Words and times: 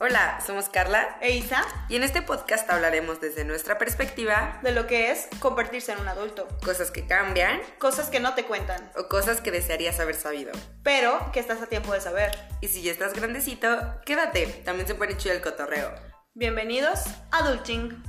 Hola, 0.00 0.40
somos 0.46 0.68
Carla 0.68 1.18
e 1.20 1.32
Isa 1.32 1.60
y 1.88 1.96
en 1.96 2.04
este 2.04 2.22
podcast 2.22 2.70
hablaremos 2.70 3.20
desde 3.20 3.42
nuestra 3.44 3.78
perspectiva 3.78 4.60
de 4.62 4.70
lo 4.70 4.86
que 4.86 5.10
es 5.10 5.26
convertirse 5.40 5.90
en 5.90 5.98
un 5.98 6.06
adulto, 6.06 6.46
cosas 6.64 6.92
que 6.92 7.04
cambian 7.04 7.60
cosas 7.78 8.08
que 8.08 8.20
no 8.20 8.34
te 8.34 8.44
cuentan 8.44 8.92
o 8.96 9.08
cosas 9.08 9.40
que 9.40 9.50
desearías 9.50 9.98
haber 9.98 10.14
sabido. 10.14 10.52
pero 10.84 11.32
que 11.32 11.40
estás 11.40 11.60
a 11.62 11.66
tiempo 11.66 11.92
de 11.92 12.00
saber. 12.00 12.30
Y 12.60 12.68
si 12.68 12.80
ya 12.82 12.92
estás 12.92 13.12
grandecito, 13.12 13.66
quédate, 14.06 14.46
también 14.64 14.86
se 14.86 14.94
pone 14.94 15.16
chido 15.16 15.34
el 15.34 15.42
cotorreo. 15.42 15.92
Bienvenidos 16.32 17.00
a 17.32 17.38
Adulting. 17.38 18.00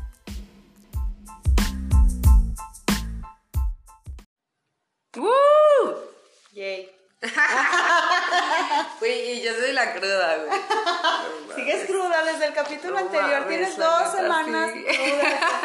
¡Woo! 5.18 5.32
Yay. 6.52 6.92
Güey, 9.00 9.32
y 9.32 9.42
yo 9.42 9.54
soy 9.54 9.72
la 9.72 9.94
cruda, 9.94 10.38
güey. 10.38 10.60
Sigues 11.56 11.86
cruda 11.88 12.24
desde 12.24 12.46
el 12.48 12.54
capítulo 12.54 12.94
No 12.94 13.00
anterior, 13.00 13.48
tienes 13.48 13.78
dos 13.78 14.12
semanas 14.12 14.72
sí. 14.74 14.84
cruda. 14.84 15.62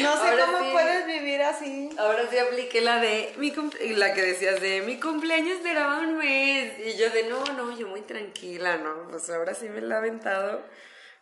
No 0.00 0.22
sé 0.22 0.28
Ahora 0.28 0.46
cómo 0.46 0.58
sí. 0.58 0.70
puedes 0.72 1.06
vivir 1.06 1.42
así. 1.42 1.90
Ahora 1.98 2.22
sí 2.30 2.38
apliqué 2.38 2.80
la 2.80 2.98
de 3.00 3.34
mi 3.38 3.52
la 3.96 4.12
que 4.14 4.22
decías 4.22 4.60
de 4.60 4.82
mi 4.82 5.00
cumpleaños 5.00 5.62
duraba 5.62 5.98
un 6.00 6.18
mes. 6.18 6.78
Y 6.84 6.96
yo 6.96 7.10
de 7.10 7.24
no, 7.24 7.44
no, 7.44 7.76
yo 7.76 7.86
muy 7.88 8.02
tranquila, 8.02 8.76
¿no? 8.76 9.08
Pues 9.08 9.28
ahora 9.30 9.54
sí 9.54 9.68
me 9.68 9.80
la 9.80 9.96
he 9.96 9.98
aventado. 9.98 10.62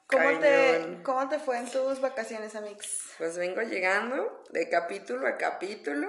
¿Cómo 0.07 0.39
te. 0.39 0.99
¿Cómo 1.03 1.29
te 1.29 1.39
fue 1.39 1.59
en 1.59 1.71
tus 1.71 2.01
vacaciones, 2.01 2.55
Amix? 2.55 3.15
Pues 3.19 3.39
vengo 3.39 3.63
llegando 3.63 4.45
de 4.51 4.69
capítulo 4.69 5.27
a 5.27 5.37
capítulo. 5.37 6.09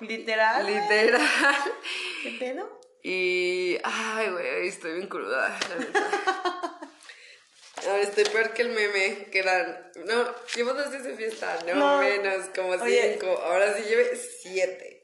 Literal. 0.00 0.66
Literal. 0.66 1.20
¿Qué 2.22 2.36
pedo? 2.38 2.77
Y. 3.02 3.78
Ay, 3.84 4.30
güey, 4.30 4.68
estoy 4.68 4.94
bien 4.94 5.08
cruda, 5.08 5.48
la. 5.68 6.78
Ahora 7.88 8.02
estoy 8.02 8.24
peor 8.24 8.52
que 8.54 8.62
el 8.62 8.70
meme, 8.70 9.28
que 9.30 9.38
eran. 9.38 9.90
No, 10.06 10.34
llevo 10.54 10.74
dos 10.74 10.90
días 10.90 11.04
de 11.04 11.14
fiesta, 11.16 11.58
no, 11.66 11.74
No. 11.74 11.98
menos, 12.00 12.46
como 12.54 12.70
Oye. 12.70 13.12
cinco. 13.12 13.30
Ahora 13.44 13.74
sí 13.76 13.84
lleve 13.84 14.16
siete. 14.16 14.96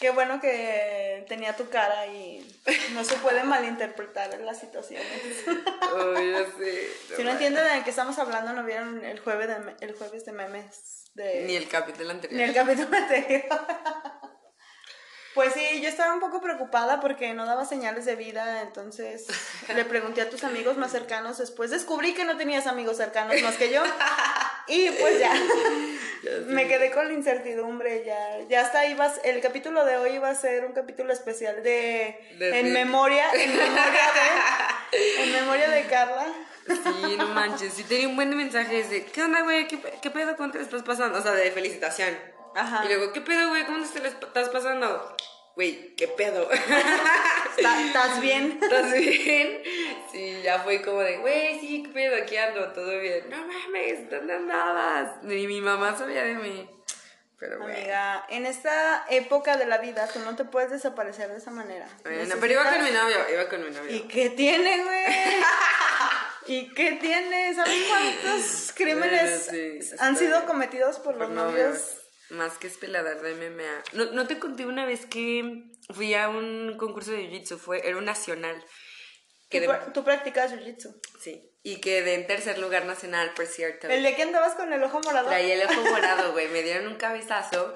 Qué 0.00 0.10
bueno 0.10 0.40
que 0.40 1.24
tenía 1.28 1.56
tu 1.56 1.68
cara 1.70 2.06
y 2.06 2.44
no 2.92 3.04
se 3.04 3.16
puede 3.16 3.42
malinterpretar 3.44 4.38
las 4.40 4.60
situaciones. 4.60 5.06
Ya 5.94 6.46
sé. 6.58 6.88
Si 7.16 7.22
no 7.22 7.30
entienden 7.30 7.64
de 7.78 7.84
qué 7.84 7.90
estamos 7.90 8.18
hablando, 8.18 8.52
no 8.52 8.64
vieron 8.64 9.04
el 9.04 9.20
jueves 9.20 9.48
de, 9.48 9.56
el 9.80 9.94
jueves 9.94 10.24
de 10.24 10.32
memes 10.32 11.10
de... 11.14 11.44
Ni 11.44 11.54
el 11.56 11.68
capítulo 11.68 12.10
anterior. 12.10 12.36
Ni 12.36 12.42
el 12.44 12.54
capítulo 12.54 12.96
anterior. 12.96 13.44
Pues 15.34 15.52
sí, 15.52 15.80
yo 15.80 15.88
estaba 15.88 16.14
un 16.14 16.20
poco 16.20 16.40
preocupada 16.40 17.00
porque 17.00 17.34
no 17.34 17.44
daba 17.44 17.64
señales 17.64 18.04
de 18.04 18.14
vida, 18.14 18.62
entonces 18.62 19.26
le 19.74 19.84
pregunté 19.84 20.20
a 20.20 20.30
tus 20.30 20.44
amigos 20.44 20.76
más 20.76 20.92
cercanos, 20.92 21.38
después 21.38 21.70
descubrí 21.70 22.14
que 22.14 22.24
no 22.24 22.36
tenías 22.36 22.68
amigos 22.68 22.98
cercanos 22.98 23.42
más 23.42 23.56
que 23.56 23.72
yo 23.72 23.82
y 24.68 24.90
pues 24.90 25.18
ya, 25.18 25.32
me 26.46 26.68
quedé 26.68 26.92
con 26.92 27.08
la 27.08 27.14
incertidumbre, 27.14 28.04
ya, 28.06 28.46
ya 28.48 28.60
hasta 28.60 28.86
ibas, 28.86 29.20
el 29.24 29.40
capítulo 29.40 29.84
de 29.84 29.96
hoy 29.96 30.12
iba 30.12 30.30
a 30.30 30.34
ser 30.36 30.64
un 30.66 30.72
capítulo 30.72 31.12
especial 31.12 31.64
de, 31.64 32.16
De 32.38 32.60
en 32.60 32.72
memoria, 32.72 33.24
en 33.32 33.56
memoria 33.56 34.02
de, 34.92 35.24
en 35.24 35.32
memoria 35.32 35.68
de 35.68 35.84
Carla. 35.86 36.26
Sí, 36.66 37.16
no 37.18 37.26
manches. 37.26 37.74
Sí, 37.74 37.82
tenía 37.84 38.08
un 38.08 38.16
buen 38.16 38.30
de 38.30 38.36
mensajes 38.36 38.88
de: 38.88 39.04
¿Qué 39.04 39.22
onda, 39.22 39.42
güey? 39.42 39.68
¿Qué, 39.68 39.78
¿Qué 40.00 40.10
pedo? 40.10 40.34
¿Cómo 40.34 40.50
te 40.50 40.56
la 40.56 40.64
estás 40.64 40.82
pasando? 40.82 41.18
O 41.18 41.22
sea, 41.22 41.32
de 41.32 41.50
felicitación. 41.50 42.16
Ajá. 42.54 42.84
Y 42.84 42.88
luego, 42.88 43.12
¿qué 43.12 43.20
pedo, 43.20 43.48
güey? 43.50 43.64
¿Cómo 43.64 43.84
te 43.86 44.06
estás 44.06 44.48
pasando? 44.48 45.16
Güey, 45.56 45.94
¿qué 45.94 46.08
pedo? 46.08 46.50
¿Estás 47.56 48.20
bien? 48.20 48.58
¿Estás 48.62 48.92
bien? 48.92 49.62
Sí, 50.10 50.40
ya 50.42 50.58
fue 50.60 50.82
como 50.82 51.00
de, 51.00 51.18
güey, 51.18 51.60
sí, 51.60 51.84
¿qué 51.84 51.88
pedo? 51.90 52.16
Aquí 52.22 52.36
ando, 52.36 52.72
todo 52.72 52.98
bien. 52.98 53.30
No 53.30 53.36
mames, 53.46 54.10
¿dónde 54.10 54.34
andabas? 54.34 55.22
Ni 55.22 55.46
mi 55.46 55.60
mamá 55.60 55.96
sabía 55.96 56.24
de 56.24 56.34
mí. 56.34 56.68
Pero, 57.38 57.58
güey. 57.60 57.74
Amiga, 57.74 58.26
en 58.30 58.46
esta 58.46 59.04
época 59.10 59.56
de 59.56 59.66
la 59.66 59.78
vida 59.78 60.08
tú 60.12 60.20
no 60.20 60.34
te 60.34 60.44
puedes 60.44 60.70
desaparecer 60.70 61.28
de 61.30 61.38
esa 61.38 61.50
manera. 61.50 61.86
Bueno, 62.02 62.34
pero 62.40 62.52
iba 62.52 62.64
con 62.72 62.82
mi 62.82 62.90
novio, 62.90 63.16
iba 63.32 63.48
con 63.48 63.64
mi 63.64 63.70
novio. 63.70 63.94
¿Y 63.94 64.00
qué 64.02 64.30
tiene, 64.30 64.82
güey? 64.82 65.04
¿Y 66.46 66.74
qué 66.74 66.92
tiene? 66.92 67.54
¿Sabes 67.54 67.84
cuántos 67.88 68.72
crímenes 68.74 69.50
Bueno, 69.50 69.82
sí, 69.82 69.90
han 69.98 70.16
sido 70.16 70.38
bien. 70.38 70.46
cometidos 70.46 70.98
por 70.98 71.16
los 71.16 71.28
Por 71.28 71.36
novios? 71.36 72.03
Más 72.30 72.56
que 72.58 72.66
espeladar 72.66 73.20
de 73.20 73.34
MMA. 73.34 73.82
¿No, 73.92 74.06
no 74.12 74.26
te 74.26 74.38
conté 74.38 74.64
una 74.66 74.86
vez 74.86 75.04
que 75.06 75.64
fui 75.92 76.14
a 76.14 76.28
un 76.28 76.76
concurso 76.78 77.12
de 77.12 77.28
jiu-jitsu, 77.28 77.58
fue, 77.58 77.86
era 77.86 77.96
un 77.98 78.04
nacional. 78.06 78.64
Que 79.50 79.60
Tú, 79.60 79.70
de- 79.70 79.78
tú 79.92 80.04
practicas 80.04 80.52
jiu-jitsu. 80.52 81.00
sí, 81.20 81.50
y 81.62 81.80
quedé 81.80 82.14
en 82.14 82.26
tercer 82.26 82.58
lugar 82.58 82.86
nacional, 82.86 83.32
por 83.36 83.46
cierto. 83.46 83.88
El 83.88 84.00
día 84.02 84.16
que 84.16 84.22
andabas 84.22 84.54
con 84.54 84.72
el 84.72 84.82
ojo 84.82 85.00
morado. 85.04 85.28
Traía 85.28 85.54
el 85.54 85.62
ojo 85.62 85.80
morado, 85.90 86.32
güey. 86.32 86.48
Me 86.48 86.62
dieron 86.62 86.86
un 86.88 86.96
cabezazo. 86.96 87.74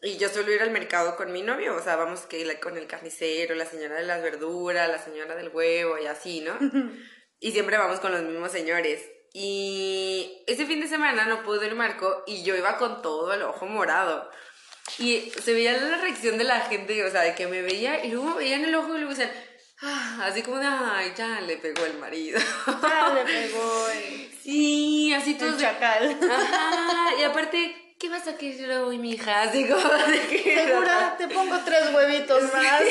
Y 0.00 0.16
yo 0.16 0.28
suelo 0.28 0.52
ir 0.52 0.62
al 0.62 0.70
mercado 0.70 1.16
con 1.16 1.32
mi 1.32 1.42
novio. 1.42 1.74
O 1.74 1.82
sea, 1.82 1.96
vamos 1.96 2.20
que 2.26 2.44
la- 2.44 2.60
con 2.60 2.76
el 2.78 2.86
carnicero, 2.86 3.56
la 3.56 3.66
señora 3.66 3.96
de 3.96 4.04
las 4.04 4.22
verduras, 4.22 4.88
la 4.88 4.98
señora 5.02 5.34
del 5.34 5.48
huevo 5.48 5.98
y 5.98 6.06
así, 6.06 6.40
¿no? 6.40 6.56
y 7.40 7.50
siempre 7.50 7.76
vamos 7.78 7.98
con 7.98 8.12
los 8.12 8.22
mismos 8.22 8.52
señores. 8.52 9.02
Y 9.32 10.42
ese 10.46 10.66
fin 10.66 10.80
de 10.80 10.88
semana 10.88 11.24
no 11.26 11.42
pudo 11.42 11.64
ir 11.64 11.74
Marco 11.74 12.24
y 12.26 12.42
yo 12.42 12.56
iba 12.56 12.78
con 12.78 13.02
todo 13.02 13.32
el 13.32 13.42
ojo 13.42 13.66
morado. 13.66 14.30
Y 14.98 15.30
se 15.42 15.52
veía 15.52 15.72
la 15.72 15.98
reacción 15.98 16.38
de 16.38 16.44
la 16.44 16.60
gente, 16.62 17.04
o 17.04 17.10
sea, 17.10 17.22
de 17.22 17.34
que 17.34 17.46
me 17.46 17.62
veía 17.62 18.04
y 18.04 18.10
luego 18.10 18.30
me 18.30 18.36
veían 18.36 18.64
el 18.64 18.74
ojo 18.74 18.88
y 18.96 19.00
luego 19.00 19.10
decían, 19.10 19.30
ah, 19.82 20.24
así 20.24 20.42
como 20.42 20.58
de, 20.58 20.66
ay, 20.66 21.12
ya 21.16 21.40
le 21.40 21.58
pegó 21.58 21.84
el 21.84 21.98
marido. 21.98 22.40
Ya 22.66 23.12
le 23.14 23.24
pegó 23.24 23.88
el, 23.88 24.32
sí, 24.42 25.12
así 25.12 25.34
todos 25.34 25.54
el 25.54 25.60
chacal. 25.60 26.18
Ajá, 26.30 27.20
y 27.20 27.22
aparte, 27.22 27.87
¿qué 27.98 28.08
vas 28.08 28.28
a 28.28 28.36
querer 28.36 28.78
hoy, 28.78 28.98
mija? 28.98 29.42
Así 29.42 29.66
como 29.68 29.82
de. 29.82 30.42
Segura, 30.42 31.16
te 31.18 31.28
pongo 31.28 31.58
tres 31.64 31.92
huevitos 31.92 32.42
más. 32.52 32.82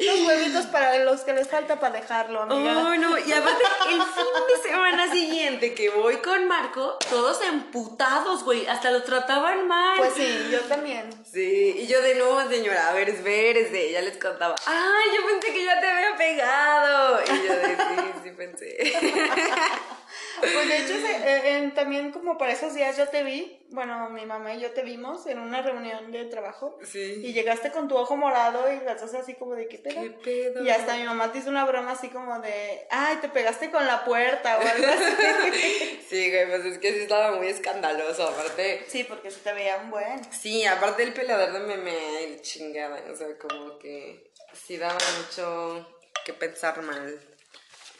Los 0.00 0.20
huevitos 0.26 0.66
para 0.66 0.98
los 0.98 1.22
que 1.22 1.32
les 1.32 1.48
falta 1.48 1.80
para 1.80 2.00
dejarlo, 2.00 2.42
amiga. 2.42 2.78
Oh, 2.78 2.94
no, 2.96 3.18
y 3.18 3.32
aparte, 3.32 3.64
el 3.90 4.02
fin 4.02 4.26
de 4.48 4.68
semana 4.68 5.10
siguiente 5.10 5.74
que 5.74 5.88
voy 5.90 6.16
con 6.16 6.46
Marco, 6.46 6.98
todos 7.08 7.40
emputados, 7.42 8.44
güey, 8.44 8.66
hasta 8.66 8.90
lo 8.90 9.02
trataban 9.02 9.66
mal. 9.66 9.96
Pues 9.96 10.14
sí, 10.14 10.48
yo 10.50 10.60
también. 10.62 11.08
Sí, 11.24 11.76
y 11.78 11.86
yo 11.86 12.02
de 12.02 12.16
nuevo, 12.16 12.42
señora, 12.48 12.88
a 12.88 12.92
ver, 12.92 13.08
espérese, 13.08 13.92
ya 13.92 14.02
les 14.02 14.18
contaba. 14.18 14.54
Ay, 14.66 15.16
yo 15.16 15.26
pensé 15.26 15.52
que 15.52 15.64
ya 15.64 15.80
te 15.80 15.86
había 15.86 16.16
pegado. 16.16 17.20
Y 17.22 17.46
yo 17.46 17.54
de 17.54 17.76
sí, 17.76 18.12
sí 18.24 18.30
pensé. 18.30 18.92
Pues 20.40 20.68
de 20.68 20.76
hecho, 20.78 20.94
eh, 21.26 21.56
en- 21.58 21.74
también 21.74 22.10
como 22.12 22.36
para 22.38 22.52
esos 22.52 22.74
días 22.74 22.96
yo 22.96 23.08
te 23.08 23.22
vi, 23.22 23.60
bueno, 23.70 24.08
mi 24.10 24.24
mamá 24.26 24.54
y 24.54 24.60
yo 24.60 24.70
te 24.72 24.82
vimos 24.82 25.26
en 25.26 25.38
una 25.38 25.62
reunión 25.62 26.10
de 26.12 26.24
trabajo. 26.26 26.78
Sí. 26.84 27.20
Y 27.24 27.32
llegaste 27.32 27.70
con 27.72 27.88
tu 27.88 27.96
ojo 27.96 28.16
morado 28.16 28.72
y 28.72 28.80
las 28.84 29.00
dos 29.00 29.14
así 29.14 29.34
como 29.34 29.54
de 29.54 29.68
¿qué 29.68 29.78
pedo? 29.78 30.00
¿Qué 30.00 30.10
pedo? 30.10 30.62
Y 30.64 30.70
hasta 30.70 30.96
mi 30.96 31.04
mamá 31.04 31.32
te 31.32 31.38
hizo 31.38 31.50
una 31.50 31.64
broma 31.64 31.92
así 31.92 32.08
como 32.08 32.38
de, 32.40 32.86
ay, 32.90 33.16
te 33.16 33.28
pegaste 33.28 33.70
con 33.70 33.86
la 33.86 34.04
puerta 34.04 34.58
o 34.58 34.60
algo 34.60 34.86
así. 34.86 36.00
Sí, 36.08 36.30
güey, 36.30 36.46
pues 36.48 36.64
es 36.66 36.78
que 36.78 36.92
sí 36.92 36.98
estaba 37.00 37.34
muy 37.36 37.48
escandaloso, 37.48 38.28
aparte. 38.28 38.84
sí, 38.86 39.04
porque 39.04 39.30
se 39.30 39.40
te 39.40 39.52
veía 39.52 39.78
un 39.78 39.90
buen. 39.90 40.20
Sí, 40.32 40.64
aparte 40.64 41.02
el 41.02 41.12
peleador 41.12 41.52
de 41.52 41.60
meme 41.60 42.22
y 42.28 42.40
chingada, 42.40 43.00
o 43.10 43.16
sea, 43.16 43.26
como 43.38 43.78
que 43.78 44.30
sí 44.52 44.76
daba 44.76 44.98
mucho 45.18 45.88
que 46.24 46.32
pensar 46.34 46.80
mal. 46.82 47.18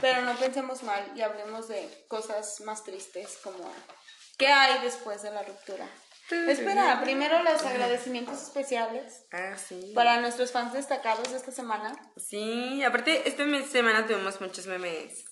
Pero 0.04 0.20
no 0.22 0.36
pensemos 0.36 0.82
mal 0.82 1.12
y 1.16 1.22
hablemos 1.22 1.66
de 1.68 1.88
cosas 2.08 2.60
más 2.60 2.84
tristes 2.84 3.38
como 3.42 3.72
¿qué 4.36 4.48
hay 4.48 4.82
después 4.82 5.22
de 5.22 5.30
la 5.30 5.42
ruptura? 5.42 5.86
Espera, 6.48 7.00
primero 7.02 7.42
los 7.42 7.62
agradecimientos 7.62 8.42
especiales 8.42 9.24
Ah, 9.32 9.56
sí. 9.56 9.92
para 9.94 10.20
nuestros 10.20 10.52
fans 10.52 10.72
destacados 10.72 11.30
de 11.30 11.36
esta 11.38 11.52
semana. 11.52 11.94
Sí, 12.16 12.82
aparte 12.84 13.28
esta 13.28 13.44
semana 13.70 14.06
tuvimos 14.06 14.40
muchos 14.40 14.66
memes. 14.66 15.24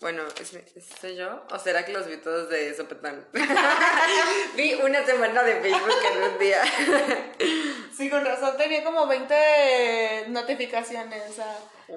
Bueno, 0.00 0.22
¿es, 0.40 0.52
es- 0.54 0.86
¿soy 1.00 1.16
yo? 1.16 1.44
¿O 1.50 1.58
será 1.58 1.84
que 1.84 1.92
los 1.92 2.06
vi 2.06 2.16
todos 2.18 2.48
de 2.48 2.74
sopetón? 2.76 3.26
vi 4.56 4.74
una 4.74 5.04
semana 5.04 5.42
de 5.42 5.60
Facebook 5.60 5.92
en 6.12 6.22
un 6.22 6.38
día. 6.38 6.62
Sí, 7.96 8.08
con 8.08 8.24
razón 8.24 8.56
tenía 8.56 8.84
como 8.84 9.06
20 9.06 10.26
notificaciones. 10.28 11.22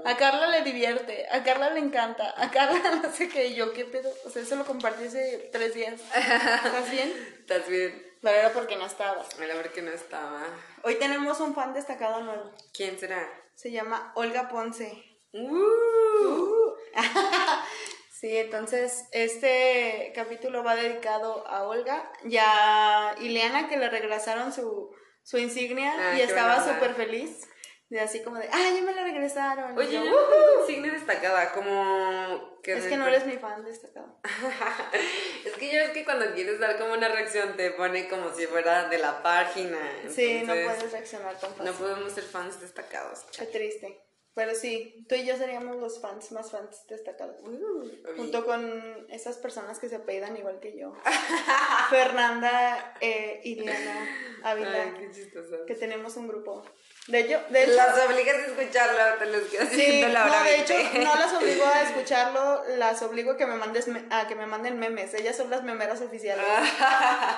A 0.05 0.17
Carla 0.17 0.47
le 0.47 0.61
divierte, 0.61 1.27
a 1.29 1.43
Carla 1.43 1.69
le 1.71 1.79
encanta, 1.79 2.33
a 2.37 2.49
Carla 2.51 2.79
no 3.03 3.11
sé 3.11 3.27
qué, 3.29 3.47
y 3.47 3.55
yo 3.55 3.73
qué 3.73 3.85
pedo. 3.85 4.11
O 4.25 4.29
sea, 4.29 4.41
eso 4.41 4.55
lo 4.55 4.65
compartí 4.65 5.05
hace 5.05 5.49
tres 5.51 5.73
días. 5.73 5.99
¿Estás 6.15 6.91
bien? 6.91 7.13
¿Estás 7.39 7.67
bien? 7.67 8.11
Pero 8.21 8.37
era 8.37 8.53
porque 8.53 8.75
no 8.75 8.85
estabas. 8.85 9.27
A 9.35 9.39
ver 9.39 9.71
que 9.71 9.81
no 9.81 9.91
estaba. 9.91 10.43
Hoy 10.83 10.95
tenemos 10.95 11.39
un 11.39 11.55
fan 11.55 11.73
destacado 11.73 12.21
nuevo. 12.21 12.51
¿Quién 12.73 12.99
será? 12.99 13.27
Se 13.55 13.71
llama 13.71 14.11
Olga 14.15 14.47
Ponce. 14.47 15.03
Uh, 15.33 16.73
Sí, 18.21 18.37
entonces 18.37 19.05
este 19.13 20.11
capítulo 20.13 20.63
va 20.63 20.75
dedicado 20.75 21.47
a 21.47 21.63
Olga 21.63 22.11
y 22.23 22.37
a 22.37 23.15
Ileana 23.19 23.67
que 23.67 23.77
le 23.77 23.89
regresaron 23.89 24.53
su, 24.53 24.91
su 25.23 25.39
insignia 25.39 25.91
Ah, 25.97 26.15
y 26.15 26.21
estaba 26.21 26.63
súper 26.63 26.93
feliz. 26.93 27.47
De 27.91 27.99
así 27.99 28.21
como 28.21 28.37
de, 28.37 28.47
ah, 28.49 28.71
ya 28.73 28.81
me 28.83 28.93
la 28.93 29.03
regresaron. 29.03 29.77
Oye, 29.77 29.91
yo, 29.91 30.05
yo 30.05 30.11
tengo 30.11 30.65
signo 30.65 30.93
destacada, 30.93 31.51
como... 31.51 32.57
es 32.63 32.85
que 32.85 32.95
no 32.95 33.05
eres 33.05 33.25
mi 33.25 33.35
fan 33.35 33.65
destacado. 33.65 34.17
es 35.45 35.51
que 35.57 35.73
ya 35.73 35.81
ves 35.81 35.91
que 35.91 36.05
cuando 36.05 36.33
quieres 36.33 36.57
dar 36.61 36.79
como 36.79 36.93
una 36.93 37.09
reacción 37.09 37.57
te 37.57 37.71
pone 37.71 38.07
como 38.07 38.33
si 38.33 38.47
fuera 38.47 38.87
de 38.87 38.97
la 38.97 39.21
página. 39.21 39.77
Sí, 40.07 40.41
no 40.45 40.53
puedes 40.53 40.89
reaccionar 40.89 41.37
tan 41.37 41.51
fácil. 41.51 41.65
No 41.65 41.73
podemos 41.73 42.13
ser 42.13 42.23
fans 42.23 42.61
destacados. 42.61 43.25
Qué 43.37 43.45
triste. 43.47 44.01
Pero 44.33 44.55
sí, 44.55 45.05
tú 45.09 45.15
y 45.15 45.25
yo 45.25 45.35
seríamos 45.35 45.75
los 45.75 45.99
fans 45.99 46.31
más 46.31 46.49
fans 46.49 46.87
destacados. 46.87 47.35
Uh, 47.43 48.15
Junto 48.15 48.45
con 48.45 49.05
esas 49.09 49.37
personas 49.37 49.79
que 49.79 49.89
se 49.89 49.97
apellidan 49.97 50.37
igual 50.37 50.61
que 50.61 50.77
yo. 50.77 50.93
Fernanda 51.89 52.95
eh, 53.01 53.41
y 53.43 53.55
Diana 53.55 54.07
Ávila. 54.43 54.83
Ay, 54.83 54.93
qué 54.97 55.11
chistoso. 55.11 55.65
Que 55.67 55.75
tenemos 55.75 56.15
un 56.15 56.29
grupo. 56.29 56.63
De 57.11 57.19
hecho, 57.19 57.41
de 57.49 57.63
hecho 57.63 57.73
Las 57.73 57.97
obligas 58.05 58.35
a 58.35 58.45
escucharlo, 58.45 59.17
te 59.19 59.25
los 59.25 59.41
quedo 59.49 59.65
Sí, 59.67 59.75
diciendo 59.75 60.07
la 60.09 60.25
hora 60.25 60.37
no, 60.39 60.43
de 60.45 60.55
hecho, 60.55 60.73
20. 60.75 60.99
no 60.99 61.15
las 61.15 61.33
obligo 61.33 61.65
a 61.65 61.81
escucharlo, 61.89 62.63
las 62.77 63.01
obligo 63.01 63.31
a 63.31 63.37
que 63.37 63.45
me 63.45 63.55
mandes 63.55 63.87
a 64.09 64.27
que 64.27 64.35
me 64.35 64.45
manden 64.45 64.79
memes. 64.79 65.13
Ellas 65.13 65.35
son 65.35 65.49
las 65.49 65.63
memeras 65.63 66.01
oficiales. 66.01 66.45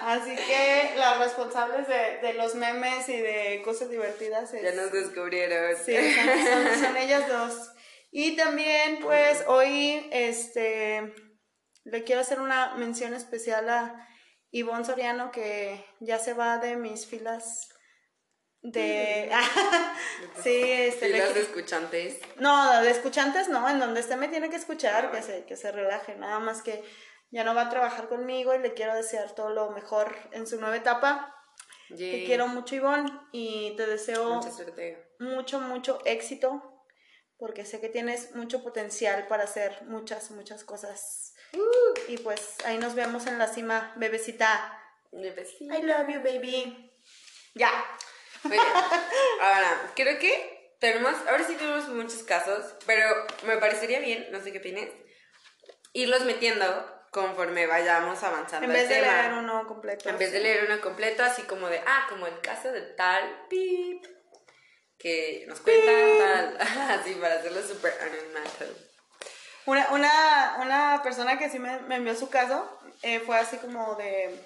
Así 0.06 0.36
que 0.36 0.92
las 0.96 1.18
responsables 1.20 1.88
de, 1.88 2.20
de 2.22 2.34
los 2.34 2.56
memes 2.56 3.08
y 3.10 3.18
de 3.18 3.62
cosas 3.64 3.90
divertidas 3.90 4.54
es, 4.54 4.62
Ya 4.64 4.72
nos 4.74 4.92
descubrieron. 4.92 5.76
sí, 5.84 5.96
son, 5.96 6.46
son- 6.46 6.84
son 6.86 6.98
ellas 6.98 7.28
dos. 7.28 7.72
Y 8.12 8.36
también, 8.36 9.00
pues, 9.02 9.44
hoy 9.48 10.08
este 10.12 11.14
le 11.86 12.04
quiero 12.04 12.22
hacer 12.22 12.40
una 12.40 12.76
mención 12.76 13.14
especial 13.14 13.68
a 13.70 14.08
Ivonne 14.52 14.86
Soriano, 14.86 15.32
que 15.32 15.84
ya 16.00 16.20
se 16.20 16.34
va 16.34 16.60
de 16.60 16.76
mis 16.76 17.08
filas 17.08 17.70
de. 18.64 19.30
sí, 20.42 20.62
este. 20.64 21.10
le 21.10 21.16
Filas 21.16 21.34
de 21.36 21.42
escuchantes. 21.42 22.18
no, 22.38 22.82
de 22.82 22.90
escuchantes 22.90 23.50
no, 23.50 23.70
en 23.70 23.80
donde 23.80 24.00
usted 24.00 24.16
me 24.16 24.30
tiene 24.30 24.50
que 24.50 24.56
escuchar, 24.56 25.12
que 25.12 25.22
se, 25.22 25.46
que 25.46 25.56
se 25.56 25.72
relaje, 25.72 26.16
nada 26.16 26.40
más 26.40 26.62
que 26.62 26.84
ya 27.30 27.44
no 27.44 27.54
va 27.54 27.64
a 27.64 27.70
trabajar 27.70 28.08
conmigo 28.10 28.54
y 28.56 28.60
le 28.60 28.74
quiero 28.74 28.96
desear 28.96 29.34
todo 29.36 29.50
lo 29.50 29.72
mejor 29.72 30.16
en 30.32 30.48
su 30.48 30.60
nueva 30.60 30.78
etapa. 30.78 31.36
Te 31.90 32.24
quiero 32.26 32.48
mucho, 32.48 32.76
Ivonne, 32.76 33.12
y 33.32 33.76
te 33.76 33.86
deseo 33.86 34.36
Mucha 34.36 34.52
suerte. 34.52 35.16
mucho, 35.20 35.60
mucho 35.60 36.00
éxito, 36.06 36.82
porque 37.38 37.66
sé 37.66 37.82
que 37.82 37.90
tienes 37.90 38.34
mucho 38.36 38.64
potencial 38.64 39.28
para 39.28 39.44
hacer 39.44 39.84
muchas, 39.86 40.32
muchas 40.32 40.64
cosas. 40.64 41.36
Y 42.08 42.18
pues 42.20 42.56
ahí 42.66 42.78
nos 42.78 42.96
vemos 42.96 43.28
en 43.28 43.38
la 43.38 43.48
cima, 43.48 43.94
bebecita. 43.98 44.80
De 45.12 45.30
besito. 45.32 45.74
I 45.76 45.82
love 45.84 46.08
you, 46.08 46.22
baby. 46.24 46.92
Ya. 47.54 47.70
Ahora, 49.42 49.92
creo 49.96 50.20
que 50.20 50.76
tenemos, 50.80 51.16
ahora 51.28 51.44
sí 51.46 51.56
tenemos 51.56 51.88
muchos 51.90 52.24
casos, 52.24 52.74
pero 52.86 53.08
me 53.44 53.58
parecería 53.58 54.00
bien, 54.00 54.28
no 54.32 54.42
sé 54.42 54.52
qué 54.52 54.60
opinas, 54.60 54.90
irlos 55.94 56.22
metiendo 56.24 56.66
conforme 57.12 57.68
vayamos 57.68 58.22
avanzando 58.24 58.66
En 58.66 58.74
vez 58.74 58.90
de 58.90 58.96
tema. 58.96 59.22
leer 59.22 59.34
uno 59.34 59.68
completo. 59.68 60.10
En 60.10 60.18
vez 60.18 60.32
de 60.32 60.40
leer 60.40 60.66
uno 60.66 60.82
completo, 60.82 61.24
así 61.24 61.44
como 61.44 61.68
de, 61.70 61.80
ah, 61.86 62.08
como 62.10 62.28
el 62.28 62.40
caso 62.42 62.72
de 62.72 62.82
tal, 62.82 63.46
pip, 63.50 64.04
que 64.98 65.46
nos 65.48 65.60
cuentan 65.60 66.18
tal, 66.18 66.58
así 67.00 67.14
para 67.16 67.36
hacerlo 67.36 67.62
súper 67.62 67.94
anonimato. 68.02 68.66
Una, 69.66 69.88
una, 69.92 70.58
una 70.60 71.02
persona 71.04 71.38
que 71.38 71.50
sí 71.50 71.60
me, 71.60 71.80
me 71.82 71.96
envió 71.96 72.16
su 72.16 72.30
caso 72.30 72.78
eh, 73.04 73.20
fue 73.22 73.38
así 73.38 73.58
como 73.58 73.96
de, 73.96 74.38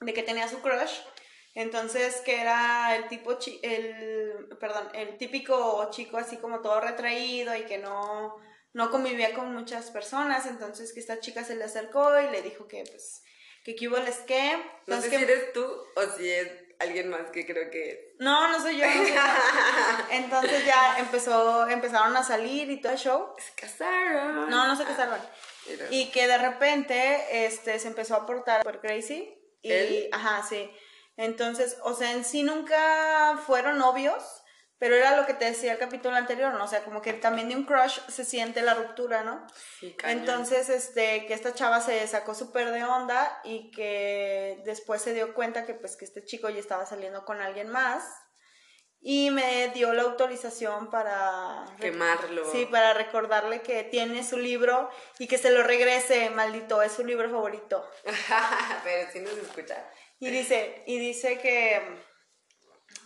de 0.00 0.14
que 0.14 0.22
tenía 0.22 0.46
su 0.48 0.60
crush. 0.60 1.00
Entonces, 1.54 2.16
que 2.24 2.40
era 2.40 2.96
el 2.96 3.08
tipo, 3.08 3.34
chi- 3.38 3.60
el, 3.62 4.48
perdón, 4.58 4.88
el 4.94 5.16
típico 5.18 5.88
chico 5.90 6.16
así 6.16 6.36
como 6.38 6.60
todo 6.60 6.80
retraído 6.80 7.54
y 7.54 7.62
que 7.62 7.78
no, 7.78 8.36
no 8.72 8.90
convivía 8.90 9.34
con 9.34 9.54
muchas 9.54 9.90
personas. 9.90 10.46
Entonces, 10.46 10.92
que 10.92 11.00
esta 11.00 11.20
chica 11.20 11.44
se 11.44 11.54
le 11.54 11.64
acercó 11.64 12.20
y 12.20 12.28
le 12.30 12.42
dijo 12.42 12.66
que, 12.66 12.82
pues, 12.90 13.22
que 13.64 13.76
qué 13.76 13.88
hubo 13.88 13.98
les 13.98 14.16
que. 14.18 14.56
No 14.86 15.00
sé 15.00 15.10
que, 15.10 15.16
si 15.18 15.22
eres 15.22 15.52
tú 15.52 15.64
o 15.64 16.02
si 16.16 16.28
es 16.28 16.50
alguien 16.80 17.08
más 17.08 17.30
que 17.30 17.46
creo 17.46 17.70
que 17.70 17.90
es. 17.90 17.98
no, 18.18 18.48
no 18.50 18.60
soy 18.60 18.76
yo. 18.76 18.84
no 18.86 18.92
soy 18.92 19.12
yo. 19.14 19.20
Entonces 20.10 20.66
ya 20.66 20.98
empezó, 20.98 21.68
empezaron 21.68 22.16
a 22.16 22.24
salir 22.24 22.68
y 22.68 22.80
todo 22.80 22.92
el 22.92 22.98
show. 22.98 23.28
Se 23.38 23.52
casaron. 23.54 24.50
No, 24.50 24.66
no 24.66 24.74
se 24.76 24.84
casaron. 24.84 25.20
Pero- 25.66 25.86
Y 25.90 26.10
que 26.10 26.26
de 26.26 26.36
repente 26.36 27.46
este, 27.46 27.78
se 27.78 27.86
empezó 27.88 28.16
a 28.16 28.26
portar 28.26 28.64
por 28.64 28.80
crazy. 28.80 29.38
Y, 29.62 29.72
¿Él? 29.72 30.08
Ajá, 30.12 30.44
sí. 30.46 30.68
Entonces, 31.16 31.76
o 31.82 31.94
sea, 31.94 32.12
en 32.12 32.24
sí 32.24 32.42
nunca 32.42 33.38
fueron 33.46 33.78
novios, 33.78 34.22
pero 34.78 34.96
era 34.96 35.16
lo 35.16 35.26
que 35.26 35.34
te 35.34 35.44
decía 35.44 35.72
el 35.72 35.78
capítulo 35.78 36.16
anterior, 36.16 36.52
¿no? 36.52 36.64
O 36.64 36.68
sea, 36.68 36.84
como 36.84 37.00
que 37.00 37.12
también 37.12 37.48
de 37.48 37.56
un 37.56 37.64
crush 37.64 38.00
se 38.08 38.24
siente 38.24 38.62
la 38.62 38.74
ruptura, 38.74 39.22
¿no? 39.22 39.46
Sí. 39.78 39.96
Entonces, 40.04 40.68
este, 40.68 41.26
que 41.26 41.34
esta 41.34 41.54
chava 41.54 41.80
se 41.80 42.06
sacó 42.06 42.34
súper 42.34 42.70
de 42.70 42.84
onda 42.84 43.40
y 43.44 43.70
que 43.70 44.60
después 44.64 45.00
se 45.00 45.14
dio 45.14 45.34
cuenta 45.34 45.64
que 45.64 45.74
pues 45.74 45.96
que 45.96 46.04
este 46.04 46.24
chico 46.24 46.50
ya 46.50 46.58
estaba 46.58 46.84
saliendo 46.86 47.24
con 47.24 47.40
alguien 47.40 47.68
más 47.68 48.04
y 49.06 49.30
me 49.30 49.68
dio 49.68 49.92
la 49.92 50.02
autorización 50.02 50.90
para 50.90 51.66
Quemarlo. 51.78 52.50
Sí, 52.50 52.64
para 52.64 52.94
recordarle 52.94 53.60
que 53.60 53.84
tiene 53.84 54.24
su 54.24 54.38
libro 54.38 54.88
y 55.18 55.28
que 55.28 55.36
se 55.36 55.50
lo 55.50 55.62
regrese, 55.62 56.30
maldito, 56.30 56.80
es 56.80 56.92
su 56.92 57.04
libro 57.04 57.30
favorito. 57.30 57.86
pero 58.82 59.10
sí 59.12 59.20
nos 59.20 59.34
escucha. 59.34 59.76
Y 60.24 60.30
dice, 60.30 60.82
y 60.86 60.98
dice 60.98 61.38
que, 61.38 61.82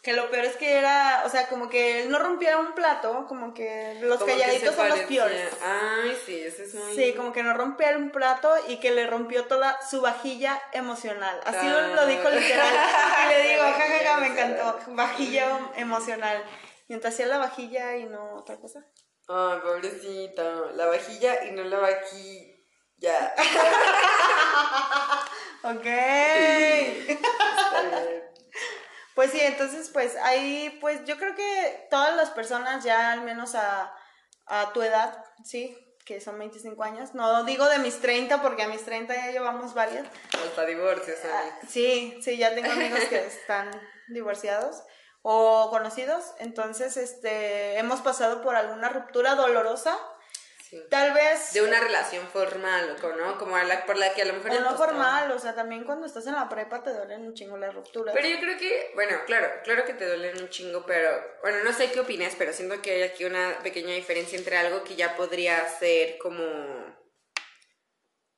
que 0.05 0.13
lo 0.13 0.31
peor 0.31 0.45
es 0.45 0.57
que 0.57 0.75
era, 0.75 1.25
o 1.27 1.29
sea, 1.29 1.49
como 1.49 1.69
que 1.69 2.03
él 2.03 2.11
no 2.11 2.21
rompiera 2.21 2.59
un 2.59 2.75
plato, 2.75 3.27
como 3.27 3.53
que 3.53 3.99
los 4.01 4.19
Como 4.19 4.27
que 4.27 4.39
calladitos 4.39 4.71
se 4.71 4.77
son 4.77 4.89
los 4.89 5.01
peores. 5.01 5.51
Ay, 5.61 6.17
sí, 6.25 6.41
eso 6.41 6.63
es 6.63 6.75
muy. 6.75 6.95
Sí, 6.95 7.15
como 7.15 7.33
que 7.33 7.43
no 7.43 7.55
rompiera 7.55 7.97
un 7.97 8.11
plato 8.11 8.55
y 8.69 8.79
que 8.79 8.93
le 8.93 9.09
rompió 9.09 9.47
toda 9.47 9.81
su 9.83 10.01
vajilla 10.01 10.63
emocional. 10.73 11.41
Así 11.45 11.69
lo, 11.69 11.95
lo 11.95 12.07
dijo 12.07 12.31
literal. 12.31 12.75
Y 13.25 13.29
le 13.35 13.49
digo, 13.49 13.63
jajaja, 13.77 14.17
me 14.19 14.27
encantó. 14.29 14.79
Vajilla 14.89 15.73
emocional. 15.75 16.45
Y 16.87 16.95
entonces 16.95 17.21
hacía 17.21 17.27
la 17.27 17.39
vajilla 17.39 17.97
y 17.97 18.05
no 18.05 18.37
otra 18.37 18.61
cosa. 18.61 18.87
Ay, 19.27 19.59
pobrecito. 19.61 20.71
La 20.77 20.87
vajilla 20.87 21.45
y 21.47 21.51
no 21.51 21.65
la 21.65 21.79
vajilla. 21.81 23.35
Ok. 25.63 25.87
Está 25.87 27.83
bien. 27.91 28.25
Pues 29.15 29.33
sí, 29.33 29.41
entonces 29.41 29.91
pues 29.93 30.15
ahí 30.17 30.79
pues 30.81 31.05
yo 31.05 31.19
creo 31.19 31.35
que 31.35 31.89
todas 31.91 32.15
las 32.15 32.31
personas 32.31 32.85
ya 32.85 33.11
al 33.13 33.23
menos 33.23 33.57
a, 33.57 33.93
a 34.47 34.73
tu 34.73 34.81
edad, 34.83 35.25
sí, 35.45 35.77
que 36.05 36.21
son 36.21 36.39
25 36.39 36.83
años, 36.85 37.15
no 37.15 37.43
digo 37.43 37.69
de 37.69 37.81
mis 37.81 38.01
30 38.01 38.41
porque 38.41 38.63
a 38.63 38.69
mis 38.69 38.85
30 38.85 39.15
ya 39.15 39.33
llevamos 39.33 39.75
varias. 39.75 40.07
Hasta 40.33 40.65
divorcios, 40.65 41.19
Ah, 41.25 41.51
sí, 41.69 42.17
sí, 42.23 42.37
ya 42.37 42.55
tengo 42.55 42.71
amigos 42.71 43.01
que 43.11 43.19
están 43.27 43.71
divorciados 44.07 44.85
o 45.23 45.69
conocidos, 45.71 46.25
entonces 46.39 46.97
este 46.97 47.77
hemos 47.77 48.01
pasado 48.01 48.41
por 48.41 48.55
alguna 48.55 48.89
ruptura 48.89 49.35
dolorosa, 49.35 49.99
Sí. 50.69 50.83
tal 50.91 51.15
vez 51.15 51.55
De 51.55 51.63
una 51.63 51.81
relación 51.81 52.27
formal, 52.27 52.97
o 53.03 53.17
¿no? 53.17 53.39
Como 53.39 53.57
la, 53.57 53.87
por 53.87 53.97
la 53.97 54.13
que 54.13 54.23
a 54.23 54.25
lo 54.27 54.35
mejor. 54.35 54.51
o 54.51 54.55
no 54.55 54.69
apostaba. 54.69 54.87
formal, 54.87 55.33
o 55.33 55.39
sea, 55.39 55.55
también 55.55 55.85
cuando 55.85 56.07
estás 56.07 56.27
en 56.27 56.35
la 56.35 56.49
prepa 56.49 56.83
te 56.83 56.93
duelen 56.93 57.23
un 57.23 57.35
chingo 57.35 57.57
las 57.57 57.75
rupturas. 57.75 58.15
Pero 58.15 58.29
yo 58.29 58.39
creo 58.39 58.59
que, 58.59 58.91
bueno, 58.95 59.19
claro, 59.25 59.49
claro 59.65 59.85
que 59.87 59.95
te 59.95 60.07
duelen 60.07 60.37
un 60.43 60.51
chingo, 60.51 60.85
pero, 60.85 61.09
bueno, 61.41 61.65
no 61.65 61.73
sé 61.73 61.91
qué 61.91 62.01
opinas, 62.01 62.35
pero 62.37 62.53
siento 62.53 62.83
que 62.83 62.91
hay 62.91 63.03
aquí 63.03 63.25
una 63.25 63.59
pequeña 63.63 63.95
diferencia 63.95 64.39
entre 64.39 64.59
algo 64.59 64.85
que 64.85 64.95
ya 64.95 65.17
podría 65.17 65.67
ser 65.69 66.19
como 66.19 66.45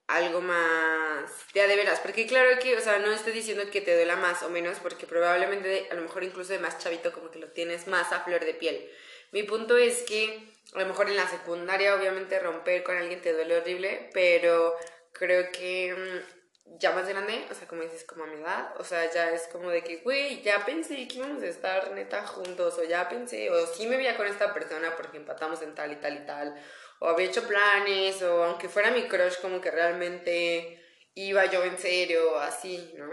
algo 0.07 0.41
más 0.41 1.31
de 1.55 1.63
a 1.63 1.67
de 1.67 1.77
veras, 1.77 2.01
porque 2.01 2.27
claro 2.27 2.59
que, 2.61 2.77
o 2.77 2.81
sea, 2.81 2.99
no 2.99 3.13
estoy 3.13 3.33
diciendo 3.33 3.65
que 3.71 3.81
te 3.81 3.95
duela 3.95 4.17
más 4.17 4.43
o 4.43 4.51
menos, 4.51 4.79
porque 4.81 5.07
probablemente 5.07 5.89
a 5.91 5.95
lo 5.95 6.03
mejor 6.03 6.25
incluso 6.25 6.53
de 6.53 6.59
más 6.59 6.79
chavito 6.79 7.13
como 7.13 7.31
que 7.31 7.39
lo 7.39 7.49
tienes 7.49 7.87
más 7.87 8.13
a 8.13 8.21
flor 8.21 8.45
de 8.45 8.55
piel. 8.55 8.91
Mi 9.33 9.43
punto 9.45 9.77
es 9.77 10.03
que 10.03 10.51
a 10.75 10.79
lo 10.81 10.87
mejor 10.87 11.09
en 11.09 11.17
la 11.17 11.29
secundaria 11.29 11.95
obviamente 11.95 12.39
romper 12.39 12.83
con 12.83 12.97
alguien 12.97 13.21
te 13.21 13.33
duele 13.33 13.59
horrible, 13.59 14.11
pero 14.13 14.77
creo 15.13 15.51
que 15.53 15.95
mm, 15.95 16.79
ya 16.79 16.93
más 16.93 17.09
grande, 17.09 17.47
o 17.51 17.55
sea, 17.55 17.67
como 17.67 17.83
dices, 17.83 18.05
como 18.05 18.25
a 18.25 18.27
mi 18.27 18.41
edad, 18.41 18.75
o 18.79 18.85
sea, 18.85 19.11
ya 19.11 19.31
es 19.31 19.49
como 19.49 19.71
de 19.71 19.83
que, 19.83 19.99
güey, 19.99 20.41
ya 20.43 20.65
pensé 20.65 21.09
que 21.09 21.19
íbamos 21.19 21.43
a 21.43 21.47
estar 21.47 21.91
neta 21.93 22.27
juntos, 22.27 22.79
o 22.79 22.85
ya 22.85 23.09
pensé, 23.09 23.51
o 23.51 23.67
sí 23.67 23.87
me 23.87 23.97
veía 23.97 24.17
con 24.17 24.27
esta 24.27 24.55
persona 24.55 24.95
porque 24.97 25.17
empatamos 25.17 25.63
en 25.63 25.75
tal 25.75 25.93
y 25.93 25.97
tal 25.97 26.15
y 26.15 26.27
tal, 26.27 26.63
o 27.01 27.09
había 27.09 27.27
hecho 27.27 27.47
planes, 27.47 28.23
o 28.23 28.45
aunque 28.45 28.69
fuera 28.69 28.91
mi 28.93 29.09
crush, 29.09 29.41
como 29.41 29.61
que 29.61 29.71
realmente 29.71 30.81
iba 31.15 31.45
yo 31.47 31.65
en 31.65 31.79
serio, 31.79 32.39
así, 32.39 32.95
¿no? 32.97 33.09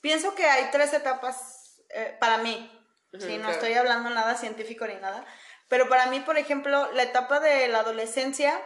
Pienso 0.00 0.34
que 0.34 0.44
hay 0.44 0.70
tres 0.70 0.92
etapas 0.92 1.82
eh, 1.90 2.16
para 2.20 2.38
mí. 2.38 2.70
Sí, 3.18 3.36
no 3.36 3.44
claro. 3.44 3.52
estoy 3.52 3.74
hablando 3.74 4.10
nada 4.10 4.34
científico 4.36 4.86
ni 4.86 4.94
nada. 4.94 5.24
Pero 5.68 5.88
para 5.88 6.06
mí, 6.06 6.20
por 6.20 6.38
ejemplo, 6.38 6.90
la 6.92 7.02
etapa 7.02 7.40
de 7.40 7.68
la 7.68 7.80
adolescencia, 7.80 8.60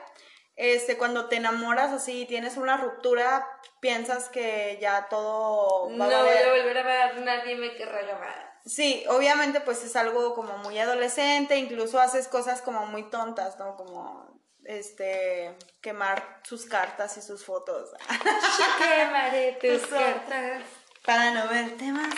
este, 0.56 0.96
cuando 0.96 1.28
te 1.28 1.36
enamoras 1.36 1.92
así 1.92 2.22
y 2.22 2.26
tienes 2.26 2.56
una 2.56 2.76
ruptura, 2.76 3.46
piensas 3.80 4.28
que 4.28 4.78
ya 4.80 5.08
todo 5.08 5.88
va 5.90 5.96
No 5.96 6.04
a 6.04 6.22
voy 6.22 6.36
a 6.36 6.48
volver 6.48 6.78
a 6.78 6.82
ver, 6.82 7.20
nadie 7.22 7.56
me 7.56 7.74
querrá 7.74 8.02
llamar. 8.02 8.60
Sí, 8.64 9.04
obviamente 9.08 9.60
pues 9.60 9.84
es 9.84 9.94
algo 9.94 10.34
como 10.34 10.58
muy 10.58 10.78
adolescente, 10.78 11.56
incluso 11.56 12.00
haces 12.00 12.26
cosas 12.26 12.62
como 12.62 12.86
muy 12.86 13.08
tontas, 13.10 13.58
¿no? 13.58 13.76
Como 13.76 14.40
este 14.64 15.56
quemar 15.80 16.40
sus 16.42 16.66
cartas 16.66 17.16
y 17.16 17.22
sus 17.22 17.44
fotos. 17.44 17.90
Quemaré 18.78 19.52
tus 19.60 19.86
cartas. 19.86 20.62
Para 21.04 21.30
no 21.30 21.48
verte 21.48 21.84
más. 21.92 22.14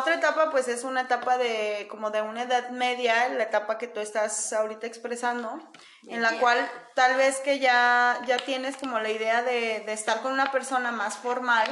Otra 0.00 0.14
etapa 0.14 0.50
pues 0.50 0.68
es 0.68 0.84
una 0.84 1.02
etapa 1.02 1.38
de 1.38 1.86
como 1.90 2.10
de 2.10 2.22
una 2.22 2.42
edad 2.42 2.70
media, 2.70 3.28
la 3.28 3.44
etapa 3.44 3.78
que 3.78 3.88
tú 3.88 4.00
estás 4.00 4.52
ahorita 4.52 4.86
expresando, 4.86 5.60
en 6.06 6.22
la 6.22 6.38
cual 6.38 6.58
tal 6.94 7.16
vez 7.16 7.38
que 7.38 7.58
ya, 7.58 8.20
ya 8.26 8.38
tienes 8.38 8.76
como 8.76 8.98
la 8.98 9.10
idea 9.10 9.42
de, 9.42 9.80
de 9.86 9.92
estar 9.92 10.20
con 10.22 10.32
una 10.32 10.50
persona 10.50 10.90
más 10.90 11.16
formal, 11.16 11.68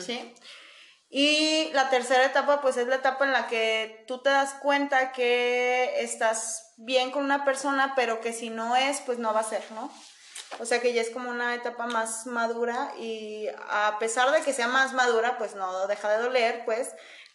¿sí? 0.00 0.34
Y 1.10 1.70
la 1.72 1.88
tercera 1.88 2.24
etapa 2.24 2.60
pues 2.60 2.76
es 2.76 2.86
la 2.86 2.96
etapa 2.96 3.24
en 3.24 3.32
la 3.32 3.46
que 3.46 4.04
tú 4.06 4.20
te 4.22 4.28
das 4.28 4.54
cuenta 4.60 5.12
que 5.12 6.02
estás 6.02 6.74
bien 6.76 7.10
con 7.10 7.24
una 7.24 7.44
persona, 7.44 7.94
pero 7.96 8.20
que 8.20 8.32
si 8.32 8.50
no 8.50 8.76
es, 8.76 9.00
pues 9.00 9.18
no 9.18 9.32
va 9.32 9.40
a 9.40 9.44
ser, 9.44 9.64
¿no? 9.72 9.90
O 10.58 10.64
sea 10.64 10.80
que 10.80 10.92
ya 10.92 11.02
es 11.02 11.10
como 11.10 11.30
una 11.30 11.54
etapa 11.54 11.86
más 11.86 12.26
madura 12.26 12.92
y 12.98 13.48
a 13.70 13.96
pesar 13.98 14.30
de 14.32 14.42
que 14.42 14.52
sea 14.52 14.68
más 14.68 14.92
madura, 14.92 15.38
pues 15.38 15.54
no 15.54 15.86
deja 15.86 16.08
de 16.10 16.22
doler, 16.22 16.64
pues, 16.64 16.90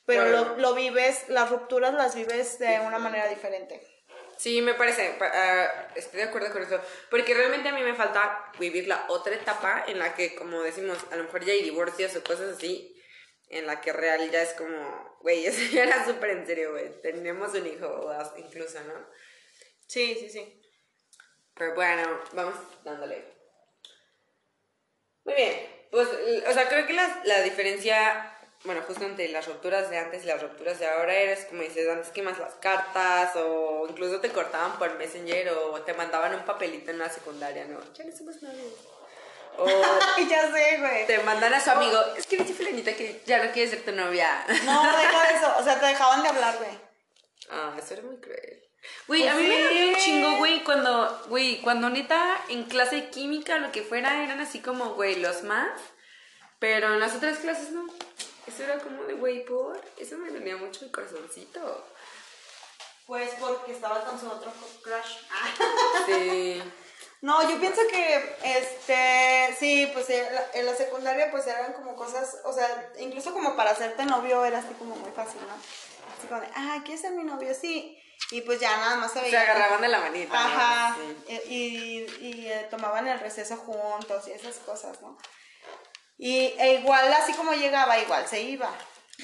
pero 0.05 0.25
lo, 0.29 0.57
lo 0.57 0.73
vives, 0.73 1.29
las 1.29 1.49
rupturas 1.49 1.93
las 1.93 2.15
vives 2.15 2.59
de 2.59 2.79
una 2.79 2.99
manera 2.99 3.27
diferente. 3.27 3.81
Sí, 4.37 4.61
me 4.61 4.73
parece, 4.73 5.15
pa- 5.19 5.31
ah, 5.33 5.87
estoy 5.95 6.17
de 6.19 6.25
acuerdo 6.25 6.51
con 6.51 6.63
eso, 6.63 6.79
porque 7.09 7.33
realmente 7.33 7.69
a 7.69 7.73
mí 7.73 7.81
me 7.81 7.93
falta 7.95 8.51
vivir 8.59 8.87
la 8.87 9.05
otra 9.07 9.33
etapa 9.35 9.85
en 9.87 9.99
la 9.99 10.15
que, 10.15 10.35
como 10.35 10.61
decimos, 10.63 10.97
a 11.11 11.15
lo 11.15 11.23
mejor 11.25 11.45
ya 11.45 11.53
hay 11.53 11.63
divorcios 11.63 12.15
o 12.15 12.23
cosas 12.23 12.57
así, 12.57 12.89
en 13.49 13.67
la 13.67 13.79
que 13.79 13.93
real 13.93 14.29
ya 14.31 14.41
es 14.41 14.53
como, 14.53 15.17
güey, 15.21 15.45
eso 15.45 15.61
ya 15.71 15.83
era 15.83 16.03
súper 16.05 16.31
en 16.31 16.45
serio, 16.47 16.71
güey, 16.71 17.01
tenemos 17.01 17.53
un 17.53 17.67
hijo 17.67 18.11
incluso, 18.37 18.81
¿no? 18.81 19.07
Sí, 19.87 20.15
sí, 20.19 20.29
sí. 20.29 20.59
Pero 21.55 21.75
bueno, 21.75 22.19
vamos 22.33 22.55
dándole. 22.83 23.23
Muy 25.23 25.35
bien, 25.35 25.87
pues, 25.91 26.09
o 26.47 26.51
sea, 26.51 26.67
creo 26.67 26.85
que 26.87 26.93
la, 26.93 27.21
la 27.25 27.41
diferencia, 27.43 28.32
bueno, 28.63 28.81
justo 28.87 29.03
entre 29.03 29.27
las 29.29 29.47
rupturas 29.47 29.89
de 29.89 29.97
antes 29.97 30.23
y 30.23 30.27
las 30.27 30.41
rupturas 30.41 30.79
de 30.79 30.87
ahora 30.87 31.13
eres 31.13 31.45
como 31.45 31.61
dices, 31.63 31.87
antes 31.89 32.09
quemas 32.09 32.39
las 32.39 32.53
cartas 32.55 33.35
o 33.35 33.85
incluso 33.89 34.19
te 34.19 34.29
cortaban 34.29 34.77
por 34.79 34.97
Messenger 34.97 35.49
o 35.49 35.81
te 35.81 35.93
mandaban 35.93 36.33
un 36.33 36.45
papelito 36.45 36.91
en 36.91 36.99
la 36.99 37.09
secundaria, 37.09 37.65
¿no? 37.65 37.79
Ya 37.93 38.05
no 38.05 38.15
somos 38.15 38.41
novios. 38.41 38.73
O 39.57 39.67
ya 40.29 40.51
sé, 40.51 40.77
güey. 40.79 41.05
te 41.05 41.19
mandan 41.19 41.53
a 41.53 41.59
su 41.59 41.69
amigo, 41.69 41.99
es 42.17 42.25
que 42.25 42.37
dice 42.37 42.53
fulanita 42.53 42.93
que 42.93 43.21
ya 43.25 43.43
no 43.43 43.51
quiere 43.51 43.69
ser 43.69 43.83
tu 43.83 43.91
novia. 43.91 44.45
No, 44.65 44.97
deja 44.97 45.27
de 45.27 45.33
eso. 45.37 45.53
O 45.59 45.63
sea, 45.63 45.79
te 45.79 45.85
dejaban 45.85 46.23
de 46.23 46.29
hablar, 46.29 46.57
güey. 46.57 46.71
Ah, 47.49 47.75
eso 47.77 47.93
era 47.93 48.03
muy 48.03 48.17
cruel. 48.17 48.63
Güey, 49.07 49.21
Pues 49.21 49.31
a 49.31 49.35
mí 49.35 49.47
me 49.47 49.63
dolió 49.63 49.87
un 49.89 49.95
chingo, 49.95 50.37
güey, 50.37 50.63
cuando, 50.63 51.25
güey, 51.27 51.61
cuando 51.61 51.89
neta 51.89 52.41
en 52.49 52.63
clase 52.63 52.95
de 52.97 53.09
química, 53.09 53.57
lo 53.57 53.71
que 53.71 53.83
fuera, 53.83 54.23
eran 54.23 54.39
así 54.39 54.59
como, 54.59 54.95
güey, 54.95 55.15
los 55.17 55.43
más, 55.43 55.79
pero 56.59 56.93
en 56.93 56.99
las 56.99 57.15
otras 57.15 57.37
clases 57.39 57.71
no. 57.71 57.87
Eso 58.47 58.63
era 58.63 58.77
como 58.79 59.03
de, 59.03 59.13
güey, 59.13 59.45
por, 59.45 59.79
eso 59.97 60.17
me 60.17 60.29
dolía 60.31 60.57
mucho 60.57 60.85
el 60.85 60.91
corazoncito. 60.91 61.85
Pues 63.05 63.31
porque 63.39 63.71
estaba 63.73 64.03
con 64.05 64.19
su 64.19 64.27
otro 64.29 64.51
crush. 64.81 65.17
Sí. 66.05 66.63
No, 67.21 67.49
yo 67.49 67.57
pienso 67.57 67.81
que, 67.89 68.35
este, 68.43 69.55
sí, 69.57 69.89
pues 69.93 70.09
en 70.09 70.35
la, 70.35 70.43
en 70.55 70.65
la 70.65 70.75
secundaria 70.75 71.31
pues 71.31 71.47
eran 71.47 71.71
como 71.71 71.95
cosas, 71.95 72.39
o 72.43 72.51
sea, 72.51 72.91
incluso 72.99 73.31
como 73.31 73.55
para 73.55 73.71
hacerte 73.71 74.03
novio 74.05 74.43
era 74.43 74.59
así 74.59 74.73
como 74.77 74.93
muy 74.97 75.09
fácil, 75.11 75.39
¿no? 75.47 75.53
Así 75.53 76.27
como 76.27 76.41
de, 76.41 76.47
ah, 76.53 76.81
¿quieres 76.83 76.99
ser 77.01 77.11
mi 77.13 77.23
novio? 77.23 77.53
Sí. 77.53 77.97
Y 78.31 78.41
pues 78.41 78.59
ya 78.59 78.75
nada 78.75 78.97
más 78.97 79.13
se 79.13 79.19
Se 79.19 79.25
veía. 79.25 79.41
agarraban 79.41 79.79
de 79.81 79.87
la 79.87 79.99
manita. 80.01 80.33
¿no? 80.33 80.39
Ajá. 80.49 80.97
Sí. 80.99 81.17
eh, 81.29 81.43
Y, 81.47 81.97
y, 82.25 82.47
eh, 82.51 82.67
tomaban 82.69 83.07
el 83.07 83.19
receso 83.19 83.55
juntos 83.55 84.27
y 84.27 84.31
esas 84.31 84.57
cosas, 84.57 85.01
¿no? 85.01 85.17
Y 86.25 86.55
e 86.57 86.75
igual, 86.75 87.11
así 87.13 87.33
como 87.33 87.51
llegaba, 87.53 87.99
igual 87.99 88.25
se 88.27 88.41
iba. 88.41 88.69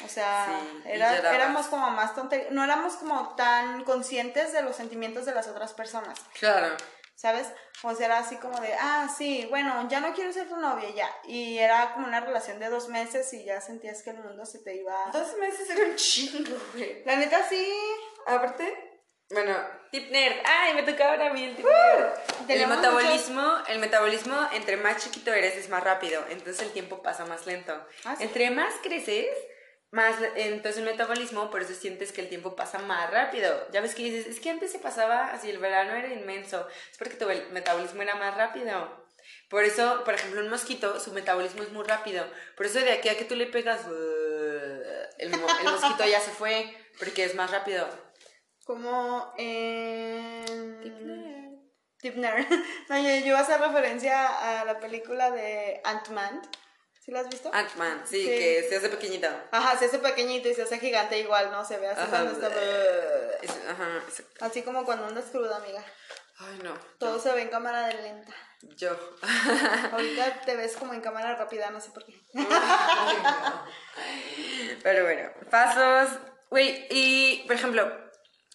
O 0.03 0.07
sea, 0.09 0.47
Sí, 0.83 0.89
era- 0.89 1.33
éramos 1.33 1.67
como 1.67 1.89
más 1.91 2.13
tonterías, 2.13 2.51
no 2.51 2.61
éramos 2.63 2.95
como 2.95 3.35
tan 3.35 3.83
conscientes 3.85 4.51
de 4.51 4.61
los 4.63 4.75
sentimientos 4.75 5.25
de 5.25 5.33
las 5.33 5.47
otras 5.47 5.73
personas. 5.73 6.19
Claro. 6.37 6.75
¿sabes? 7.15 7.47
O 7.83 7.93
sea, 7.93 8.05
era 8.05 8.17
así 8.19 8.37
como 8.37 8.57
de, 8.61 8.73
ah, 8.79 9.07
sí, 9.17 9.45
bueno, 9.49 9.87
ya 9.89 9.99
no 9.99 10.13
quiero 10.13 10.31
ser 10.31 10.47
tu 10.47 10.55
novia, 10.55 10.89
ya. 10.95 11.09
Y 11.25 11.57
era 11.57 11.93
como 11.93 12.07
una 12.07 12.21
relación 12.21 12.59
de 12.59 12.69
dos 12.69 12.87
meses 12.87 13.33
y 13.33 13.43
ya 13.43 13.59
sentías 13.59 14.03
que 14.03 14.11
el 14.11 14.19
mundo 14.19 14.45
se 14.45 14.59
te 14.59 14.75
iba. 14.77 14.95
Dos 15.11 15.35
meses 15.37 15.69
era 15.69 15.83
un 15.85 15.95
chingo, 15.97 16.57
güey. 16.73 17.03
La 17.05 17.17
neta 17.17 17.45
sí. 17.49 17.69
Aparte, 18.25 18.88
bueno, 19.31 19.55
tip 19.91 20.09
nerd. 20.11 20.37
Ay, 20.43 20.73
me 20.73 20.83
tocaba 20.83 21.11
ahora 21.11 21.27
a 21.27 21.33
mí 21.33 21.43
el 21.43 21.55
tip 21.55 21.65
nerd. 21.65 22.13
El 22.47 22.67
metabolismo, 22.67 23.57
el 23.67 23.79
metabolismo, 23.79 24.35
entre 24.53 24.77
más 24.77 25.03
chiquito 25.03 25.31
eres, 25.33 25.55
es 25.55 25.69
más 25.69 25.83
rápido. 25.83 26.23
Entonces 26.29 26.61
el 26.63 26.71
tiempo 26.71 27.01
pasa 27.03 27.25
más 27.25 27.45
lento. 27.45 27.73
Ah, 28.05 28.15
sí. 28.15 28.23
Entre 28.23 28.49
más 28.49 28.73
creces, 28.81 29.27
más, 29.91 30.15
entonces 30.35 30.79
el 30.79 30.89
metabolismo, 30.89 31.49
por 31.51 31.61
eso 31.61 31.73
sientes 31.73 32.11
que 32.11 32.21
el 32.21 32.29
tiempo 32.29 32.55
pasa 32.55 32.79
más 32.79 33.11
rápido. 33.11 33.67
Ya 33.71 33.81
ves 33.81 33.95
que 33.95 34.03
dices, 34.03 34.27
es 34.27 34.39
que 34.39 34.49
antes 34.49 34.71
se 34.71 34.79
pasaba 34.79 35.31
así, 35.31 35.49
el 35.49 35.59
verano 35.59 35.93
era 35.93 36.13
inmenso. 36.13 36.67
Es 36.91 36.97
porque 36.97 37.15
tu 37.15 37.29
el 37.29 37.49
metabolismo 37.51 38.01
era 38.01 38.15
más 38.15 38.35
rápido. 38.35 39.07
Por 39.49 39.63
eso, 39.63 40.03
por 40.05 40.15
ejemplo, 40.15 40.41
un 40.41 40.49
mosquito, 40.49 40.99
su 40.99 41.11
metabolismo 41.11 41.61
es 41.63 41.71
muy 41.71 41.83
rápido. 41.83 42.25
Por 42.55 42.65
eso 42.65 42.79
de 42.79 42.91
aquí 42.91 43.09
a 43.09 43.17
que 43.17 43.25
tú 43.25 43.35
le 43.35 43.45
pegas, 43.45 43.81
el 45.17 45.29
mosquito 45.37 46.05
ya 46.05 46.19
se 46.19 46.31
fue, 46.31 46.75
porque 46.97 47.25
es 47.25 47.35
más 47.35 47.51
rápido. 47.51 47.87
Como 48.69 49.33
en... 49.35 50.45
Tip 50.83 50.93
nerd. 51.01 51.57
Tip 51.99 52.15
nerd. 52.17 52.45
No, 52.89 52.97
yo, 52.99 53.09
yo 53.15 53.25
iba 53.25 53.39
a 53.39 53.41
hacer 53.41 53.59
referencia 53.59 54.59
a 54.61 54.63
la 54.63 54.79
película 54.79 55.31
de 55.31 55.81
Ant-Man. 55.83 56.39
¿Sí 57.03 57.09
la 57.09 57.21
has 57.21 57.29
visto? 57.29 57.49
Ant-Man, 57.51 58.03
sí, 58.05 58.21
Sí. 58.21 58.27
que 58.27 58.67
se 58.69 58.75
hace 58.75 58.89
pequeñito. 58.89 59.27
Ajá, 59.49 59.75
se 59.75 59.85
hace 59.85 59.97
pequeñito 59.97 60.49
y 60.49 60.53
se 60.53 60.61
hace 60.61 60.77
gigante 60.77 61.17
igual, 61.17 61.49
¿no? 61.49 61.65
Se 61.65 61.79
ve 61.79 61.87
así 61.87 62.01
Ajá. 62.01 62.09
cuando 62.11 62.31
está... 62.33 62.47
Es- 63.41 63.59
ajá, 63.71 64.03
Así 64.41 64.61
como 64.61 64.85
cuando 64.85 65.07
andas 65.07 65.25
cruda, 65.31 65.55
amiga. 65.57 65.83
Ay, 66.37 66.59
no. 66.63 66.75
Todo 66.99 67.17
se 67.19 67.31
ve 67.33 67.41
en 67.41 67.49
cámara 67.49 67.87
de 67.87 67.95
lenta. 68.03 68.35
Yo. 68.77 68.91
Ahorita 69.93 70.41
te 70.45 70.55
ves 70.55 70.77
como 70.77 70.93
en 70.93 71.01
cámara 71.01 71.35
rápida, 71.35 71.71
no 71.71 71.81
sé 71.81 71.89
por 71.89 72.05
qué. 72.05 72.13
Pero 74.83 75.05
bueno, 75.05 75.31
pasos. 75.49 76.19
Güey, 76.51 76.85
y 76.91 77.45
por 77.47 77.55
ejemplo, 77.55 78.08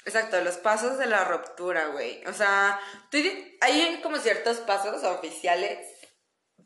exacto, 0.04 0.40
los 0.40 0.56
pasos 0.58 0.98
de 0.98 1.06
la 1.06 1.24
ruptura, 1.24 1.86
güey. 1.88 2.24
O 2.26 2.32
sea, 2.32 2.80
hay 3.60 4.00
como 4.02 4.18
ciertos 4.18 4.58
pasos 4.58 5.02
oficiales, 5.04 5.86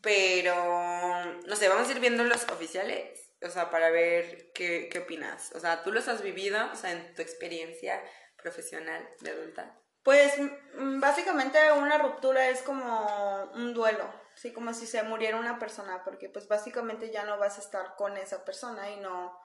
pero 0.00 0.54
no 1.46 1.56
sé, 1.56 1.68
vamos 1.68 1.88
a 1.88 1.92
ir 1.92 2.00
viendo 2.00 2.24
los 2.24 2.44
oficiales. 2.44 3.24
O 3.40 3.50
sea, 3.50 3.70
para 3.70 3.90
ver 3.90 4.50
qué, 4.52 4.88
qué 4.90 4.98
opinas. 4.98 5.52
O 5.54 5.60
sea, 5.60 5.82
tú 5.84 5.92
los 5.92 6.08
has 6.08 6.22
vivido, 6.22 6.58
o 6.72 6.74
sea, 6.74 6.90
en 6.90 7.14
tu 7.14 7.22
experiencia 7.22 8.02
profesional 8.36 9.08
de 9.20 9.30
adulta. 9.30 9.80
Pues 10.02 10.32
mm, 10.38 11.00
básicamente 11.00 11.58
una 11.72 11.98
ruptura 11.98 12.48
es 12.48 12.62
como 12.62 13.44
un 13.54 13.74
duelo, 13.74 14.10
sí, 14.34 14.52
como 14.52 14.72
si 14.72 14.86
se 14.86 15.02
muriera 15.02 15.36
una 15.36 15.58
persona, 15.58 16.02
porque 16.04 16.28
pues 16.28 16.48
básicamente 16.48 17.10
ya 17.10 17.24
no 17.24 17.38
vas 17.38 17.58
a 17.58 17.60
estar 17.60 17.94
con 17.96 18.16
esa 18.16 18.44
persona 18.44 18.90
y 18.90 18.96
no, 19.00 19.38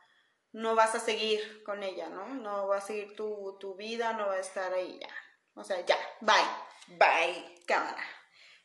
no 0.54 0.76
vas 0.76 0.96
a 0.96 1.00
seguir 1.00 1.64
con 1.64 1.84
ella, 1.84 2.10
¿no? 2.10 2.28
No 2.36 2.68
va 2.68 2.78
a 2.78 2.82
seguir 2.82 3.16
tu, 3.16 3.58
tu 3.60 3.76
vida, 3.76 4.14
no 4.14 4.28
va 4.28 4.36
a 4.36 4.40
estar 4.40 4.72
ahí 4.74 5.00
ya. 5.02 5.10
O 5.56 5.64
sea, 5.64 5.84
ya, 5.86 5.98
bye, 6.22 6.98
Bye. 6.98 7.64
cámara. 7.66 8.04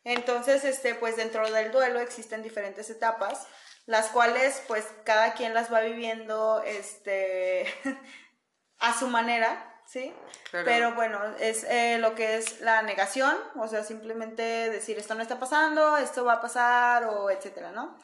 Entonces, 0.05 0.65
este, 0.65 0.95
pues 0.95 1.17
dentro 1.17 1.51
del 1.51 1.73
duelo 1.73 2.01
existen 2.01 2.43
diferentes 2.43 2.89
etapas, 2.91 3.47
las 3.87 4.09
cuales 4.09 4.63
pues 4.69 4.87
cada 5.05 5.35
quien 5.35 5.55
las 5.55 5.73
va 5.73 5.81
viviendo, 5.81 6.63
este, 6.65 7.67
a 8.79 8.99
su 8.99 9.09
manera, 9.09 9.83
¿sí? 9.87 10.15
Claro. 10.51 10.65
Pero 10.67 10.95
bueno, 10.95 11.21
es 11.41 11.65
eh, 11.65 11.99
lo 11.99 12.15
que 12.15 12.37
es 12.37 12.61
la 12.61 12.83
negación, 12.83 13.37
o 13.57 13.67
sea, 13.67 13.83
simplemente 13.83 14.43
decir 14.43 14.99
esto 14.99 15.15
no 15.15 15.23
está 15.23 15.39
pasando, 15.39 15.97
esto 15.97 16.25
va 16.25 16.35
a 16.35 16.41
pasar, 16.41 17.05
o 17.05 17.31
etcétera, 17.31 17.73
¿no? 17.73 17.99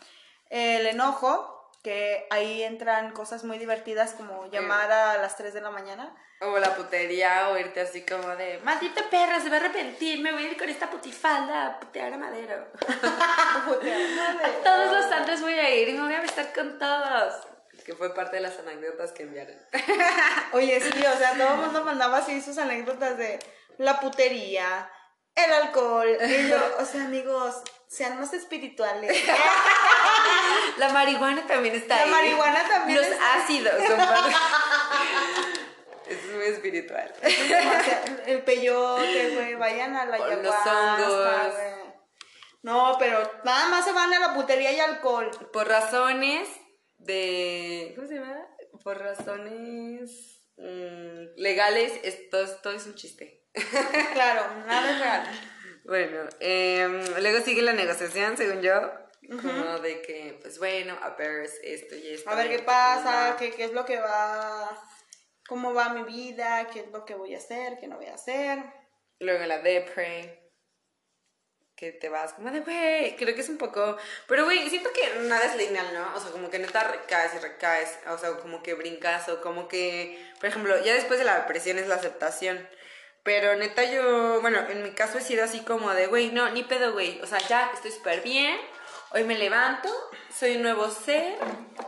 El 0.51 0.87
enojo, 0.87 1.64
que 1.85 2.27
ahí 2.31 2.63
entran 2.63 3.13
cosas 3.13 3.45
muy 3.45 3.59
divertidas 3.59 4.15
como 4.15 4.51
llamar 4.51 4.91
a 4.91 5.19
las 5.19 5.37
3 5.37 5.53
de 5.53 5.61
la 5.61 5.71
mañana. 5.71 6.17
O 6.41 6.59
la 6.59 6.75
putería, 6.75 7.51
o 7.51 7.59
irte 7.59 7.83
así 7.83 8.07
como 8.07 8.27
de, 8.37 8.59
maldita 8.65 9.03
perra, 9.11 9.39
se 9.39 9.51
va 9.51 9.57
a 9.57 9.61
arrepentir, 9.61 10.21
me 10.21 10.33
voy 10.33 10.45
a 10.45 10.51
ir 10.51 10.57
con 10.57 10.69
esta 10.69 10.91
putifalda 10.91 11.67
a 11.67 11.81
putear 11.81 12.15
a 12.15 12.17
madero. 12.17 12.69
Todos 14.65 14.93
los 14.93 15.11
santos 15.11 15.43
voy 15.43 15.53
a 15.53 15.75
ir 15.75 15.91
y 15.91 15.93
me 15.93 16.01
voy 16.01 16.15
a 16.15 16.23
besar 16.23 16.55
con 16.55 16.79
todos. 16.79 17.35
Que 17.85 17.93
fue 17.93 18.15
parte 18.15 18.37
de 18.37 18.43
las 18.43 18.59
anécdotas 18.59 19.13
que 19.13 19.25
enviaron. 19.25 19.57
Oye, 20.53 20.81
sí, 20.81 21.07
o 21.07 21.19
sea, 21.19 21.37
todo 21.37 21.53
el 21.53 21.61
mundo 21.61 21.85
mandaba 21.85 22.19
así 22.19 22.41
sus 22.41 22.57
anécdotas 22.57 23.19
de 23.19 23.39
la 23.77 24.01
putería, 24.01 24.91
el 25.35 25.53
alcohol, 25.53 26.17
y 26.19 26.49
yo, 26.49 26.57
o 26.79 26.85
sea, 26.87 27.05
amigos, 27.05 27.63
sean 27.95 28.19
más 28.19 28.33
espirituales. 28.33 29.25
La 30.79 30.89
marihuana 30.89 31.47
también 31.47 31.75
está 31.77 31.97
La 31.97 32.03
ahí. 32.03 32.11
marihuana 32.11 32.67
también 32.69 32.99
Los 32.99 33.07
está 33.07 33.35
ahí. 33.35 33.41
ácidos 33.43 33.75
Es 36.07 36.27
muy 36.35 36.45
espiritual. 36.47 37.15
El 38.27 38.43
peyote, 38.43 39.31
güey, 39.35 39.55
vayan 39.55 39.97
a 39.97 40.05
la 40.05 40.17
O 40.17 40.27
los 40.27 40.55
ayahuasca, 40.55 40.97
hongos. 41.03 41.55
No, 42.63 42.97
pero 42.99 43.23
nada 43.45 43.69
más 43.69 43.85
se 43.85 43.93
van 43.93 44.13
a 44.13 44.19
la 44.19 44.35
putería 44.35 44.73
y 44.73 44.81
alcohol. 44.81 45.31
Por 45.53 45.67
razones 45.69 46.49
de. 46.99 47.93
¿Cómo 47.95 48.07
se 48.07 48.15
llama? 48.17 48.37
Por 48.83 48.99
razones 48.99 50.41
mm, 50.59 51.37
legales, 51.37 51.93
esto, 52.03 52.43
esto 52.43 52.71
es 52.73 52.85
un 52.87 52.95
chiste. 52.97 53.47
Claro, 54.13 54.43
nada 54.67 54.91
es 54.91 54.99
real. 55.01 55.27
Bueno, 55.85 56.29
em, 56.41 57.03
luego 57.21 57.45
sigue 57.45 57.63
la 57.63 57.73
negociación, 57.73 58.37
según 58.37 58.63
yo. 58.63 58.81
Como 59.29 59.79
de 59.79 60.03
que, 60.03 60.39
pues 60.43 60.59
bueno, 60.59 60.99
a 61.01 61.11
ver 61.11 61.49
esto 61.63 61.95
y 61.95 62.15
esto. 62.15 62.29
A 62.29 62.35
ver 62.35 62.49
qué 62.49 62.57
¿cómo 62.57 62.67
pasa, 62.67 63.37
qué, 63.39 63.53
qué 63.53 63.65
es 63.65 63.73
lo 63.73 63.87
que 63.87 63.99
va, 63.99 64.79
cómo 65.47 65.73
va 65.73 65.95
mi 65.95 66.03
vida, 66.03 66.69
qué 66.73 66.81
es 66.81 66.89
lo 66.91 67.05
que 67.05 67.15
voy 67.15 67.35
a 67.35 67.39
hacer, 67.39 67.79
qué 67.79 67.87
no 67.87 67.97
voy 67.97 68.07
a 68.07 68.15
hacer. 68.15 68.59
Luego 69.21 69.45
la 69.45 69.59
depre. 69.59 70.41
Que 71.77 71.91
te 71.91 72.09
vas 72.09 72.35
como 72.35 72.51
de, 72.51 72.61
güey, 72.61 73.17
creo 73.17 73.35
que 73.35 73.41
es 73.41 73.49
un 73.49 73.59
poco... 73.59 73.97
Pero, 74.29 74.45
güey, 74.45 74.71
siento 74.71 74.91
que 74.93 75.21
nada 75.23 75.45
es 75.45 75.57
lineal, 75.57 75.93
¿no? 75.93 76.15
O 76.15 76.21
sea, 76.21 76.31
como 76.31 76.49
que 76.49 76.61
neta 76.61 76.85
recaes 76.85 77.35
y 77.35 77.39
recaes. 77.39 77.99
O 78.09 78.17
sea, 78.17 78.31
como 78.37 78.63
que 78.63 78.75
brincas 78.75 79.29
o 79.29 79.41
como 79.41 79.67
que... 79.67 80.25
Por 80.39 80.49
ejemplo, 80.49 80.83
ya 80.85 80.95
después 80.95 81.19
de 81.19 81.25
la 81.25 81.41
depresión 81.41 81.79
es 81.79 81.89
la 81.89 81.97
aceptación. 81.97 82.69
Pero 83.25 83.57
neta 83.57 83.83
yo, 83.85 84.43
bueno, 84.43 84.59
en 84.69 84.83
mi 84.83 84.91
caso 84.91 85.17
he 85.17 85.23
sido 85.23 85.45
así 85.45 85.61
como 85.61 85.91
de, 85.95 86.07
güey, 86.07 86.31
no, 86.31 86.51
ni 86.51 86.63
pedo, 86.63 86.93
güey. 86.93 87.21
O 87.23 87.27
sea, 87.27 87.39
ya 87.39 87.71
estoy 87.73 87.91
súper 87.91 88.21
bien. 88.21 88.55
Hoy 89.13 89.25
me 89.25 89.39
levanto, 89.39 89.89
soy 90.33 90.57
un 90.57 90.63
nuevo 90.63 90.91
ser 90.91 91.39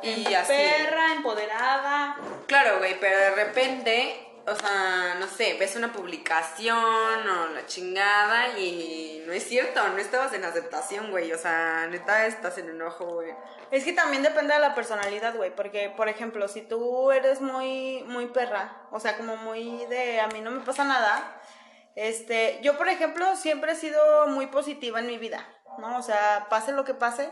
y 0.03 0.33
así. 0.33 0.53
Perra, 0.53 1.13
empoderada. 1.13 2.17
Claro, 2.47 2.79
güey, 2.79 2.99
pero 2.99 3.19
de 3.19 3.31
repente, 3.35 4.26
o 4.47 4.55
sea, 4.55 5.17
no 5.19 5.27
sé, 5.27 5.57
ves 5.59 5.75
una 5.75 5.93
publicación 5.93 6.77
o 6.77 7.49
la 7.49 7.67
chingada 7.67 8.57
y 8.59 9.25
no 9.27 9.33
es 9.33 9.43
cierto, 9.43 9.87
no 9.89 9.99
estabas 9.99 10.33
en 10.35 10.45
aceptación, 10.45 11.11
güey. 11.11 11.33
O 11.33 11.39
sea, 11.39 11.89
neta 11.89 12.27
estás 12.27 12.57
en 12.59 12.69
enojo, 12.69 13.07
güey. 13.07 13.33
Es 13.73 13.85
que 13.85 13.93
también 13.93 14.23
depende 14.23 14.55
de 14.55 14.61
la 14.61 14.75
personalidad, 14.75 15.35
güey, 15.35 15.55
porque, 15.55 15.93
por 15.97 16.09
ejemplo, 16.09 16.47
si 16.47 16.63
tú 16.63 17.11
eres 17.11 17.41
muy, 17.41 18.05
muy 18.07 18.27
perra, 18.27 18.87
o 18.93 19.01
sea, 19.01 19.17
como 19.17 19.37
muy 19.37 19.85
de 19.87 20.21
a 20.21 20.29
mí 20.29 20.41
no 20.41 20.53
me 20.53 20.61
pasa 20.61 20.85
nada, 20.85 21.41
este, 21.97 22.61
yo, 22.63 22.79
por 22.79 22.89
ejemplo, 22.89 23.35
siempre 23.35 23.73
he 23.73 23.77
sido 23.77 24.29
muy 24.29 24.47
positiva 24.47 25.01
en 25.01 25.09
mi 25.09 25.19
vida, 25.19 25.45
¿no? 25.79 25.99
O 25.99 26.03
sea, 26.03 26.47
pase 26.49 26.71
lo 26.71 26.85
que 26.85 26.95
pase, 26.95 27.31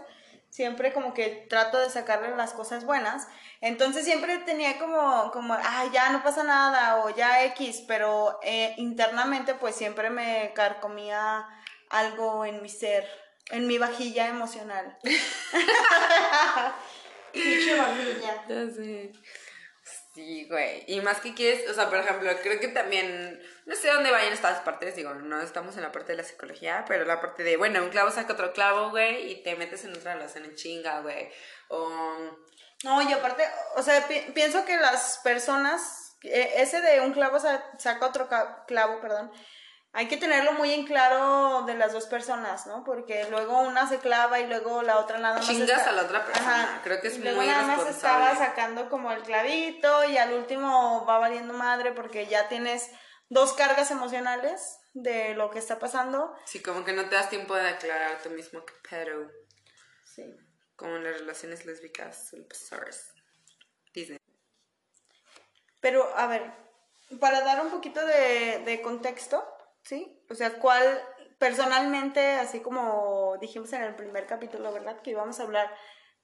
siempre 0.54 0.92
como 0.92 1.14
que 1.14 1.46
trato 1.50 1.80
de 1.80 1.90
sacarle 1.90 2.36
las 2.36 2.52
cosas 2.52 2.84
buenas, 2.84 3.26
entonces 3.60 4.04
siempre 4.04 4.38
tenía 4.38 4.78
como, 4.78 5.32
como, 5.32 5.56
ay, 5.60 5.90
ya 5.92 6.10
no 6.10 6.22
pasa 6.22 6.44
nada, 6.44 7.02
o 7.02 7.10
ya 7.10 7.44
X, 7.46 7.82
pero 7.88 8.38
eh, 8.44 8.72
internamente 8.76 9.54
pues 9.54 9.74
siempre 9.74 10.10
me 10.10 10.52
carcomía 10.54 11.44
algo 11.90 12.44
en 12.44 12.62
mi 12.62 12.68
ser, 12.68 13.04
en 13.50 13.66
mi 13.66 13.78
vajilla 13.78 14.28
emocional. 14.28 14.96
Vajilla. 17.34 18.44
Sí, 20.14 20.46
güey. 20.48 20.84
Y 20.86 21.00
más 21.00 21.20
que 21.20 21.34
quieres, 21.34 21.68
o 21.68 21.74
sea, 21.74 21.88
por 21.88 21.98
ejemplo, 21.98 22.30
creo 22.40 22.60
que 22.60 22.68
también, 22.68 23.42
no 23.66 23.74
sé 23.74 23.88
dónde 23.88 24.12
vayan 24.12 24.32
estas 24.32 24.60
partes, 24.60 24.94
digo, 24.94 25.12
no 25.14 25.40
estamos 25.40 25.74
en 25.76 25.82
la 25.82 25.90
parte 25.90 26.12
de 26.12 26.18
la 26.18 26.22
psicología, 26.24 26.84
pero 26.86 27.04
la 27.04 27.20
parte 27.20 27.42
de, 27.42 27.56
bueno, 27.56 27.82
un 27.82 27.88
clavo 27.90 28.12
saca 28.12 28.34
otro 28.34 28.52
clavo, 28.52 28.90
güey, 28.90 29.32
y 29.32 29.42
te 29.42 29.56
metes 29.56 29.84
en 29.84 29.92
otra 29.96 30.14
relación 30.14 30.44
en 30.44 30.54
chinga, 30.54 31.00
güey. 31.00 31.30
O 31.68 31.90
No, 32.84 33.02
y 33.02 33.12
aparte, 33.12 33.44
o 33.76 33.82
sea, 33.82 34.06
pi- 34.06 34.30
pienso 34.34 34.64
que 34.64 34.76
las 34.76 35.18
personas, 35.24 36.16
eh, 36.22 36.52
ese 36.58 36.80
de 36.80 37.00
un 37.00 37.12
clavo 37.12 37.40
sa- 37.40 37.64
saca 37.78 38.06
otro 38.06 38.28
clavo, 38.68 39.00
perdón, 39.00 39.32
hay 39.96 40.08
que 40.08 40.16
tenerlo 40.16 40.52
muy 40.54 40.72
en 40.72 40.84
claro 40.86 41.62
de 41.66 41.74
las 41.74 41.92
dos 41.92 42.06
personas, 42.06 42.66
¿no? 42.66 42.82
Porque 42.84 43.26
luego 43.30 43.60
una 43.60 43.88
se 43.88 43.98
clava 43.98 44.40
y 44.40 44.46
luego 44.46 44.82
la 44.82 44.98
otra 44.98 45.18
nada 45.18 45.36
más. 45.38 45.46
Chingas 45.46 45.78
está- 45.78 45.90
a 45.90 45.92
la 45.92 46.02
otra 46.02 46.24
persona. 46.26 46.80
Creo 46.82 47.00
que 47.00 47.08
es 47.08 47.14
Y 47.16 47.18
luego 47.22 47.36
muy 47.38 47.46
nada 47.46 47.62
más 47.62 47.86
estaba 47.88 48.34
sacando 48.36 48.88
como 48.90 49.12
el 49.12 49.22
clavito 49.22 50.04
y 50.04 50.18
al 50.18 50.32
último 50.32 51.06
va 51.06 51.18
valiendo 51.18 51.54
madre 51.54 51.92
porque 51.92 52.26
ya 52.26 52.48
tienes 52.48 52.90
dos 53.28 53.52
cargas 53.52 53.90
emocionales 53.92 54.78
de 54.94 55.34
lo 55.34 55.50
que 55.50 55.58
está 55.60 55.78
pasando. 55.78 56.34
Sí, 56.44 56.60
como 56.60 56.84
que 56.84 56.92
no 56.92 57.08
te 57.08 57.14
das 57.14 57.30
tiempo 57.30 57.54
de 57.54 57.68
aclarar 57.68 58.20
tú 58.22 58.30
mismo 58.30 58.64
que 58.64 58.74
pero 58.90 59.30
Sí. 60.04 60.24
como 60.76 60.96
en 60.96 61.04
las 61.04 61.18
relaciones 61.20 61.64
lésbicas 61.66 62.30
pasar. 62.48 62.90
Dicen. 63.92 64.18
Pero, 65.80 66.16
a 66.16 66.26
ver, 66.26 66.52
para 67.20 67.42
dar 67.42 67.60
un 67.64 67.70
poquito 67.70 68.04
de, 68.04 68.62
de 68.64 68.82
contexto, 68.82 69.46
¿sí? 69.84 70.20
O 70.30 70.34
sea, 70.34 70.58
¿cuál 70.58 71.02
personalmente, 71.38 72.20
así 72.34 72.60
como 72.60 73.36
dijimos 73.40 73.72
en 73.72 73.82
el 73.82 73.94
primer 73.94 74.26
capítulo, 74.26 74.72
¿verdad? 74.72 75.00
Que 75.02 75.10
íbamos 75.10 75.40
a 75.40 75.44
hablar 75.44 75.74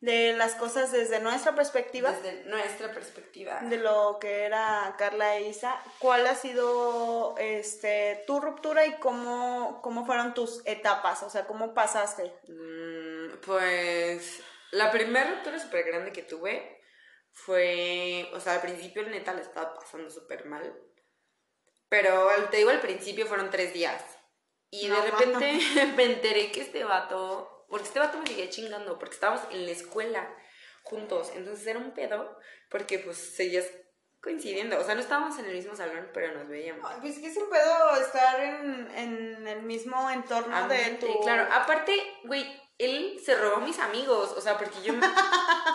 de 0.01 0.33
las 0.33 0.55
cosas 0.55 0.93
desde 0.93 1.21
nuestra 1.21 1.55
perspectiva, 1.55 2.11
Desde 2.13 2.45
nuestra 2.45 2.91
perspectiva. 2.93 3.61
de 3.61 3.77
lo 3.77 4.17
que 4.19 4.45
era 4.45 4.95
Carla 4.97 5.37
e 5.37 5.49
Isa, 5.49 5.79
¿cuál 5.99 6.27
ha 6.27 6.35
sido 6.35 7.35
este, 7.37 8.25
tu 8.27 8.41
ruptura 8.41 8.87
y 8.87 8.95
cómo, 8.95 9.81
cómo 9.83 10.07
fueron 10.07 10.33
tus 10.33 10.63
etapas? 10.65 11.23
O 11.23 11.29
sea, 11.29 11.47
¿cómo 11.47 11.75
pasaste? 11.75 12.33
Mm, 12.49 13.41
pues 13.45 14.43
la 14.73 14.91
primera 14.91 15.33
ruptura 15.33 15.59
súper 15.59 15.85
grande 15.85 16.13
que 16.13 16.23
tuve 16.23 16.81
fue, 17.33 18.27
o 18.33 18.41
sea, 18.41 18.55
al 18.55 18.61
principio 18.63 19.03
neta 19.03 19.35
le 19.35 19.43
estaba 19.43 19.75
pasando 19.75 20.09
súper 20.11 20.47
mal. 20.47 20.75
Pero 21.91 22.29
te 22.51 22.57
digo, 22.59 22.71
al 22.71 22.81
principio 22.81 23.27
fueron 23.27 23.51
tres 23.51 23.75
días. 23.75 24.03
Y 24.71 24.89
No, 24.89 25.03
de 25.03 25.11
repente 25.11 25.59
me 25.97 26.05
enteré 26.05 26.51
que 26.53 26.63
este 26.63 26.85
vato, 26.85 27.67
porque 27.69 27.87
este 27.89 27.99
vato 27.99 28.19
me 28.19 28.27
seguía 28.27 28.49
chingando, 28.49 28.99
porque 28.99 29.17
estábamos 29.17 29.43
en 29.51 29.67
la 29.67 29.73
escuela 29.73 30.35
juntos. 30.85 31.33
Entonces 31.35 31.67
era 31.67 31.79
un 31.79 31.93
pedo, 31.93 32.39
porque 32.71 33.01
pues 33.01 33.19
seguías 33.19 33.67
coincidiendo. 34.23 34.79
O 34.79 34.85
sea, 34.85 34.95
no 34.95 35.01
estábamos 35.01 35.39
en 35.41 35.47
el 35.47 35.55
mismo 35.55 35.75
salón, 35.75 36.09
pero 36.15 36.33
nos 36.33 36.49
veíamos. 36.49 36.89
Ay, 36.89 36.99
Pues 37.01 37.19
que 37.19 37.27
es 37.27 37.37
un 37.37 37.51
pedo 37.51 37.97
estar 38.01 38.41
en, 38.41 38.91
en 38.95 39.49
el 39.49 39.63
mismo 39.63 40.09
entorno 40.11 40.55
de 40.55 40.63
Ambiente, 40.63 41.07
tu... 41.07 41.21
Claro, 41.21 41.49
aparte, 41.53 41.93
güey, 42.25 42.47
él 42.79 43.21
se 43.25 43.35
robó 43.35 43.57
a 43.57 43.61
mis 43.61 43.79
amigos, 43.79 44.33
o 44.37 44.41
sea, 44.41 44.57
porque 44.57 44.81
yo 44.83 44.93
me, 44.93 45.07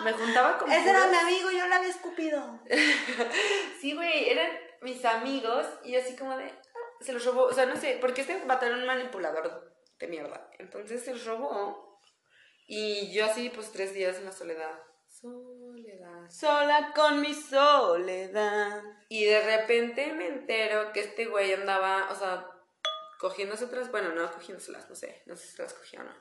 me 0.04 0.12
juntaba 0.12 0.56
con... 0.58 0.70
Ese 0.72 0.90
era 0.90 1.06
mi 1.08 1.16
amigo, 1.16 1.50
yo 1.50 1.66
la 1.66 1.76
había 1.76 1.90
escupido. 1.90 2.60
Sí, 3.80 3.94
güey, 3.94 4.30
eran 4.30 4.50
mis 4.82 5.04
amigos 5.04 5.66
y 5.84 5.92
yo 5.92 6.00
así 6.00 6.16
como 6.16 6.36
de... 6.36 6.44
ah, 6.44 6.78
Se 7.00 7.12
los 7.12 7.24
robó, 7.24 7.42
o 7.44 7.52
sea, 7.52 7.66
no 7.66 7.76
sé, 7.76 7.98
porque 8.00 8.22
este 8.22 8.44
vato 8.44 8.66
era 8.66 8.76
un 8.76 8.86
manipulador 8.86 9.72
de 9.98 10.08
mierda. 10.08 10.50
Entonces 10.58 11.04
se 11.04 11.12
los 11.12 11.24
robó 11.24 12.00
y 12.66 13.12
yo 13.12 13.24
así, 13.26 13.50
pues, 13.50 13.70
tres 13.72 13.94
días 13.94 14.16
en 14.16 14.24
la 14.24 14.32
soledad. 14.32 14.78
Soledad. 15.08 16.28
Sola 16.28 16.92
con 16.94 17.20
mi 17.20 17.32
soledad. 17.32 18.82
Y 19.08 19.24
de 19.24 19.56
repente 19.56 20.12
me 20.12 20.26
entero 20.26 20.92
que 20.92 21.00
este 21.00 21.26
güey 21.26 21.54
andaba, 21.54 22.08
o 22.10 22.14
sea, 22.14 22.50
cogiéndose 23.18 23.64
otras, 23.64 23.90
bueno, 23.90 24.10
no 24.10 24.30
cogiéndoselas, 24.30 24.88
no 24.90 24.94
sé, 24.94 25.22
no 25.26 25.36
sé 25.36 25.46
si 25.46 25.56
se 25.56 25.62
las 25.62 25.74
cogió 25.74 26.00
o 26.00 26.04
no. 26.04 26.12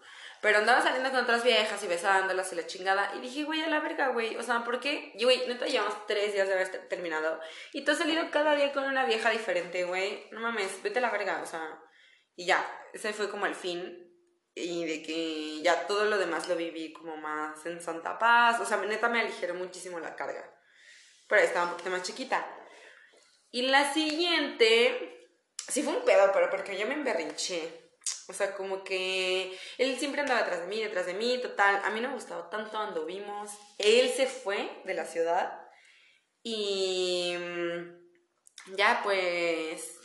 Pero 0.45 0.59
andaba 0.59 0.79
saliendo 0.79 1.09
con 1.09 1.21
otras 1.21 1.43
viejas 1.43 1.83
y 1.83 1.87
besándolas 1.87 2.53
y 2.53 2.55
la 2.55 2.67
chingada. 2.67 3.11
Y 3.15 3.19
dije, 3.19 3.45
güey, 3.45 3.63
a 3.63 3.67
la 3.67 3.79
verga, 3.79 4.09
güey. 4.09 4.35
O 4.35 4.43
sea, 4.43 4.63
¿por 4.63 4.79
qué? 4.79 5.11
Y, 5.15 5.23
güey, 5.23 5.47
neta, 5.47 5.65
llevamos 5.65 6.05
tres 6.05 6.33
días 6.33 6.47
de 6.47 6.53
haber 6.53 6.69
ter- 6.69 6.87
terminado. 6.87 7.39
Y 7.73 7.83
tú 7.83 7.93
has 7.93 7.97
salido 7.97 8.29
cada 8.29 8.55
día 8.55 8.71
con 8.71 8.83
una 8.83 9.05
vieja 9.05 9.31
diferente, 9.31 9.85
güey. 9.85 10.27
No 10.29 10.41
mames, 10.41 10.83
vete 10.83 10.99
a 10.99 11.01
la 11.01 11.09
verga, 11.09 11.41
o 11.41 11.47
sea. 11.47 11.81
Y 12.35 12.45
ya, 12.45 12.63
ese 12.93 13.11
fue 13.11 13.31
como 13.31 13.47
el 13.47 13.55
fin. 13.55 14.07
Y 14.53 14.85
de 14.85 15.01
que 15.01 15.63
ya 15.63 15.87
todo 15.87 16.05
lo 16.05 16.19
demás 16.19 16.47
lo 16.47 16.55
viví 16.55 16.93
como 16.93 17.17
más 17.17 17.65
en 17.65 17.81
santa 17.81 18.19
paz. 18.19 18.59
O 18.59 18.65
sea, 18.67 18.77
neta 18.77 19.09
me 19.09 19.21
aligeró 19.21 19.55
muchísimo 19.55 19.99
la 19.99 20.15
carga. 20.15 20.47
Pero 21.27 21.41
estaba 21.41 21.65
un 21.65 21.71
poquito 21.71 21.89
más 21.89 22.03
chiquita. 22.03 22.45
Y 23.49 23.63
la 23.63 23.91
siguiente, 23.91 25.27
sí 25.69 25.81
fue 25.81 25.97
un 25.97 26.05
pedo, 26.05 26.29
pero 26.31 26.51
porque 26.51 26.77
yo 26.77 26.85
me 26.85 26.93
emberrinché. 26.93 27.84
O 28.27 28.33
sea, 28.33 28.55
como 28.55 28.83
que 28.83 29.57
él 29.77 29.97
siempre 29.99 30.21
andaba 30.21 30.41
detrás 30.41 30.61
de 30.61 30.67
mí, 30.67 30.81
detrás 30.81 31.05
de 31.05 31.13
mí, 31.13 31.39
total. 31.41 31.81
A 31.83 31.89
mí 31.91 32.01
no 32.01 32.09
me 32.09 32.15
gustaba 32.15 32.49
tanto, 32.49 32.77
anduvimos. 32.77 33.51
Él 33.77 34.09
se 34.09 34.27
fue 34.27 34.69
de 34.85 34.93
la 34.93 35.05
ciudad. 35.05 35.61
Y 36.43 37.35
mm, 37.37 38.75
ya 38.77 39.01
pues... 39.03 39.97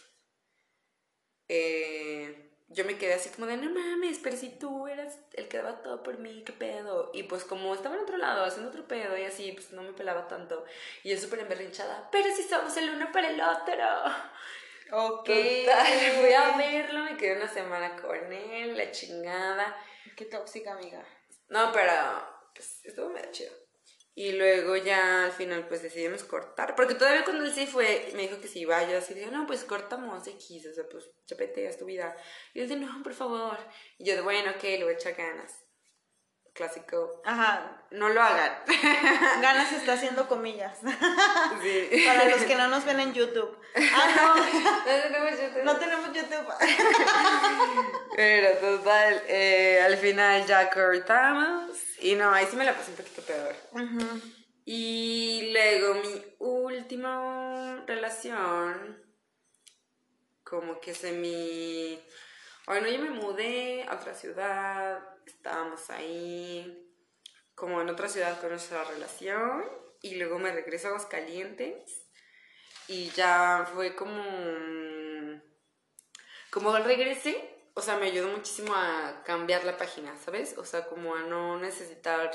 eh, 1.48 2.46
yo 2.68 2.84
me 2.84 2.96
quedé 2.98 3.14
así 3.14 3.30
como 3.30 3.46
de, 3.46 3.56
no 3.56 3.68
mames, 3.70 4.20
pero 4.22 4.36
si 4.36 4.50
tú 4.50 4.86
eras 4.86 5.18
el 5.32 5.48
que 5.48 5.56
daba 5.56 5.82
todo 5.82 6.02
por 6.04 6.18
mí, 6.18 6.44
qué 6.44 6.52
pedo. 6.52 7.10
Y 7.12 7.24
pues 7.24 7.44
como 7.44 7.74
estaba 7.74 7.96
en 7.96 8.02
otro 8.02 8.16
lado, 8.16 8.44
haciendo 8.44 8.70
otro 8.70 8.86
pedo 8.86 9.18
y 9.18 9.24
así, 9.24 9.50
pues 9.52 9.72
no 9.72 9.82
me 9.82 9.92
pelaba 9.92 10.28
tanto. 10.28 10.64
Y 11.02 11.10
yo 11.10 11.18
súper 11.18 11.40
emberrinchada, 11.40 12.08
pero 12.12 12.28
si 12.34 12.44
somos 12.44 12.76
el 12.76 12.90
uno 12.90 13.10
para 13.12 13.30
el 13.30 13.40
otro. 13.40 13.76
Ok. 14.92 15.26
Total, 15.26 15.86
fui 16.20 16.32
a 16.32 16.56
verlo, 16.56 17.04
me 17.04 17.16
quedé 17.16 17.36
una 17.36 17.48
semana 17.48 17.96
con 18.00 18.32
él, 18.32 18.76
la 18.76 18.90
chingada. 18.90 19.76
Qué 20.16 20.24
tóxica, 20.24 20.72
amiga. 20.72 21.04
No, 21.48 21.72
pero 21.72 21.92
pues 22.54 22.84
estuvo 22.84 23.08
medio 23.08 23.30
chido. 23.30 23.52
Y 24.14 24.32
luego 24.32 24.76
ya 24.76 25.24
al 25.24 25.32
final 25.32 25.66
pues 25.68 25.82
decidimos 25.82 26.24
cortar. 26.24 26.74
Porque 26.74 26.94
todavía 26.94 27.24
cuando 27.24 27.44
él 27.44 27.52
sí 27.52 27.66
fue, 27.66 28.10
me 28.14 28.22
dijo 28.22 28.40
que 28.40 28.48
si 28.48 28.60
iba, 28.60 28.82
yo 28.88 28.98
así 28.98 29.14
dije, 29.14 29.30
no, 29.30 29.46
pues 29.46 29.64
cortamos 29.64 30.26
X, 30.26 30.66
o 30.66 30.74
sea, 30.74 30.84
pues 30.88 31.08
chapete, 31.26 31.68
haz 31.68 31.78
tu 31.78 31.84
vida. 31.84 32.16
Y 32.52 32.60
él 32.60 32.68
de, 32.68 32.76
no, 32.76 33.02
por 33.02 33.14
favor. 33.14 33.58
Y 33.98 34.04
yo 34.04 34.22
bueno, 34.24 34.50
ok, 34.50 34.62
le 34.62 34.84
voy 34.84 34.94
a 34.94 34.96
echar 34.96 35.14
ganas. 35.14 35.64
Clásico. 36.60 37.22
Ajá. 37.24 37.82
No 37.90 38.10
lo 38.10 38.20
hagan. 38.20 38.52
Ganas 39.40 39.72
está 39.72 39.94
haciendo 39.94 40.28
comillas. 40.28 40.76
Sí. 41.62 42.04
Para 42.06 42.28
los 42.28 42.42
que 42.44 42.54
no 42.54 42.68
nos 42.68 42.84
ven 42.84 43.00
en 43.00 43.14
YouTube. 43.14 43.56
Ah, 43.76 44.34
No 44.36 44.84
tenemos 45.02 45.30
YouTube. 45.40 45.64
no. 45.64 45.72
No 45.72 45.78
tenemos 45.78 46.12
YouTube. 46.12 46.46
Pero 48.14 48.58
total, 48.58 49.22
eh, 49.26 49.80
al 49.82 49.96
final 49.96 50.44
ya 50.46 50.68
cortamos. 50.70 51.70
Y 52.00 52.14
no, 52.14 52.30
ahí 52.30 52.46
sí 52.50 52.56
me 52.56 52.64
la 52.66 52.74
pasé 52.74 52.90
un 52.90 52.96
poquito 52.98 53.22
peor. 53.22 53.56
Ujú. 53.72 54.20
Y 54.66 55.50
luego 55.52 55.94
mi 55.94 56.22
última 56.40 57.82
relación, 57.86 59.02
como 60.44 60.78
que 60.78 60.94
se 60.94 61.12
mi... 61.12 61.98
Bueno, 62.70 62.86
yo 62.86 63.00
me 63.00 63.10
mudé 63.10 63.82
a 63.88 63.96
otra 63.96 64.14
ciudad, 64.14 65.02
estábamos 65.26 65.90
ahí, 65.90 66.88
como 67.56 67.80
en 67.80 67.88
otra 67.88 68.08
ciudad 68.08 68.40
con 68.40 68.50
nuestra 68.50 68.84
relación, 68.84 69.64
y 70.02 70.14
luego 70.14 70.38
me 70.38 70.52
regreso 70.52 70.86
a 70.86 70.90
Aguascalientes, 70.90 72.06
y 72.86 73.10
ya 73.10 73.68
fue 73.74 73.96
como... 73.96 74.22
Como 76.52 76.78
regresé, 76.78 77.72
o 77.74 77.82
sea, 77.82 77.96
me 77.96 78.06
ayudó 78.06 78.28
muchísimo 78.28 78.72
a 78.72 79.24
cambiar 79.26 79.64
la 79.64 79.76
página, 79.76 80.16
¿sabes? 80.16 80.56
O 80.56 80.64
sea, 80.64 80.86
como 80.86 81.16
a 81.16 81.22
no 81.22 81.58
necesitar 81.58 82.30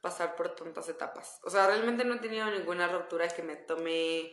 pasar 0.00 0.36
por 0.36 0.54
tantas 0.54 0.88
etapas. 0.88 1.40
O 1.42 1.50
sea, 1.50 1.66
realmente 1.66 2.04
no 2.04 2.14
he 2.14 2.20
tenido 2.20 2.48
ninguna 2.52 2.86
ruptura 2.86 3.26
que 3.26 3.42
me 3.42 3.56
tome 3.56 4.32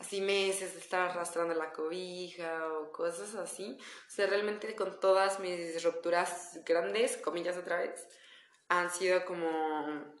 así 0.00 0.20
meses 0.20 0.74
de 0.74 0.80
estar 0.80 1.10
arrastrando 1.10 1.54
la 1.54 1.72
cobija 1.72 2.66
o 2.72 2.90
cosas 2.90 3.34
así. 3.34 3.76
O 4.08 4.10
sea, 4.10 4.26
realmente 4.26 4.74
con 4.74 4.98
todas 4.98 5.38
mis 5.38 5.82
rupturas 5.84 6.58
grandes, 6.64 7.16
comillas 7.18 7.56
otra 7.56 7.78
vez, 7.78 8.08
han 8.68 8.90
sido 8.90 9.24
como 9.24 10.18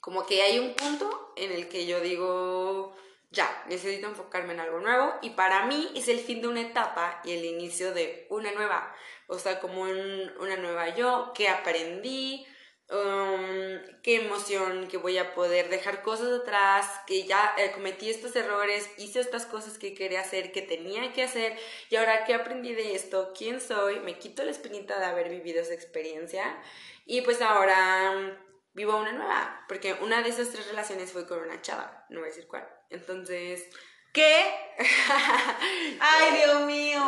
como 0.00 0.26
que 0.26 0.42
hay 0.42 0.58
un 0.58 0.74
punto 0.74 1.32
en 1.36 1.52
el 1.52 1.68
que 1.68 1.86
yo 1.86 2.00
digo, 2.00 2.92
ya, 3.30 3.64
necesito 3.68 4.08
enfocarme 4.08 4.52
en 4.52 4.58
algo 4.58 4.80
nuevo 4.80 5.14
y 5.22 5.30
para 5.30 5.64
mí 5.66 5.92
es 5.94 6.08
el 6.08 6.18
fin 6.18 6.42
de 6.42 6.48
una 6.48 6.60
etapa 6.60 7.20
y 7.24 7.30
el 7.30 7.44
inicio 7.44 7.94
de 7.94 8.26
una 8.28 8.50
nueva, 8.50 8.92
o 9.28 9.38
sea, 9.38 9.60
como 9.60 9.82
un- 9.82 10.32
una 10.40 10.56
nueva 10.56 10.88
yo, 10.96 11.30
que 11.36 11.48
aprendí, 11.48 12.44
um, 12.92 13.80
qué 14.02 14.16
emoción 14.24 14.88
que 14.88 14.96
voy 14.96 15.18
a 15.18 15.34
poder 15.34 15.68
dejar 15.68 16.02
cosas 16.02 16.40
atrás, 16.40 16.86
que 17.06 17.24
ya 17.24 17.54
eh, 17.58 17.72
cometí 17.72 18.10
estos 18.10 18.36
errores, 18.36 18.88
hice 18.98 19.20
estas 19.20 19.46
cosas 19.46 19.78
que 19.78 19.94
quería 19.94 20.20
hacer, 20.20 20.52
que 20.52 20.62
tenía 20.62 21.12
que 21.12 21.22
hacer 21.22 21.58
y 21.90 21.96
ahora 21.96 22.24
que 22.24 22.34
aprendí 22.34 22.74
de 22.74 22.94
esto, 22.94 23.32
quién 23.36 23.60
soy, 23.60 24.00
me 24.00 24.18
quito 24.18 24.44
la 24.44 24.50
espinita 24.50 24.98
de 24.98 25.06
haber 25.06 25.28
vivido 25.30 25.60
esa 25.60 25.74
experiencia 25.74 26.60
y 27.06 27.22
pues 27.22 27.40
ahora 27.40 28.12
mm, 28.12 28.74
vivo 28.74 28.96
una 28.96 29.12
nueva, 29.12 29.64
porque 29.68 29.94
una 29.94 30.22
de 30.22 30.28
esas 30.28 30.50
tres 30.50 30.66
relaciones 30.68 31.12
fue 31.12 31.26
con 31.26 31.40
una 31.40 31.60
chava, 31.62 32.06
no 32.10 32.20
voy 32.20 32.28
a 32.28 32.32
decir 32.32 32.46
cuál. 32.46 32.68
Entonces, 32.90 33.68
¿Qué? 34.12 34.44
Ay, 36.00 36.36
Dios 36.36 36.66
mío. 36.66 37.00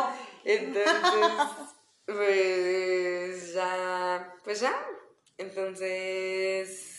entonces, 0.43 0.93
pues 2.07 3.53
ya, 3.53 4.33
pues 4.43 4.59
ya. 4.61 4.73
Entonces, 5.37 6.95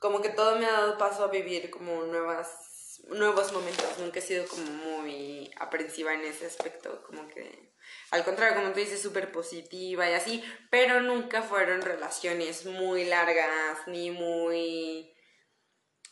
como 0.00 0.20
que 0.20 0.28
todo 0.28 0.58
me 0.58 0.66
ha 0.66 0.72
dado 0.72 0.98
paso 0.98 1.24
a 1.24 1.28
vivir 1.28 1.70
como 1.70 2.04
nuevas, 2.04 3.00
nuevos 3.08 3.52
momentos. 3.52 3.98
Nunca 3.98 4.18
he 4.18 4.22
sido 4.22 4.46
como 4.46 4.64
muy 4.64 5.50
aprensiva 5.58 6.14
en 6.14 6.22
ese 6.22 6.46
aspecto, 6.46 7.02
como 7.04 7.26
que, 7.28 7.72
al 8.10 8.24
contrario, 8.24 8.56
como 8.56 8.72
tú 8.72 8.80
dices, 8.80 9.00
súper 9.00 9.32
positiva 9.32 10.08
y 10.08 10.14
así, 10.14 10.44
pero 10.70 11.00
nunca 11.00 11.42
fueron 11.42 11.82
relaciones 11.82 12.66
muy 12.66 13.04
largas 13.04 13.86
ni 13.86 14.10
muy... 14.10 15.12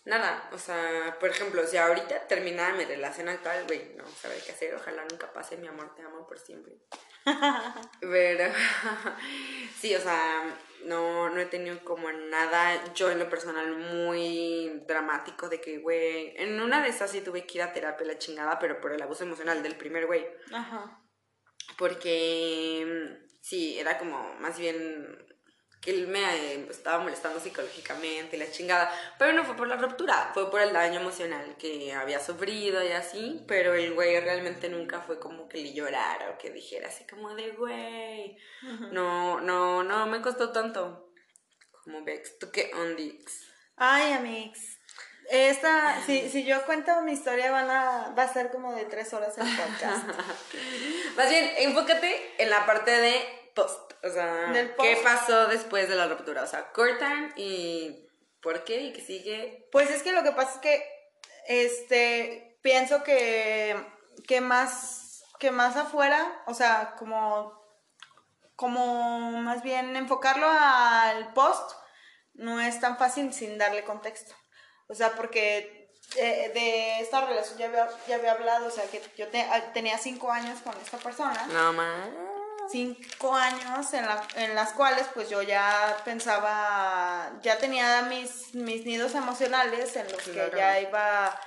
Nada, 0.07 0.51
o 0.53 0.59
sea, 0.59 1.17
por 1.19 1.31
ejemplo, 1.31 1.67
si 1.67 1.79
ahorita 1.79 2.27
terminara 2.27 2.75
mi 2.75 2.85
relación 2.85 3.29
actual, 3.31 3.65
güey, 3.67 3.95
no 3.97 4.05
saber 4.07 4.39
qué 4.45 4.53
hacer, 4.53 4.75
ojalá 4.75 5.03
nunca 5.11 5.33
pase, 5.33 5.57
mi 5.57 5.67
amor, 5.67 5.95
te 5.95 6.03
amo 6.03 6.27
por 6.27 6.39
siempre. 6.39 6.75
Pero, 8.01 8.53
sí, 9.81 9.95
o 9.95 10.01
sea, 10.01 10.45
no, 10.87 11.31
no 11.31 11.41
he 11.41 11.47
tenido 11.47 11.83
como 11.85 12.11
nada, 12.11 12.93
yo 12.95 13.11
en 13.11 13.19
lo 13.19 13.29
personal, 13.29 13.77
muy 13.77 14.83
dramático 14.87 15.49
de 15.49 15.61
que, 15.61 15.79
güey, 15.79 16.35
en 16.37 16.61
una 16.61 16.83
de 16.83 16.89
esas 16.89 17.11
sí 17.11 17.21
tuve 17.21 17.47
que 17.47 17.59
ir 17.59 17.63
a 17.63 17.73
terapia 17.73 18.07
la 18.07 18.19
chingada, 18.19 18.59
pero 18.59 18.81
por 18.81 18.93
el 18.93 19.03
abuso 19.03 19.25
emocional 19.25 19.63
del 19.63 19.77
primer 19.77 20.07
güey. 20.07 20.27
Ajá. 20.53 21.01
Porque, 21.79 22.85
mm, 22.87 23.29
sí, 23.41 23.79
era 23.79 23.99
como 23.99 24.35
más 24.41 24.59
bien 24.59 25.25
que 25.85 25.91
él 25.91 26.07
me 26.07 26.21
eh, 26.21 26.67
estaba 26.71 27.03
molestando 27.03 27.39
psicológicamente 27.39 28.37
y 28.37 28.39
la 28.39 28.51
chingada. 28.51 28.91
Pero 29.19 29.35
no 29.35 29.45
fue 29.45 29.55
por 29.55 29.69
la 29.69 29.77
ruptura, 29.77 30.31
fue 30.33 30.51
por 30.51 30.63
el 30.63 30.73
daño 30.73 31.01
emocional 31.01 31.57
que 31.59 31.93
había 31.93 32.21
sufrido 32.21 32.83
y 32.83 32.93
así. 32.93 33.45
Pero 33.47 33.75
el 33.75 33.93
güey 33.93 34.19
realmente 34.21 34.71
nunca 34.71 35.03
fue 35.03 35.21
como 35.21 35.47
que 35.47 35.59
le 35.59 35.75
llorara 35.75 36.31
o 36.31 36.39
que 36.39 36.51
dijera 36.51 36.89
así 36.89 37.05
como 37.07 37.35
de, 37.35 37.51
güey. 37.51 38.39
No, 38.93 39.41
no, 39.41 39.85
no 39.85 40.07
me 40.07 40.23
costó 40.23 40.51
tanto. 40.53 41.13
Como 41.83 42.03
Vex, 42.03 42.39
¿tú 42.39 42.51
qué 42.51 42.71
ondix? 42.75 43.47
Ay, 43.77 44.15
amigos. 44.15 44.59
Esta, 45.31 46.03
si, 46.07 46.31
si 46.31 46.45
yo 46.45 46.65
cuento 46.65 47.03
mi 47.03 47.13
historia, 47.13 47.51
van 47.51 47.69
a, 47.71 48.15
va 48.17 48.23
a 48.23 48.33
ser 48.33 48.51
como 48.51 48.75
de 48.75 48.87
tres 48.87 49.13
horas 49.13 49.37
el 49.37 49.45
podcast. 49.45 50.07
Más 51.17 51.29
bien, 51.29 51.51
enfócate 51.59 52.43
en 52.43 52.49
la 52.49 52.65
parte 52.65 52.91
de 52.91 53.44
post. 53.55 53.93
O 54.05 54.11
sea, 54.11 54.53
post. 54.77 54.89
¿qué 54.89 55.01
pasó 55.03 55.47
después 55.47 55.89
de 55.89 55.95
la 55.97 56.07
ruptura? 56.09 56.43
O 56.43 56.47
sea, 56.47 56.71
cortan 56.73 57.33
y 57.37 58.07
¿por 58.43 58.65
qué? 58.65 58.81
¿Y 58.83 58.93
qué 58.93 59.01
sigue? 59.01 59.69
Pues 59.73 59.91
es 59.91 60.03
que 60.03 60.13
lo 60.13 60.23
que 60.23 60.33
pasa 60.33 60.53
es 60.55 60.59
que, 60.59 60.89
este, 61.47 62.59
pienso 62.63 63.03
que, 63.03 63.77
que 64.27 64.41
más, 64.41 65.23
que 65.39 65.51
más 65.51 65.77
afuera, 65.77 66.43
o 66.47 66.55
sea, 66.55 66.95
como, 66.99 67.59
como 68.57 69.31
más 69.33 69.63
bien 69.63 69.97
enfocarlo 69.97 70.47
al 70.49 71.33
post, 71.33 71.73
no 72.35 72.61
es 72.61 72.81
tan 72.81 72.99
fácil 72.99 73.33
sin 73.33 73.59
darle 73.59 73.85
contexto. 73.85 74.35
O 74.89 74.95
sea, 74.95 75.13
porque 75.13 75.91
eh, 76.17 76.51
de 76.55 77.01
esta 77.01 77.25
relación 77.27 77.59
ya 77.59 77.67
había, 77.67 77.89
ya 78.07 78.17
había 78.17 78.33
hablado, 78.33 78.67
o 78.67 78.71
sea, 78.71 78.85
que 78.91 79.01
yo 79.17 79.29
te- 79.29 79.41
ah, 79.43 79.73
tenía 79.73 79.97
cinco 79.99 80.31
años 80.31 80.61
con 80.61 80.75
esta 80.81 80.99
persona. 80.99 81.47
No 81.47 81.73
más. 81.73 82.09
Cinco 82.71 83.35
años 83.35 83.93
en, 83.95 84.07
la- 84.07 84.27
en 84.37 84.55
las 84.55 84.73
cuales 84.73 85.07
pues 85.15 85.29
yo 85.31 85.43
ya 85.43 85.97
pensaba, 86.05 87.33
ya 87.43 87.59
tenía 87.59 88.03
mis, 88.03 88.55
mis 88.55 88.85
nidos 88.85 89.15
emocionales 89.15 89.95
en 89.97 90.11
los 90.11 90.23
Claro. 90.23 90.51
que 90.51 90.57
ya 90.57 90.81
iba, 90.81 91.41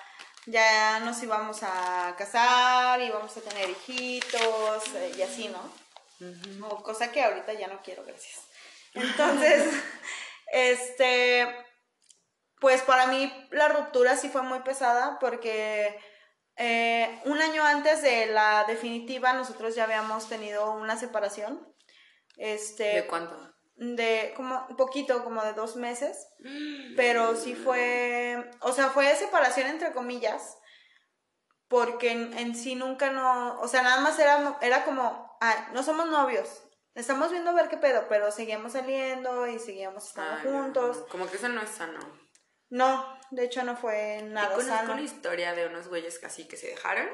ya 0.45 0.99
nos 0.99 1.21
íbamos 1.23 1.63
a 1.63 2.13
casar, 2.17 3.01
íbamos 3.01 3.35
a 3.37 3.41
tener 3.41 3.69
hijitos 3.69 4.87
eh, 4.95 5.13
y 5.17 5.21
así, 5.21 5.47
¿no? 5.49 5.87
O 6.69 6.81
cosa 6.83 7.11
que 7.11 7.23
ahorita 7.23 7.53
ya 7.53 7.67
no 7.67 7.81
quiero, 7.83 8.03
gracias. 8.05 8.39
Entonces, 8.93 9.63
este, 10.51 11.47
pues 12.59 12.81
para 12.81 13.07
mí 13.07 13.31
la 13.51 13.67
ruptura 13.67 14.17
sí 14.17 14.29
fue 14.29 14.41
muy 14.41 14.59
pesada 14.59 15.19
porque 15.19 15.99
eh, 16.57 17.21
un 17.25 17.39
año 17.41 17.63
antes 17.63 18.01
de 18.01 18.27
la 18.27 18.65
definitiva 18.67 19.33
nosotros 19.33 19.75
ya 19.75 19.83
habíamos 19.85 20.27
tenido 20.29 20.71
una 20.73 20.97
separación. 20.97 21.73
Este, 22.37 23.01
¿De 23.01 23.07
cuánto? 23.07 23.35
de 23.77 24.33
como 24.35 24.65
un 24.69 24.75
poquito, 24.75 25.23
como 25.23 25.43
de 25.43 25.53
dos 25.53 25.75
meses, 25.75 26.27
pero 26.95 27.35
sí 27.35 27.55
fue, 27.55 28.49
o 28.61 28.71
sea, 28.71 28.89
fue 28.89 29.15
separación 29.15 29.67
entre 29.67 29.91
comillas, 29.91 30.57
porque 31.67 32.11
en, 32.11 32.35
en 32.37 32.55
sí 32.55 32.75
nunca 32.75 33.11
no, 33.11 33.59
o 33.59 33.67
sea, 33.67 33.83
nada 33.83 34.01
más 34.01 34.17
era, 34.19 34.57
era 34.61 34.83
como, 34.83 35.37
ah, 35.41 35.69
no 35.73 35.83
somos 35.83 36.07
novios, 36.09 36.63
estamos 36.95 37.29
viendo 37.31 37.51
a 37.51 37.53
ver 37.53 37.69
qué 37.69 37.77
pedo, 37.77 38.05
pero 38.09 38.31
seguíamos 38.31 38.73
saliendo 38.73 39.45
y 39.47 39.59
seguíamos 39.59 40.07
estando 40.07 40.37
Ay, 40.37 40.47
juntos. 40.47 40.97
no, 40.97 41.07
Como 41.07 41.29
que 41.29 41.37
eso 41.37 41.49
no 41.49 41.61
es 41.61 41.69
sano. 41.69 41.99
No, 42.69 43.16
de 43.31 43.45
hecho 43.45 43.63
no 43.63 43.75
fue 43.75 44.17
Yo 44.21 44.27
nada 44.27 44.49
conozco 44.49 44.75
sano. 44.75 44.93
una 44.93 45.01
historia 45.01 45.53
de 45.53 45.67
unos 45.67 45.87
güeyes 45.87 46.19
casi 46.19 46.47
que 46.47 46.57
se 46.57 46.67
dejaron. 46.67 47.07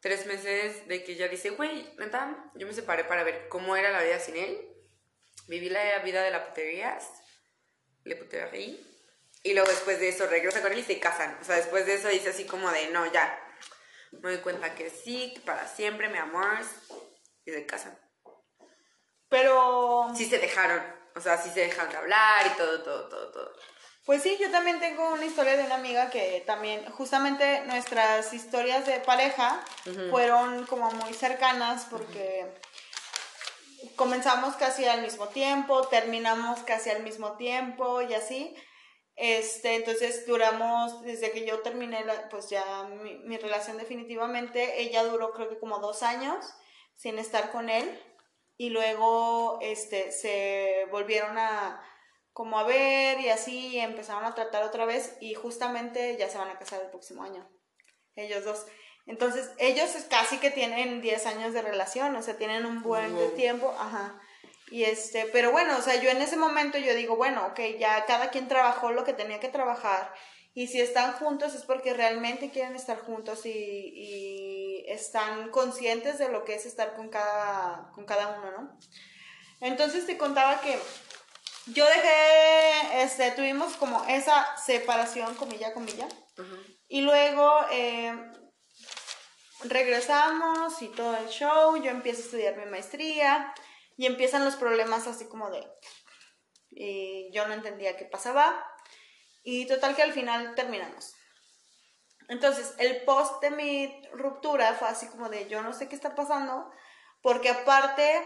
Tres 0.00 0.26
meses 0.26 0.86
de 0.88 1.02
que 1.02 1.12
ella 1.12 1.28
dice, 1.28 1.50
güey, 1.50 1.94
neta, 1.98 2.50
yo 2.54 2.66
me 2.66 2.72
separé 2.72 3.04
para 3.04 3.24
ver 3.24 3.48
cómo 3.48 3.76
era 3.76 3.90
la 3.90 4.02
vida 4.02 4.20
sin 4.20 4.36
él. 4.36 4.68
Viví 5.48 5.68
la 5.68 5.98
vida 6.00 6.22
de 6.22 6.30
la 6.30 6.46
putería, 6.46 6.98
le 8.04 8.16
putería. 8.16 8.50
Y 9.42 9.54
luego 9.54 9.68
después 9.68 10.00
de 10.00 10.08
eso 10.08 10.26
regresa 10.26 10.60
con 10.60 10.72
él 10.72 10.78
y 10.78 10.84
se 10.84 10.98
casan. 10.98 11.38
O 11.40 11.44
sea, 11.44 11.56
después 11.56 11.86
de 11.86 11.94
eso 11.94 12.08
dice 12.08 12.30
así 12.30 12.44
como 12.44 12.70
de, 12.70 12.88
no, 12.88 13.10
ya. 13.12 13.42
Me 14.12 14.30
doy 14.30 14.38
cuenta 14.38 14.74
que 14.74 14.90
sí, 14.90 15.32
que 15.34 15.40
para 15.40 15.66
siempre, 15.66 16.08
mi 16.08 16.18
amor. 16.18 16.58
Y 17.44 17.52
se 17.52 17.66
casan. 17.66 17.98
Pero... 19.28 20.08
Sí 20.16 20.26
se 20.26 20.38
dejaron, 20.38 20.82
o 21.14 21.20
sea, 21.20 21.36
sí 21.36 21.50
se 21.50 21.60
dejaron 21.60 21.90
de 21.90 21.96
hablar 21.98 22.46
y 22.46 22.56
todo, 22.56 22.82
todo, 22.82 23.08
todo, 23.08 23.32
todo. 23.32 23.56
Pues 24.06 24.22
sí, 24.22 24.38
yo 24.40 24.52
también 24.52 24.78
tengo 24.78 25.12
una 25.12 25.26
historia 25.26 25.56
de 25.56 25.64
una 25.64 25.74
amiga 25.74 26.10
que 26.10 26.40
también, 26.46 26.88
justamente 26.92 27.62
nuestras 27.66 28.32
historias 28.32 28.86
de 28.86 29.00
pareja 29.00 29.60
fueron 30.10 30.64
como 30.66 30.88
muy 30.92 31.12
cercanas 31.12 31.88
porque 31.90 32.46
comenzamos 33.96 34.54
casi 34.54 34.84
al 34.84 35.02
mismo 35.02 35.26
tiempo, 35.26 35.88
terminamos 35.88 36.60
casi 36.60 36.90
al 36.90 37.02
mismo 37.02 37.32
tiempo 37.32 38.00
y 38.00 38.14
así. 38.14 38.54
Este, 39.16 39.74
entonces 39.74 40.24
duramos, 40.24 41.02
desde 41.02 41.32
que 41.32 41.44
yo 41.44 41.58
terminé, 41.62 42.04
pues 42.30 42.48
ya 42.48 42.84
mi, 42.84 43.18
mi, 43.24 43.38
relación 43.38 43.76
definitivamente, 43.76 44.82
ella 44.82 45.02
duró 45.02 45.32
creo 45.32 45.48
que 45.48 45.58
como 45.58 45.80
dos 45.80 46.04
años 46.04 46.46
sin 46.94 47.18
estar 47.18 47.50
con 47.50 47.70
él 47.70 48.00
y 48.56 48.70
luego, 48.70 49.58
este, 49.62 50.12
se 50.12 50.86
volvieron 50.92 51.38
a, 51.38 51.82
como 52.36 52.58
a 52.58 52.64
ver 52.64 53.18
y 53.22 53.30
así, 53.30 53.78
empezaron 53.78 54.26
a 54.26 54.34
tratar 54.34 54.62
otra 54.62 54.84
vez 54.84 55.16
y 55.20 55.32
justamente 55.32 56.18
ya 56.18 56.28
se 56.28 56.36
van 56.36 56.50
a 56.50 56.58
casar 56.58 56.82
el 56.82 56.90
próximo 56.90 57.22
año, 57.22 57.48
ellos 58.14 58.44
dos. 58.44 58.66
Entonces, 59.06 59.50
ellos 59.56 59.90
casi 60.10 60.36
que 60.36 60.50
tienen 60.50 61.00
10 61.00 61.24
años 61.24 61.54
de 61.54 61.62
relación, 61.62 62.14
o 62.14 62.20
sea, 62.20 62.36
tienen 62.36 62.66
un 62.66 62.82
buen 62.82 63.34
tiempo, 63.36 63.74
ajá. 63.78 64.20
Y 64.70 64.84
este, 64.84 65.24
pero 65.32 65.50
bueno, 65.50 65.78
o 65.78 65.80
sea, 65.80 65.98
yo 65.98 66.10
en 66.10 66.20
ese 66.20 66.36
momento 66.36 66.76
yo 66.76 66.94
digo, 66.94 67.16
bueno, 67.16 67.46
ok, 67.46 67.58
ya 67.78 68.04
cada 68.04 68.28
quien 68.28 68.48
trabajó 68.48 68.92
lo 68.92 69.04
que 69.04 69.14
tenía 69.14 69.40
que 69.40 69.48
trabajar 69.48 70.12
y 70.52 70.66
si 70.66 70.78
están 70.82 71.14
juntos 71.14 71.54
es 71.54 71.62
porque 71.62 71.94
realmente 71.94 72.50
quieren 72.50 72.76
estar 72.76 72.98
juntos 72.98 73.46
y, 73.46 73.50
y 73.50 74.84
están 74.88 75.48
conscientes 75.48 76.18
de 76.18 76.28
lo 76.28 76.44
que 76.44 76.54
es 76.56 76.66
estar 76.66 76.94
con 76.96 77.08
cada, 77.08 77.92
con 77.94 78.04
cada 78.04 78.36
uno, 78.36 78.50
¿no? 78.50 78.78
Entonces 79.60 80.04
te 80.04 80.18
contaba 80.18 80.60
que 80.60 80.78
yo 81.66 81.84
dejé, 81.84 83.02
este, 83.02 83.32
tuvimos 83.32 83.76
como 83.76 84.04
esa 84.06 84.56
separación, 84.56 85.34
comilla, 85.34 85.72
comilla. 85.72 86.08
Y 86.88 87.00
luego 87.00 87.52
eh, 87.70 88.14
regresamos 89.64 90.80
y 90.82 90.88
todo 90.88 91.16
el 91.16 91.28
show, 91.28 91.76
yo 91.76 91.90
empiezo 91.90 92.20
a 92.20 92.24
estudiar 92.24 92.56
mi 92.56 92.66
maestría 92.66 93.52
y 93.96 94.06
empiezan 94.06 94.44
los 94.44 94.56
problemas 94.56 95.06
así 95.06 95.26
como 95.26 95.50
de... 95.50 95.66
Y 96.70 97.32
yo 97.32 97.46
no 97.48 97.54
entendía 97.54 97.96
qué 97.96 98.04
pasaba. 98.04 98.64
Y 99.42 99.66
total 99.66 99.96
que 99.96 100.02
al 100.02 100.12
final 100.12 100.54
terminamos. 100.54 101.14
Entonces, 102.28 102.74
el 102.78 103.04
post 103.04 103.40
de 103.40 103.50
mi 103.50 104.02
ruptura 104.12 104.74
fue 104.74 104.88
así 104.88 105.06
como 105.08 105.28
de 105.28 105.48
yo 105.48 105.62
no 105.62 105.72
sé 105.72 105.88
qué 105.88 105.94
está 105.94 106.14
pasando, 106.14 106.70
porque 107.22 107.50
aparte 107.50 108.22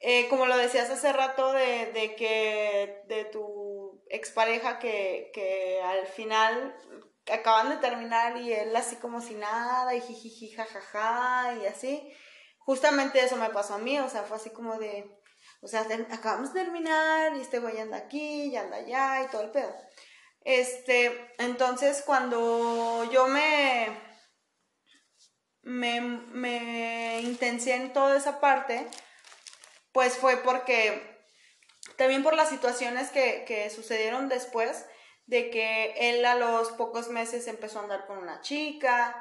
eh, 0.00 0.28
como 0.28 0.46
lo 0.46 0.56
decías 0.56 0.90
hace 0.90 1.12
rato 1.12 1.52
de, 1.52 2.14
que 2.16 3.02
de 3.06 3.24
tu 3.26 4.02
expareja 4.08 4.78
que, 4.78 5.30
que 5.34 5.80
al 5.82 6.06
final 6.06 6.74
acaban 7.30 7.68
de 7.68 7.76
terminar 7.76 8.36
y 8.38 8.52
él 8.52 8.74
así 8.74 8.96
como 8.96 9.20
si 9.20 9.34
nada 9.34 9.94
y 9.94 10.00
jijiji 10.00 10.52
jajaja 10.52 11.54
y 11.62 11.66
así. 11.66 12.12
Justamente 12.58 13.20
eso 13.20 13.36
me 13.36 13.50
pasó 13.50 13.74
a 13.74 13.78
mí, 13.78 13.98
o 13.98 14.08
sea, 14.08 14.22
fue 14.22 14.36
así 14.36 14.50
como 14.50 14.78
de, 14.78 15.18
o 15.60 15.68
sea, 15.68 15.86
acabamos 16.10 16.52
de 16.52 16.62
terminar 16.62 17.36
y 17.36 17.40
este 17.40 17.58
güey 17.58 17.78
anda 17.78 17.98
aquí 17.98 18.44
y 18.44 18.56
anda 18.56 18.78
allá 18.78 19.22
y 19.22 19.30
todo 19.30 19.42
el 19.42 19.50
pedo. 19.50 19.74
Este, 20.42 21.32
entonces 21.38 22.02
cuando 22.06 23.04
yo 23.10 23.28
me, 23.28 23.88
me, 25.62 26.00
me 26.00 27.18
en 27.20 27.92
toda 27.92 28.16
esa 28.16 28.40
parte, 28.40 28.86
pues 29.92 30.16
fue 30.16 30.36
porque 30.38 31.20
también 31.96 32.22
por 32.22 32.34
las 32.34 32.48
situaciones 32.48 33.10
que, 33.10 33.70
sucedieron 33.74 34.28
después 34.28 34.86
de 35.26 35.50
que 35.50 35.94
él 35.96 36.24
a 36.24 36.34
los 36.34 36.70
pocos 36.72 37.08
meses 37.08 37.46
empezó 37.46 37.78
a 37.78 37.82
andar 37.82 38.06
con 38.06 38.18
una 38.18 38.40
chica 38.40 39.14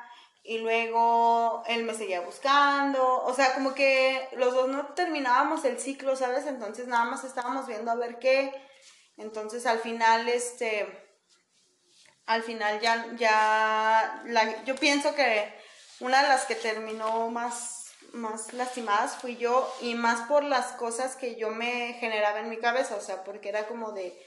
y 0.43 0.59
luego 0.59 1.63
él 1.67 1.83
me 1.83 1.93
seguía 1.93 2.21
buscando, 2.21 3.23
o 3.23 3.33
sea, 3.33 3.53
como 3.53 3.73
que 3.73 4.27
los 4.33 4.53
dos 4.53 4.69
no 4.69 4.87
terminábamos 4.93 5.65
el 5.65 5.79
ciclo, 5.79 6.15
¿sabes? 6.15 6.45
Entonces 6.47 6.87
nada 6.87 7.05
más 7.05 7.23
estábamos 7.23 7.67
viendo 7.67 7.91
a 7.91 7.95
ver 7.95 8.17
qué, 8.19 8.53
entonces 9.17 9.65
al 9.65 9.79
final, 9.79 10.27
este, 10.29 10.87
al 12.25 12.41
final 12.41 12.79
ya, 12.79 13.05
ya, 13.17 14.23
yo 14.65 14.75
pienso 14.75 15.13
que 15.13 15.53
una 15.99 16.23
de 16.23 16.29
las 16.29 16.45
que 16.45 16.55
terminó 16.55 17.29
más 17.29 17.78
más 18.13 18.53
lastimadas 18.53 19.17
fui 19.17 19.37
yo 19.37 19.71
y 19.81 19.95
más 19.95 20.27
por 20.27 20.43
las 20.43 20.73
cosas 20.73 21.15
que 21.15 21.35
yo 21.35 21.49
me 21.49 21.93
generaba 21.99 22.39
en 22.39 22.49
mi 22.49 22.57
cabeza, 22.57 22.95
o 22.95 23.01
sea, 23.01 23.23
porque 23.23 23.49
era 23.49 23.67
como 23.67 23.91
de, 23.91 24.17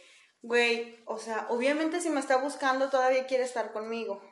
güey, 0.42 1.02
o 1.06 1.18
sea, 1.18 1.46
obviamente 1.50 2.00
si 2.00 2.10
me 2.10 2.20
está 2.20 2.36
buscando 2.36 2.90
todavía 2.90 3.26
quiere 3.26 3.44
estar 3.44 3.72
conmigo 3.72 4.22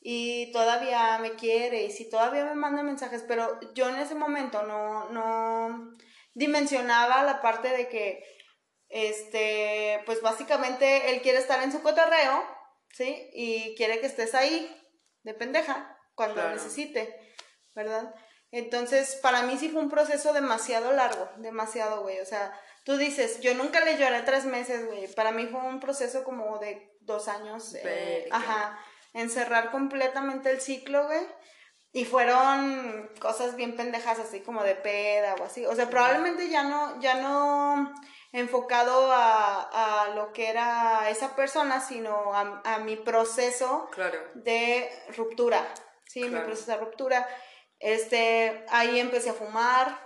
y 0.00 0.50
todavía 0.52 1.18
me 1.18 1.34
quiere 1.34 1.84
y 1.84 1.90
si 1.90 2.10
todavía 2.10 2.44
me 2.44 2.54
manda 2.54 2.82
mensajes, 2.82 3.24
pero 3.26 3.60
yo 3.74 3.88
en 3.88 3.96
ese 3.96 4.14
momento 4.14 4.62
no, 4.64 5.08
no 5.10 5.96
dimensionaba 6.34 7.22
la 7.22 7.40
parte 7.40 7.68
de 7.68 7.88
que, 7.88 8.24
este, 8.88 10.02
pues 10.04 10.20
básicamente 10.20 11.10
él 11.10 11.22
quiere 11.22 11.38
estar 11.38 11.62
en 11.62 11.72
su 11.72 11.82
cotorreo, 11.82 12.44
¿sí? 12.92 13.30
Y 13.32 13.74
quiere 13.76 14.00
que 14.00 14.06
estés 14.06 14.34
ahí, 14.34 14.74
de 15.22 15.34
pendeja, 15.34 15.96
cuando 16.14 16.46
necesite, 16.50 17.34
¿verdad? 17.74 18.14
Entonces, 18.52 19.16
para 19.22 19.42
mí 19.42 19.56
sí 19.58 19.70
fue 19.70 19.80
un 19.80 19.88
proceso 19.88 20.34
demasiado 20.34 20.92
largo, 20.92 21.28
demasiado, 21.38 22.02
güey. 22.02 22.20
O 22.20 22.26
sea, 22.26 22.52
tú 22.84 22.98
dices, 22.98 23.40
yo 23.40 23.54
nunca 23.54 23.80
le 23.80 23.96
lloré 23.96 24.20
tres 24.20 24.44
meses, 24.44 24.86
güey. 24.86 25.12
Para 25.14 25.32
mí 25.32 25.46
fue 25.46 25.60
un 25.60 25.80
proceso 25.80 26.22
como 26.22 26.58
de 26.58 26.94
dos 27.00 27.28
años. 27.28 27.74
Eh, 27.82 28.28
ajá. 28.30 28.78
Encerrar 29.14 29.70
completamente 29.70 30.50
el 30.50 30.60
ciclo, 30.60 31.06
güey. 31.06 31.26
Y 31.94 32.04
fueron 32.04 33.10
cosas 33.20 33.56
bien 33.56 33.74
pendejas, 33.74 34.18
así 34.18 34.40
como 34.40 34.62
de 34.62 34.74
peda 34.74 35.34
o 35.40 35.44
así. 35.44 35.64
O 35.64 35.74
sea, 35.74 35.88
probablemente 35.88 36.50
ya 36.50 36.62
no, 36.62 37.00
ya 37.00 37.14
no 37.16 37.90
enfocado 38.32 39.08
a, 39.12 40.12
lo 40.14 40.32
que 40.32 40.48
era 40.48 41.08
esa 41.08 41.34
persona, 41.36 41.80
sino 41.80 42.34
a, 42.34 42.78
mi 42.78 42.96
proceso 42.96 43.88
de 44.34 44.90
ruptura. 45.16 45.66
Sí, 46.06 46.24
mi 46.24 46.38
proceso 46.40 46.72
de 46.72 46.76
ruptura. 46.78 47.28
Este, 47.82 48.64
ahí 48.68 49.00
empecé 49.00 49.30
a 49.30 49.34
fumar, 49.34 49.98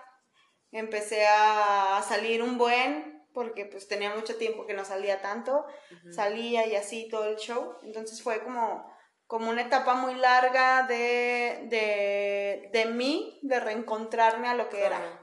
empecé 0.73 1.27
a 1.27 2.03
salir 2.09 2.43
un 2.43 2.57
buen, 2.57 3.23
porque 3.35 3.67
pues 3.67 3.87
tenía 3.87 4.15
mucho 4.15 4.37
tiempo 4.37 4.67
que 4.67 4.73
no 4.73 4.83
salía 4.87 5.21
tanto, 5.21 5.67
salía 6.11 6.67
y 6.67 6.75
así 6.75 7.07
todo 7.11 7.27
el 7.27 7.37
show, 7.37 7.77
entonces 7.83 8.23
fue 8.23 8.43
como, 8.43 8.91
como 9.27 9.51
una 9.51 9.61
etapa 9.61 9.93
muy 9.95 10.15
larga 10.15 10.85
de, 10.85 11.67
de, 11.69 12.71
de 12.73 12.87
mí, 12.87 13.39
de 13.43 13.61
reencontrarme 13.61 14.49
a 14.49 14.55
lo 14.55 14.71
que 14.71 14.83
era. 14.83 15.21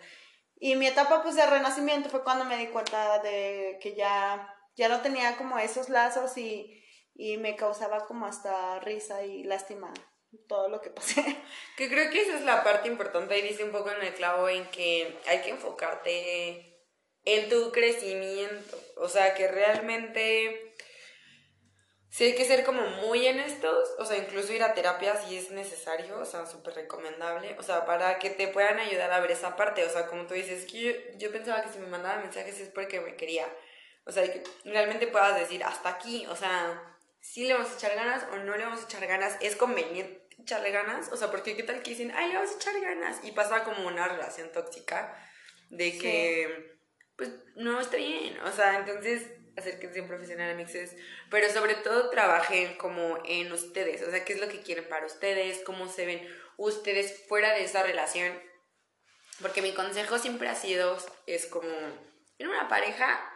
Y 0.59 0.75
mi 0.75 0.85
etapa 0.85 1.23
pues 1.23 1.35
de 1.35 1.47
renacimiento 1.47 2.09
fue 2.09 2.23
cuando 2.23 2.45
me 2.45 2.57
di 2.57 2.67
cuenta 2.67 3.17
de 3.17 3.79
que 3.81 3.95
ya, 3.95 4.47
ya 4.75 4.89
no 4.89 5.01
tenía 5.01 5.37
como 5.37 5.57
esos 5.57 5.89
lazos 5.89 6.37
y, 6.37 6.83
y 7.15 7.37
me 7.37 7.55
causaba 7.55 8.05
como 8.05 8.27
hasta 8.27 8.79
risa 8.79 9.23
y 9.25 9.43
lástima 9.43 9.91
todo 10.47 10.69
lo 10.69 10.81
que 10.81 10.89
pasé. 10.89 11.23
Que 11.77 11.89
creo 11.89 12.11
que 12.11 12.21
esa 12.21 12.35
es 12.35 12.43
la 12.43 12.63
parte 12.63 12.87
importante 12.87 13.37
y 13.37 13.41
dice 13.41 13.63
un 13.63 13.71
poco 13.71 13.89
en 13.89 14.03
el 14.03 14.13
clavo 14.13 14.47
en 14.47 14.69
que 14.69 15.17
hay 15.25 15.41
que 15.41 15.49
enfocarte 15.49 16.73
en 17.25 17.49
tu 17.49 17.71
crecimiento. 17.71 18.77
O 18.97 19.09
sea, 19.09 19.33
que 19.33 19.47
realmente 19.47 20.75
sí 22.13 22.25
hay 22.25 22.35
que 22.35 22.45
ser 22.45 22.63
como 22.63 22.83
muy 22.83 23.25
en 23.25 23.39
estos, 23.39 23.89
o 23.97 24.05
sea, 24.05 24.17
incluso 24.17 24.53
ir 24.53 24.61
a 24.61 24.75
terapia 24.75 25.15
si 25.15 25.35
es 25.35 25.49
necesario, 25.49 26.19
o 26.19 26.25
sea, 26.25 26.45
súper 26.45 26.75
recomendable, 26.75 27.55
o 27.57 27.63
sea, 27.63 27.85
para 27.85 28.19
que 28.19 28.29
te 28.29 28.47
puedan 28.49 28.77
ayudar 28.77 29.11
a 29.11 29.19
ver 29.19 29.31
esa 29.31 29.55
parte, 29.55 29.83
o 29.83 29.89
sea, 29.89 30.05
como 30.05 30.27
tú 30.27 30.35
dices, 30.35 30.65
que 30.65 30.79
yo, 30.79 31.17
yo 31.17 31.31
pensaba 31.31 31.63
que 31.63 31.69
si 31.69 31.79
me 31.79 31.87
mandaba 31.87 32.21
mensajes 32.21 32.59
es 32.59 32.69
porque 32.69 33.01
me 33.01 33.15
quería, 33.15 33.47
o 34.05 34.11
sea, 34.11 34.31
que 34.31 34.43
realmente 34.63 35.07
puedas 35.07 35.39
decir 35.39 35.63
hasta 35.63 35.89
aquí, 35.89 36.27
o 36.27 36.35
sea, 36.35 36.99
si 37.19 37.47
le 37.47 37.53
vamos 37.53 37.71
a 37.71 37.75
echar 37.75 37.95
ganas 37.95 38.27
o 38.31 38.35
no 38.37 38.55
le 38.55 38.65
vamos 38.65 38.81
a 38.81 38.85
echar 38.85 39.07
ganas, 39.07 39.35
es 39.41 39.55
conveniente 39.55 40.22
echarle 40.43 40.71
ganas, 40.71 41.11
o 41.11 41.17
sea, 41.17 41.31
porque 41.31 41.55
qué 41.55 41.63
tal 41.63 41.81
que 41.81 41.91
dicen, 41.91 42.11
ay, 42.15 42.29
le 42.29 42.35
vamos 42.35 42.51
a 42.51 42.55
echar 42.55 42.79
ganas, 42.79 43.19
y 43.23 43.31
pasa 43.31 43.63
como 43.63 43.87
una 43.87 44.07
relación 44.07 44.51
tóxica 44.51 45.17
de 45.69 45.97
que, 45.97 46.77
pues, 47.15 47.31
no 47.55 47.79
está 47.79 47.97
bien, 47.97 48.39
o 48.41 48.51
sea, 48.51 48.77
entonces 48.77 49.31
acérquense 49.55 49.99
a 49.99 50.01
un 50.03 50.07
profesional 50.07 50.51
a 50.51 50.55
mixes, 50.55 50.95
pero 51.29 51.49
sobre 51.49 51.75
todo 51.75 52.09
trabajen 52.09 52.75
como 52.77 53.19
en 53.25 53.51
ustedes, 53.51 54.01
o 54.01 54.11
sea, 54.11 54.25
qué 54.25 54.33
es 54.33 54.39
lo 54.39 54.49
que 54.49 54.61
quieren 54.61 54.87
para 54.89 55.05
ustedes, 55.05 55.59
cómo 55.63 55.87
se 55.87 56.05
ven 56.05 56.27
ustedes 56.57 57.25
fuera 57.27 57.53
de 57.53 57.63
esa 57.63 57.83
relación, 57.83 58.33
porque 59.41 59.61
mi 59.61 59.73
consejo 59.73 60.19
siempre 60.19 60.49
ha 60.49 60.55
sido, 60.55 60.97
es 61.27 61.45
como, 61.45 61.69
en 62.37 62.47
una 62.47 62.67
pareja, 62.67 63.29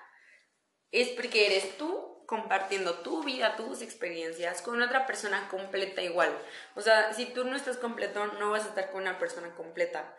es 0.91 1.09
porque 1.09 1.47
eres 1.47 1.77
tú 1.77 2.16
compartiendo 2.27 2.99
tu 2.99 3.23
vida, 3.23 3.55
tus 3.55 3.81
experiencias 3.81 4.61
con 4.61 4.79
otra 4.81 5.07
persona 5.07 5.47
completa 5.49 6.01
igual. 6.03 6.37
O 6.75 6.81
sea, 6.81 7.13
si 7.13 7.25
tú 7.25 7.45
no 7.45 7.55
estás 7.55 7.77
completo, 7.77 8.27
no 8.33 8.51
vas 8.51 8.65
a 8.65 8.69
estar 8.69 8.91
con 8.91 9.01
una 9.01 9.17
persona 9.17 9.55
completa. 9.55 10.13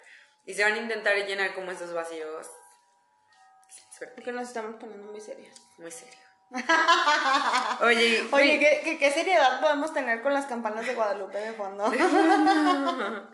Y 0.44 0.54
se 0.54 0.64
van 0.64 0.72
a 0.72 0.78
intentar 0.78 1.14
llenar 1.14 1.54
como 1.54 1.70
esos 1.70 1.92
vacíos 1.92 2.48
Suerte. 3.98 4.14
Porque 4.14 4.32
nos 4.32 4.48
estamos 4.48 4.76
poniendo 4.76 5.10
muy 5.10 5.20
serios. 5.20 5.60
Muy 5.76 5.90
serio. 5.90 6.27
Oye, 6.50 8.22
Oye, 8.22 8.22
güey, 8.30 8.58
¿qué, 8.58 8.80
qué, 8.82 8.98
qué 8.98 9.10
seriedad 9.10 9.60
podemos 9.60 9.92
tener 9.92 10.22
con 10.22 10.32
las 10.32 10.46
campanas 10.46 10.86
de 10.86 10.94
Guadalupe 10.94 11.36
de 11.38 11.52
fondo? 11.52 11.84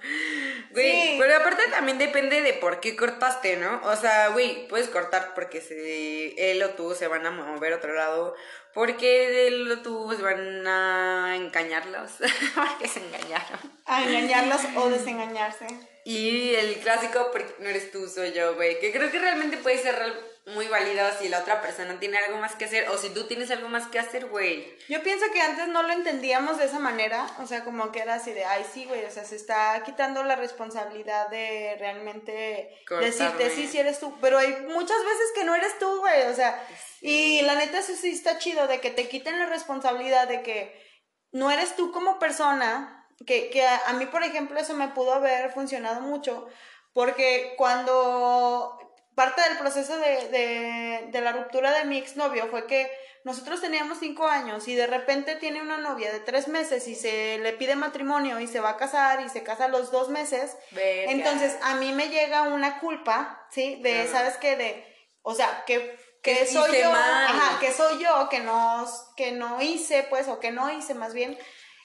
Güey, 0.71 0.91
Sí. 1.03 1.17
pero 1.21 1.37
aparte 1.37 1.63
también 1.71 1.99
depende 1.99 2.43
de 2.43 2.53
por 2.55 2.81
qué 2.81 2.97
cortaste, 2.97 3.57
¿no? 3.57 3.81
O 3.85 3.95
sea, 3.97 4.29
güey, 4.31 4.67
puedes 4.67 4.89
cortar 4.89 5.33
porque 5.35 5.61
se, 5.61 6.51
él 6.51 6.61
o 6.65 6.71
tú 6.71 6.95
se 6.95 7.07
van 7.07 7.25
a 7.27 7.31
mover 7.31 7.73
a 7.73 7.77
otro 7.77 7.95
lado, 7.95 8.35
porque 8.73 9.47
él 9.47 9.71
o 9.71 9.79
tú 9.83 10.13
se 10.17 10.23
van 10.23 10.67
a 10.67 11.37
engañarlos, 11.37 12.11
porque 12.57 12.89
se 12.89 12.99
engañaron. 13.01 13.61
A 13.87 14.03
engañarlos 14.03 14.61
o 14.77 14.89
desengañarse. 14.91 15.67
Y 16.05 16.55
el 16.57 16.75
clásico, 16.81 17.29
porque 17.31 17.55
no 17.61 17.69
eres 17.69 17.93
tú, 17.93 18.09
soy 18.09 18.33
yo, 18.33 18.57
güey, 18.57 18.81
que 18.81 18.93
creo 18.93 19.11
que 19.13 19.19
realmente 19.21 19.57
puede 19.59 19.79
ser 19.79 19.95
real- 19.95 20.21
muy 20.47 20.69
válido 20.69 21.07
si 21.19 21.29
la 21.29 21.39
otra 21.39 21.63
persona 21.63 21.99
tiene 21.99 22.19
algo 22.19 22.37
más 22.37 22.55
que 22.55 22.67
hacer 22.67 22.89
o 22.91 22.99
si 22.99 23.09
tú 23.11 23.25
tienes 23.27 23.51
algo 23.51 23.69
más 23.69 23.87
que 23.87 23.99
hacer, 23.99 24.27
güey. 24.27 24.77
Yo 24.89 25.03
pienso 25.03 25.25
que 25.33 25.41
antes 25.41 25.69
no 25.69 25.83
lo 25.83 25.93
entendíamos 25.93 26.59
de 26.59 26.67
esa 26.67 26.79
manera, 26.79 27.27
o 27.41 27.47
sea, 27.47 27.65
como 27.65 27.91
que 27.91 28.01
era 28.01 28.15
así 28.15 28.33
de, 28.33 28.45
ay, 28.45 28.65
sí, 28.71 28.85
güey, 28.85 29.05
o 29.07 29.11
sea, 29.11 29.25
se 29.25 29.37
está 29.37 29.83
quitando 29.87 30.23
la 30.23 30.37
responsabilidad 30.37 31.29
de 31.29 31.77
realmente 31.79 32.77
Cortarme. 32.87 33.07
decirte, 33.11 33.51
sí, 33.51 33.69
sí 33.69 33.79
eres 33.79 34.01
tú, 34.01 34.15
pero 34.21 34.37
hay 34.37 34.55
muchas 34.69 34.99
veces 34.99 35.33
que 35.35 35.45
no 35.45 35.55
eres 35.55 35.79
tú, 35.79 36.01
güey, 36.01 36.25
o 36.25 36.35
sea, 36.35 36.63
y 37.01 37.41
la 37.43 37.55
neta 37.55 37.79
eso 37.79 37.95
sí 37.95 38.11
está 38.11 38.37
chido, 38.39 38.67
de 38.67 38.81
que 38.81 38.91
te 38.91 39.09
quiten 39.09 39.39
la 39.39 39.47
responsabilidad 39.47 40.29
de 40.29 40.43
que 40.43 40.85
no 41.33 41.51
eres 41.51 41.75
tú 41.75 41.91
como 41.91 42.19
persona, 42.19 43.09
que, 43.27 43.49
que 43.49 43.65
a, 43.65 43.89
a 43.89 43.93
mí, 43.95 44.05
por 44.07 44.23
ejemplo, 44.23 44.61
eso 44.61 44.75
me 44.75 44.89
pudo 44.89 45.15
haber 45.15 45.51
funcionado 45.53 46.03
mucho, 46.03 46.47
porque 46.93 47.55
cuando 47.57 48.79
parte 49.15 49.43
del 49.43 49.59
proceso 49.59 49.97
de, 49.97 50.29
de, 50.29 51.07
de 51.11 51.21
la 51.21 51.33
ruptura 51.33 51.73
de 51.79 51.85
mi 51.85 51.99
exnovio 51.99 52.49
fue 52.49 52.67
que 52.67 52.91
nosotros 53.25 53.63
teníamos 53.63 53.99
cinco 53.99 54.27
años 54.27 54.69
y 54.69 54.75
de 54.75 54.87
repente 54.87 55.37
tiene 55.37 55.63
una 55.63 55.79
novia 55.79 56.13
de 56.13 56.21
tres 56.21 56.47
meses 56.47 56.87
y 56.89 56.95
se 56.95 57.39
le 57.39 57.55
pide 57.55 57.75
matrimonio 57.75 58.39
y 58.39 58.47
se 58.47 58.61
va 58.61 58.71
a 58.71 58.77
casar 58.77 59.23
y 59.25 59.31
se 59.31 59.43
casa 59.43 59.65
a 59.65 59.69
los 59.69 59.91
dos 59.91 60.11
meses. 60.11 60.57
Verga. 60.73 61.11
Entonces 61.11 61.57
a 61.63 61.77
mí 61.77 61.93
me 61.93 62.11
llega 62.11 62.43
una 62.43 62.81
culpa, 62.81 63.47
¿sí? 63.51 63.81
De. 63.83 64.07
¿sabes 64.09 64.37
qué? 64.37 64.57
De, 64.57 64.85
o 65.23 65.35
sea, 65.35 65.65
que, 65.67 65.99
que 66.23 66.47
soy 66.47 66.83
yo, 66.83 66.91
mal. 66.91 67.25
ajá, 67.25 67.61
que 67.61 67.73
soy 67.73 68.03
yo, 68.03 68.29
que 68.29 68.41
no, 68.41 68.87
que 69.17 69.33
no 69.33 69.63
hice, 69.63 70.03
pues, 70.03 70.29
o 70.29 70.39
que 70.39 70.51
no 70.51 70.71
hice 70.71 70.93
más 70.93 71.15
bien, 71.15 71.39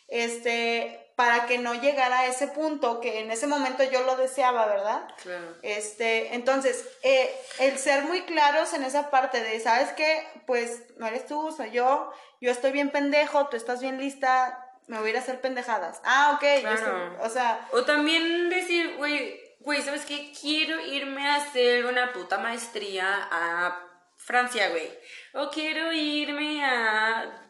este, 0.09 1.08
para 1.19 1.47
que 1.47 1.57
no 1.57 1.73
llegara 1.73 2.19
a 2.19 2.27
ese 2.27 2.47
punto 2.47 3.01
que 3.01 3.19
en 3.19 3.29
ese 3.29 3.45
momento 3.45 3.83
yo 3.83 4.03
lo 4.03 4.15
deseaba, 4.15 4.67
¿verdad? 4.67 5.05
Claro. 5.21 5.53
Este, 5.63 6.33
entonces, 6.33 6.87
eh, 7.03 7.29
el 7.59 7.77
ser 7.77 8.03
muy 8.05 8.21
claros 8.21 8.71
en 8.73 8.85
esa 8.85 9.09
parte 9.09 9.41
de, 9.43 9.59
¿sabes 9.59 9.89
qué? 9.97 10.25
Pues 10.47 10.81
no 10.95 11.07
eres 11.07 11.25
tú, 11.25 11.51
soy 11.51 11.71
yo, 11.71 12.09
yo 12.39 12.49
estoy 12.51 12.71
bien 12.71 12.89
pendejo, 12.89 13.47
tú 13.49 13.57
estás 13.57 13.81
bien 13.81 13.99
lista, 13.99 14.65
me 14.87 14.97
voy 14.97 15.07
a 15.07 15.09
ir 15.09 15.17
a 15.17 15.19
hacer 15.19 15.41
pendejadas. 15.41 15.99
Ah, 16.05 16.31
ok, 16.35 16.61
Claro. 16.61 16.75
estoy- 16.77 17.25
o 17.27 17.29
sea, 17.29 17.67
O 17.73 17.83
también 17.83 18.47
decir, 18.49 18.95
güey, 18.95 19.41
güey, 19.59 19.81
¿sabes 19.81 20.05
qué? 20.05 20.31
Quiero 20.39 20.79
irme 20.79 21.27
a 21.27 21.35
hacer 21.35 21.83
una 21.85 22.13
puta 22.13 22.37
maestría 22.37 23.27
a 23.29 23.77
Francia, 24.15 24.69
güey. 24.69 24.89
O 25.33 25.49
quiero 25.49 25.91
irme 25.91 26.63
a 26.63 27.45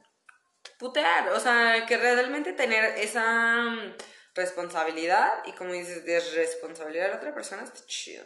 putear. 0.80 1.30
O 1.30 1.40
sea, 1.40 1.86
que 1.86 1.98
realmente 1.98 2.54
tener 2.54 2.98
esa 2.98 3.62
mm, 3.62 3.94
responsabilidad 4.34 5.32
y 5.46 5.52
como 5.52 5.74
dices, 5.74 6.06
desresponsabilidad 6.06 7.06
de 7.06 7.10
la 7.12 7.18
otra 7.18 7.34
persona 7.36 7.64
está 7.64 7.86
chido. 7.86 8.26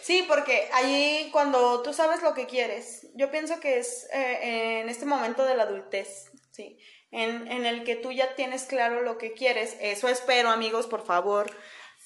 sí, 0.00 0.24
porque 0.28 0.68
allí 0.74 1.30
cuando 1.32 1.82
tú 1.82 1.92
sabes 1.92 2.22
lo 2.22 2.34
que 2.34 2.46
quieres, 2.46 3.06
yo 3.14 3.30
pienso 3.30 3.58
que 3.60 3.78
es 3.78 4.06
eh, 4.12 4.80
en 4.80 4.88
este 4.88 5.06
momento 5.06 5.44
de 5.44 5.56
la 5.56 5.62
adultez, 5.64 6.30
sí, 6.52 6.78
en, 7.10 7.50
en 7.50 7.64
el 7.64 7.84
que 7.84 7.96
tú 7.96 8.12
ya 8.12 8.34
tienes 8.34 8.64
claro 8.64 9.02
lo 9.02 9.18
que 9.18 9.32
quieres, 9.32 9.76
eso 9.80 10.08
espero, 10.08 10.50
amigos, 10.50 10.86
por 10.86 11.04
favor. 11.06 11.50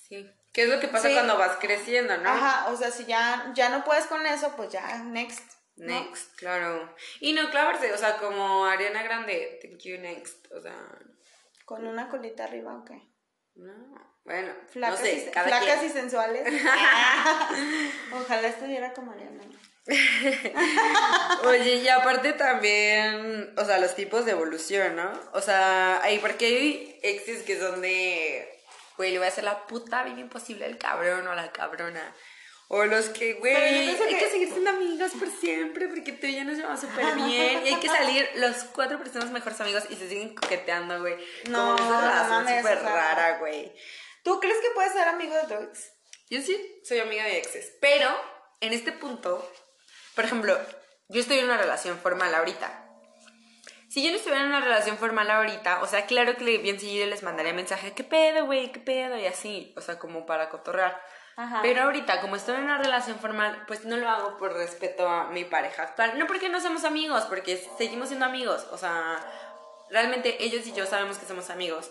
Sí. 0.09 0.31
¿Qué 0.53 0.63
es 0.65 0.69
lo 0.71 0.81
que 0.81 0.89
pasa 0.89 1.09
Sí. 1.09 1.15
cuando 1.15 1.37
vas 1.39 1.57
creciendo, 1.61 2.17
no? 2.19 2.29
Ajá, 2.31 2.71
o 2.73 2.77
sea, 2.77 2.91
si 2.91 3.05
ya, 3.07 3.53
ya 3.55 3.69
no 3.69 3.85
puedes 3.85 4.07
con 4.07 4.25
eso, 4.27 4.53
pues 4.57 4.71
ya, 4.71 4.99
next. 5.05 5.43
Next, 5.81 6.37
claro. 6.37 6.95
Y 7.21 7.33
no 7.33 7.51
clavarse, 7.51 7.93
o 7.93 7.99
sea, 7.99 8.17
como 8.17 8.65
Ariana 8.67 9.03
Grande, 9.03 9.59
thank 9.63 9.79
you, 9.83 9.99
next. 9.99 10.51
O 10.53 10.61
sea, 10.61 10.77
Con 11.65 11.87
una 11.87 12.09
colita 12.09 12.45
arriba, 12.45 12.77
ok. 12.79 12.91
no. 13.57 14.09
Bueno, 14.25 14.53
Flacas, 14.69 15.01
no 15.01 15.07
sé, 15.07 15.15
y, 15.15 15.31
cada 15.31 15.49
flacas 15.49 15.79
quien. 15.79 15.87
y 15.87 15.89
sensuales. 15.89 16.43
Ojalá 18.13 18.49
estuviera 18.49 18.93
como 18.93 19.13
Ariana. 19.13 19.43
Oye, 21.45 21.77
y 21.77 21.89
aparte 21.89 22.35
también, 22.35 23.55
o 23.57 23.65
sea, 23.65 23.79
los 23.79 23.95
tipos 23.95 24.27
de 24.27 24.33
evolución, 24.33 24.97
¿no? 24.97 25.11
O 25.33 25.41
sea, 25.41 26.03
hay, 26.03 26.19
porque 26.19 26.45
hay 26.45 27.01
exes 27.03 27.43
que 27.43 27.59
son 27.59 27.81
de, 27.81 28.47
güey, 28.99 29.13
le 29.13 29.19
voy 29.19 29.25
a 29.25 29.31
hacer 29.31 29.45
la 29.45 29.67
puta 29.67 30.03
vida 30.03 30.21
imposible 30.21 30.67
al 30.67 30.77
cabrón 30.77 31.27
o 31.27 31.31
a 31.31 31.37
la 31.37 31.51
cabrona. 31.53 32.15
O 32.71 32.85
los 32.85 33.07
que, 33.09 33.33
güey, 33.35 33.55
hay 33.57 33.97
que... 33.97 34.19
que- 34.19 34.31
seguir 34.31 34.49
siendo 34.51 34.69
amigas 34.71 35.13
por 35.19 35.29
siempre 35.31 35.89
porque 35.89 36.13
tú 36.13 36.27
y 36.27 36.37
yo 36.37 36.45
nos 36.45 36.57
llevamos 36.59 36.81
súper 36.81 37.15
bien. 37.15 37.65
Y 37.67 37.69
hay 37.69 37.77
que 37.81 37.89
salir 37.89 38.29
los 38.35 38.57
cuatro 38.75 38.99
personas 38.99 39.31
mejores 39.31 39.59
amigos 39.63 39.85
y 39.89 39.97
se 39.97 40.07
siguen 40.09 40.35
coqueteando, 40.35 41.01
güey. 41.01 41.17
No, 41.49 41.77
Como 41.77 41.93
esa 41.95 42.01
relación 42.29 42.59
súper 42.63 42.83
rara, 42.83 43.39
güey. 43.39 43.73
¿Tú 44.23 44.39
crees 44.39 44.59
que 44.59 44.71
puedes 44.75 44.93
ser 44.93 45.09
amigo 45.09 45.35
de 45.35 45.43
tu 45.45 45.55
ex? 45.55 45.93
Yo 46.29 46.43
sí 46.43 46.81
soy 46.85 46.99
amiga 47.01 47.25
de 47.25 47.39
exes, 47.39 47.73
pero 47.81 48.15
en 48.61 48.75
este 48.75 48.93
punto, 48.93 49.51
por 50.15 50.27
ejemplo, 50.27 50.59
yo 51.09 51.21
estoy 51.23 51.39
en 51.39 51.47
una 51.47 51.57
relación 51.57 51.99
formal 51.99 52.35
ahorita. 52.35 52.85
Si 53.89 54.05
yo 54.05 54.11
no 54.11 54.17
estuviera 54.19 54.43
en 54.43 54.49
una 54.51 54.61
relación 54.61 54.99
formal 54.99 55.31
ahorita, 55.31 55.81
o 55.83 55.87
sea, 55.87 56.05
claro 56.05 56.37
que 56.37 56.59
bien 56.59 56.79
seguido 56.79 57.07
les 57.07 57.23
mandaría 57.23 57.55
mensaje, 57.55 57.95
¿qué 57.95 58.05
pedo, 58.05 58.45
güey? 58.45 58.71
¿Qué 58.73 58.81
pedo? 58.81 59.17
Y 59.17 59.25
así, 59.25 59.73
o 59.79 59.81
sea, 59.81 59.99
como 59.99 60.27
para 60.27 60.51
cotorrear. 60.51 61.01
Pero 61.63 61.83
ahorita, 61.83 62.21
como 62.21 62.37
estoy 62.37 62.57
en 62.57 62.65
una 62.65 62.79
relación 62.79 63.19
formal, 63.19 63.65
pues 63.67 63.85
no 63.85 63.97
lo 63.97 64.09
hago 64.09 64.37
por 64.39 64.55
respeto 64.55 65.09
a 65.09 65.29
mi 65.31 65.45
pareja 65.45 65.85
actual. 65.85 66.19
No 66.19 66.27
porque 66.27 66.49
no 66.49 66.61
somos 66.61 66.85
amigos, 66.85 67.25
porque 67.25 67.57
seguimos 67.79 68.09
siendo 68.09 68.27
amigos. 68.27 68.67
O 68.73 68.77
sea, 68.79 69.21
realmente 69.91 70.43
ellos 70.45 70.67
y 70.67 70.73
yo 70.73 70.85
sabemos 70.87 71.19
que 71.19 71.27
somos 71.27 71.51
amigos. 71.51 71.91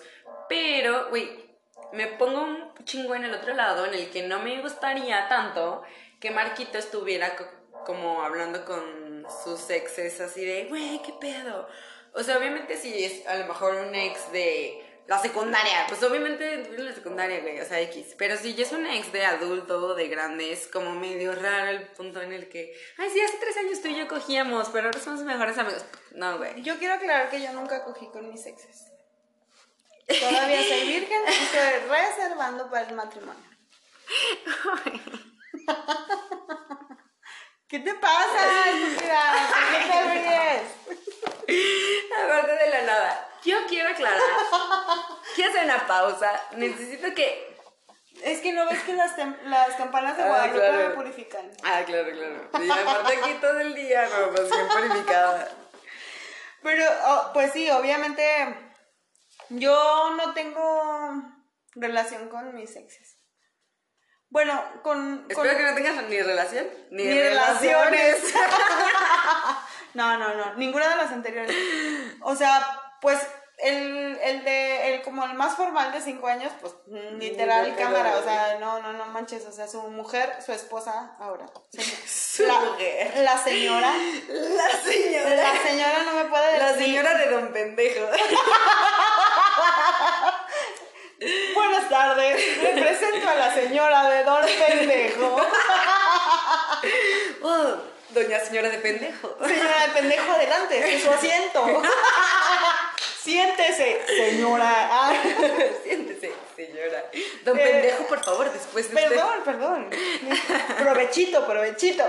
Pero, 0.50 1.10
güey, 1.10 1.46
me 1.92 2.08
pongo 2.08 2.42
un 2.44 2.74
chingo 2.84 3.16
en 3.16 3.24
el 3.24 3.34
otro 3.34 3.54
lado 3.54 3.86
en 3.86 3.94
el 3.94 4.10
que 4.10 4.24
no 4.28 4.40
me 4.40 4.62
gustaría 4.62 5.28
tanto 5.30 5.84
que 6.20 6.32
Marquito 6.32 6.78
estuviera 6.78 7.36
co- 7.36 7.48
como 7.86 8.24
hablando 8.24 8.66
con 8.66 9.26
sus 9.44 9.70
exes 9.70 10.20
así 10.20 10.44
de, 10.44 10.66
güey, 10.66 11.02
¿qué 11.04 11.14
pedo? 11.14 11.68
O 12.14 12.24
sea, 12.24 12.38
obviamente 12.38 12.76
si 12.76 13.04
es 13.06 13.26
a 13.28 13.36
lo 13.36 13.46
mejor 13.46 13.76
un 13.76 13.94
ex 13.96 14.32
de 14.32 14.84
la 15.08 15.20
secundaria, 15.20 15.86
pues 15.88 16.04
obviamente 16.04 16.54
en 16.54 16.86
la 16.86 16.94
secundaria, 16.94 17.40
güey, 17.40 17.60
o 17.62 17.66
sea, 17.66 17.80
X. 17.82 18.16
Pero 18.18 18.36
si 18.38 18.56
ya 18.56 18.66
es 18.66 18.74
un 18.74 18.86
ex 18.86 19.12
de 19.14 19.26
adulto, 19.26 19.96
de 19.96 20.10
grande, 20.10 20.52
es 20.52 20.68
como 20.68 20.92
medio 20.92 21.34
raro 21.34 21.70
el 21.70 21.88
punto 21.88 22.22
en 22.22 22.34
el 22.34 22.50
que, 22.50 22.78
ay, 22.98 23.10
sí, 23.10 23.22
hace 23.22 23.38
tres 23.38 23.56
años 23.56 23.82
tú 23.82 23.88
y 23.88 23.96
yo 23.96 24.08
cogíamos, 24.08 24.68
pero 24.70 24.88
ahora 24.88 25.00
somos 25.00 25.22
mejores 25.22 25.58
amigos. 25.58 25.86
No, 26.12 26.38
güey. 26.38 26.62
Yo 26.62 26.78
quiero 26.78 26.96
aclarar 26.96 27.30
que 27.30 27.42
yo 27.42 27.54
nunca 27.54 27.86
cogí 27.86 28.08
con 28.08 28.30
mis 28.30 28.46
exes. 28.46 28.92
Todavía 30.08 30.62
soy 30.64 30.88
virgen 30.88 31.22
y 31.28 31.32
estoy 31.32 31.90
reservando 31.90 32.70
para 32.70 32.88
el 32.90 32.96
matrimonio. 32.96 33.44
¿Qué 37.68 37.80
te 37.80 37.94
pasa, 37.96 38.70
estúpida? 38.70 39.34
¿Por 39.50 39.64
qué 39.72 39.80
te 39.92 40.00
ríes? 40.14 40.64
Aparte 41.28 42.52
de 42.54 42.70
la 42.70 42.82
nada, 42.84 43.30
yo 43.44 43.58
quiero 43.68 43.90
aclarar, 43.90 44.20
quiero 45.36 45.52
hacer 45.52 45.64
una 45.66 45.88
pausa, 45.88 46.32
necesito 46.56 47.14
que... 47.14 47.56
Es 48.24 48.40
que 48.42 48.52
no 48.52 48.66
ves 48.66 48.82
que 48.82 48.94
las, 48.94 49.14
las 49.46 49.76
campanas 49.76 50.18
de 50.18 50.24
Ah, 50.24 50.28
Guadalupe 50.28 50.60
claro. 50.60 50.90
me 50.90 50.96
purifican. 50.96 51.52
Ah, 51.64 51.84
claro, 51.86 52.10
claro. 52.12 52.50
Y 52.66 52.72
aparte 52.72 53.14
aquí 53.18 53.34
todo 53.40 53.60
el 53.60 53.76
día, 53.76 54.08
no, 54.10 54.32
pues 54.32 54.50
bien 54.50 54.68
purificada. 54.68 55.48
Pero, 56.64 56.84
oh, 57.06 57.30
pues 57.34 57.52
sí, 57.54 57.70
obviamente 57.70 58.24
yo 59.50 60.16
no 60.18 60.34
tengo 60.34 61.14
relación 61.76 62.28
con 62.30 62.56
mis 62.56 62.76
exes. 62.76 63.20
Bueno, 64.30 64.64
con... 64.82 65.28
con- 65.34 65.46
Espero 65.46 65.56
que 65.58 65.64
no 65.64 65.76
tengas 65.76 66.04
ni 66.10 66.20
relación, 66.20 66.68
ni, 66.90 67.04
Ni 67.04 67.22
relaciones. 67.22 68.18
no, 69.98 70.16
no, 70.16 70.32
no, 70.36 70.54
ninguna 70.54 70.88
de 70.90 70.96
las 70.96 71.12
anteriores. 71.12 71.56
O 72.22 72.36
sea, 72.36 72.64
pues 73.02 73.20
el, 73.58 74.16
el 74.22 74.44
de, 74.44 74.94
el 74.94 75.02
como 75.02 75.26
el 75.26 75.34
más 75.34 75.56
formal 75.56 75.92
de 75.92 76.02
cinco 76.02 76.28
años, 76.28 76.52
pues 76.62 76.76
literal 77.18 77.76
cámara, 77.76 78.16
o 78.18 78.24
sea, 78.24 78.60
no, 78.60 78.80
no, 78.80 78.94
no 78.94 79.08
manches, 79.08 79.44
o 79.48 79.52
sea, 79.52 79.68
su 79.68 79.82
mujer, 79.82 80.36
su 80.46 80.52
esposa, 80.52 81.16
ahora. 81.20 81.48
Su 82.06 82.46
la, 82.46 82.60
mujer. 82.60 83.12
La 83.24 83.40
señora, 83.40 83.92
La 84.30 84.70
señora. 84.70 85.36
la 85.36 85.58
señora 85.68 86.04
no 86.06 86.14
me 86.14 86.26
puede 86.26 86.46
decir. 86.46 86.62
La 86.62 86.76
señora 86.76 87.18
de 87.18 87.32
Don 87.32 87.52
Pendejo. 87.52 88.06
Buenas 91.56 91.90
tardes, 91.90 92.62
le 92.62 92.80
presento 92.80 93.28
a 93.28 93.34
la 93.34 93.52
señora 93.52 94.08
de 94.12 94.24
Don 94.24 94.46
Pendejo. 94.46 95.42
Doña 98.18 98.40
señora 98.40 98.70
de 98.70 98.80
pendejo. 98.80 99.38
Señora 99.46 99.88
de 99.88 99.94
pendejo, 99.94 100.32
adelante, 100.32 100.80
este 100.80 100.96
es 100.96 101.04
su 101.04 101.12
asiento. 101.12 101.64
Siéntese, 103.24 104.02
señora. 104.08 104.72
Ah. 104.92 105.14
Siéntese, 105.84 106.34
señora. 106.56 107.06
Don 107.44 107.60
Eh, 107.60 107.62
pendejo, 107.64 108.08
por 108.08 108.24
favor, 108.24 108.52
después 108.52 108.90
de 108.90 108.96
Perdón, 108.96 109.42
perdón. 109.46 109.90
Provechito, 110.80 111.46
provechito. 111.46 112.04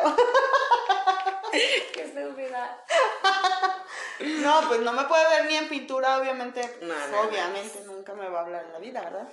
Qué 1.92 2.02
estúpida. 2.02 2.78
No, 4.20 4.62
pues 4.68 4.80
no 4.80 4.92
me 4.92 5.04
puede 5.04 5.28
ver 5.28 5.44
ni 5.44 5.56
en 5.56 5.68
pintura, 5.68 6.16
obviamente. 6.18 6.60
No, 6.80 6.94
Pues, 6.94 7.10
no, 7.10 7.20
obviamente, 7.20 7.80
nunca 7.84 8.14
me 8.14 8.28
va 8.28 8.40
a 8.40 8.42
hablar 8.44 8.64
en 8.64 8.72
la 8.72 8.78
vida, 8.78 9.00
¿verdad? 9.02 9.28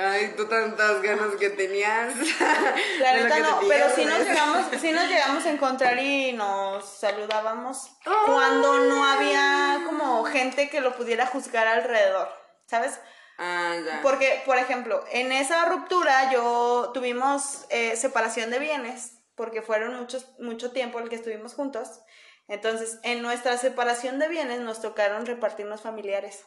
Ay, 0.00 0.32
tú 0.36 0.46
tantas 0.46 1.02
ganas 1.02 1.34
que 1.34 1.50
tenías. 1.50 2.14
La 3.00 3.14
neta 3.14 3.34
que 3.34 3.40
no, 3.42 3.58
te 3.58 3.66
pero 3.66 3.90
sí 3.92 4.04
nos, 4.04 4.20
llegamos, 4.20 4.66
sí 4.80 4.92
nos 4.92 5.08
llegamos 5.08 5.44
a 5.44 5.50
encontrar 5.50 5.98
y 5.98 6.32
nos 6.34 6.88
saludábamos 6.88 7.90
cuando 8.26 8.78
no 8.84 9.04
había 9.04 9.82
como 9.86 10.24
gente 10.24 10.70
que 10.70 10.80
lo 10.80 10.94
pudiera 10.94 11.26
juzgar 11.26 11.66
alrededor, 11.66 12.28
¿sabes? 12.66 13.00
Ah, 13.38 13.74
ya. 13.84 14.00
Porque, 14.02 14.40
por 14.46 14.58
ejemplo, 14.58 15.04
en 15.10 15.32
esa 15.32 15.64
ruptura 15.64 16.30
yo 16.30 16.92
tuvimos 16.94 17.66
eh, 17.70 17.96
separación 17.96 18.50
de 18.50 18.60
bienes, 18.60 19.18
porque 19.34 19.62
fueron 19.62 19.96
muchos, 19.96 20.26
mucho 20.38 20.70
tiempo 20.70 21.00
el 21.00 21.08
que 21.08 21.16
estuvimos 21.16 21.54
juntos. 21.54 22.02
Entonces, 22.46 23.00
en 23.02 23.20
nuestra 23.20 23.58
separación 23.58 24.20
de 24.20 24.28
bienes 24.28 24.60
nos 24.60 24.80
tocaron 24.80 25.26
repartirnos 25.26 25.80
familiares. 25.80 26.44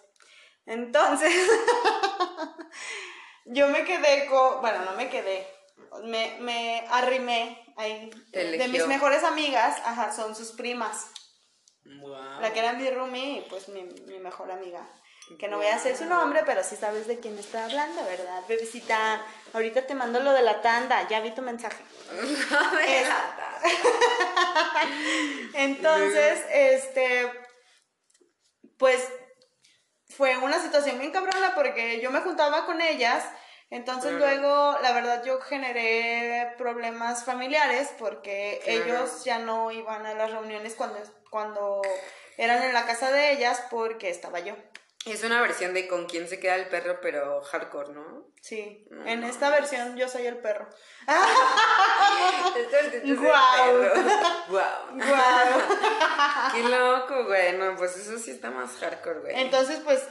Entonces, 0.66 1.34
yo 3.46 3.68
me 3.70 3.84
quedé 3.84 4.28
con, 4.28 4.62
bueno, 4.62 4.86
no 4.86 4.94
me 4.94 5.10
quedé, 5.10 5.48
me, 6.04 6.38
me 6.40 6.86
arrimé 6.90 7.74
ahí. 7.78 8.10
Te 8.32 8.58
De 8.58 8.68
mis 8.68 8.86
mejores 8.88 9.24
amigas, 9.24 9.78
ajá, 9.86 10.14
son 10.14 10.36
sus 10.36 10.52
primas. 10.52 11.08
Wow. 11.84 12.42
La 12.42 12.54
que 12.54 12.60
era 12.60 12.74
mi 12.74 12.90
roomie 12.90 13.40
y 13.40 13.42
pues 13.50 13.70
mi, 13.70 13.84
mi 13.84 14.20
mejor 14.20 14.52
amiga. 14.52 14.88
Que 15.40 15.48
no 15.48 15.58
voy 15.58 15.68
a 15.68 15.76
hacer 15.76 15.96
su 15.96 16.06
nombre, 16.06 16.44
pero 16.46 16.62
sí 16.62 16.76
sabes 16.76 17.08
de 17.08 17.20
quién 17.20 17.38
estoy 17.38 17.62
hablando, 17.62 18.04
¿verdad, 18.04 18.44
bebecita? 18.50 19.24
Ahorita 19.54 19.88
te 19.88 19.96
mando 19.96 20.20
lo 20.20 20.34
de 20.34 20.42
la 20.42 20.62
tanda, 20.62 21.08
ya 21.08 21.22
vi 21.22 21.32
tu 21.32 21.42
mensaje. 21.42 21.82
Entonces, 25.54 26.44
este, 26.52 27.32
pues 28.78 29.08
fue 30.22 30.38
una 30.38 30.62
situación 30.62 31.00
bien 31.00 31.10
cabrona 31.10 31.56
porque 31.56 32.00
yo 32.00 32.12
me 32.12 32.20
juntaba 32.22 32.68
con 32.68 32.80
ellas, 32.80 33.26
entonces 33.72 34.12
Claro. 34.12 34.36
luego, 34.36 34.78
la 34.84 34.92
verdad, 34.92 35.24
yo 35.24 35.42
generé 35.42 36.54
problemas 36.60 37.24
familiares 37.26 37.92
porque 37.98 38.62
Claro. 38.64 38.84
ellos 38.84 39.24
ya 39.24 39.40
no 39.40 39.72
iban 39.72 40.06
a 40.06 40.14
las 40.14 40.30
reuniones 40.30 40.76
cuando, 40.76 41.00
cuando 41.32 41.82
eran 42.38 42.62
en 42.62 42.72
la 42.72 42.86
casa 42.86 43.10
de 43.10 43.32
ellas 43.32 43.64
porque 43.72 44.12
estaba 44.12 44.42
yo. 44.42 44.54
Es 45.06 45.24
una 45.24 45.42
versión 45.42 45.74
de 45.74 45.88
con 45.88 46.06
quién 46.06 46.28
se 46.28 46.40
queda 46.40 46.56
el 46.56 46.68
perro, 46.68 47.00
pero 47.02 47.42
hardcore, 47.42 47.92
¿no? 47.92 48.28
Sí, 48.40 48.88
en 49.06 49.24
esta 49.24 49.50
versión 49.50 49.98
yo 49.98 50.08
soy 50.08 50.28
el 50.28 50.38
perro. 50.38 50.70
Guau. 53.04 53.78
Guau. 54.48 54.92
Guau. 54.94 55.62
Qué 56.54 56.64
loco, 56.64 57.26
güey. 57.26 57.54
No, 57.54 57.76
pues 57.78 57.98
eso 57.98 58.20
sí 58.20 58.30
está 58.30 58.52
más 58.52 58.78
hardcore, 58.80 59.20
güey. 59.22 59.42
Entonces, 59.42 59.80
pues... 59.84 60.08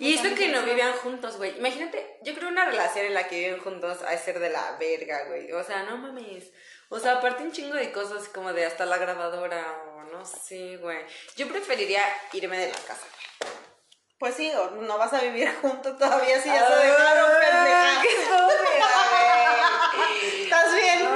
Y 0.00 0.14
esto 0.14 0.34
que 0.34 0.48
no 0.48 0.62
vivían 0.62 0.94
juntos, 0.94 1.36
güey. 1.36 1.56
Imagínate, 1.56 2.18
yo 2.22 2.34
creo 2.34 2.48
una 2.48 2.64
relación 2.64 3.06
en 3.06 3.14
la 3.14 3.28
que 3.28 3.38
viven 3.38 3.60
juntos 3.60 4.00
de 4.00 4.18
ser 4.18 4.40
de 4.40 4.50
la 4.50 4.76
verga, 4.78 5.26
güey. 5.26 5.52
O 5.52 5.62
sea, 5.62 5.84
no 5.84 5.96
mames. 5.96 6.50
O 6.88 6.98
sea, 6.98 7.12
aparte 7.18 7.44
un 7.44 7.52
chingo 7.52 7.76
de 7.76 7.92
cosas 7.92 8.28
como 8.28 8.52
de 8.52 8.64
hasta 8.64 8.84
la 8.84 8.98
grabadora 8.98 9.82
o 9.94 10.02
no 10.04 10.24
sé, 10.24 10.78
güey. 10.78 10.98
Yo 11.36 11.46
preferiría 11.48 12.02
irme 12.32 12.58
de 12.58 12.72
la 12.72 12.78
casa. 12.78 13.06
Pues 14.24 14.36
sí, 14.36 14.50
o 14.54 14.70
no 14.70 14.96
vas 14.96 15.12
a 15.12 15.20
vivir 15.20 15.54
juntos 15.60 15.98
todavía 15.98 16.40
si 16.40 16.48
ya 16.48 16.66
se 16.66 16.72
Ay, 16.72 16.88
dejaron 16.88 17.30
pendeja. 17.42 18.00
qué 18.02 18.08
estúpida, 18.08 18.88
güey. 19.10 20.44
¿Estás 20.44 20.74
bien? 20.74 21.04
No, 21.04 21.10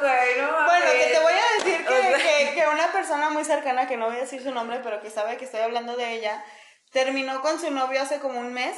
güey, 0.00 0.40
no. 0.40 0.64
Bueno, 0.66 0.86
que 0.92 1.06
te 1.12 1.18
voy 1.18 1.32
a 1.32 1.64
decir 1.64 1.84
que, 1.84 1.92
O 1.92 2.02
sea- 2.02 2.18
que, 2.18 2.54
que 2.54 2.68
una 2.68 2.92
persona 2.92 3.30
muy 3.30 3.44
cercana, 3.44 3.88
que 3.88 3.96
no 3.96 4.06
voy 4.06 4.14
a 4.16 4.20
decir 4.20 4.40
su 4.44 4.52
nombre, 4.52 4.78
pero 4.84 5.00
que 5.02 5.10
sabe 5.10 5.36
que 5.38 5.44
estoy 5.44 5.58
hablando 5.60 5.96
de 5.96 6.12
ella, 6.12 6.44
terminó 6.92 7.40
con 7.42 7.58
su 7.60 7.68
novio 7.72 8.00
hace 8.00 8.20
como 8.20 8.38
un 8.38 8.54
mes 8.54 8.76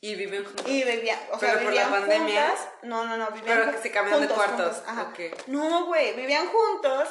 Y 0.00 0.14
viven 0.14 0.42
juntos. 0.42 0.66
y 0.66 0.82
vivían, 0.84 1.18
o 1.30 1.38
sea, 1.38 1.50
¿Pero 1.52 1.64
por 1.64 1.74
la 1.74 1.82
vivían 1.84 1.90
pandemia? 2.00 2.46
juntas. 2.48 2.68
No, 2.84 3.04
no, 3.04 3.18
no, 3.18 3.26
vivían 3.32 3.58
Pero 3.58 3.72
que 3.72 3.78
se 3.82 3.90
cambian 3.90 4.18
de 4.22 4.28
cuartos. 4.28 4.76
juntos, 4.78 4.82
ajá. 4.88 5.12
No, 5.48 5.84
güey, 5.84 6.14
vivían 6.14 6.46
juntos, 6.48 7.08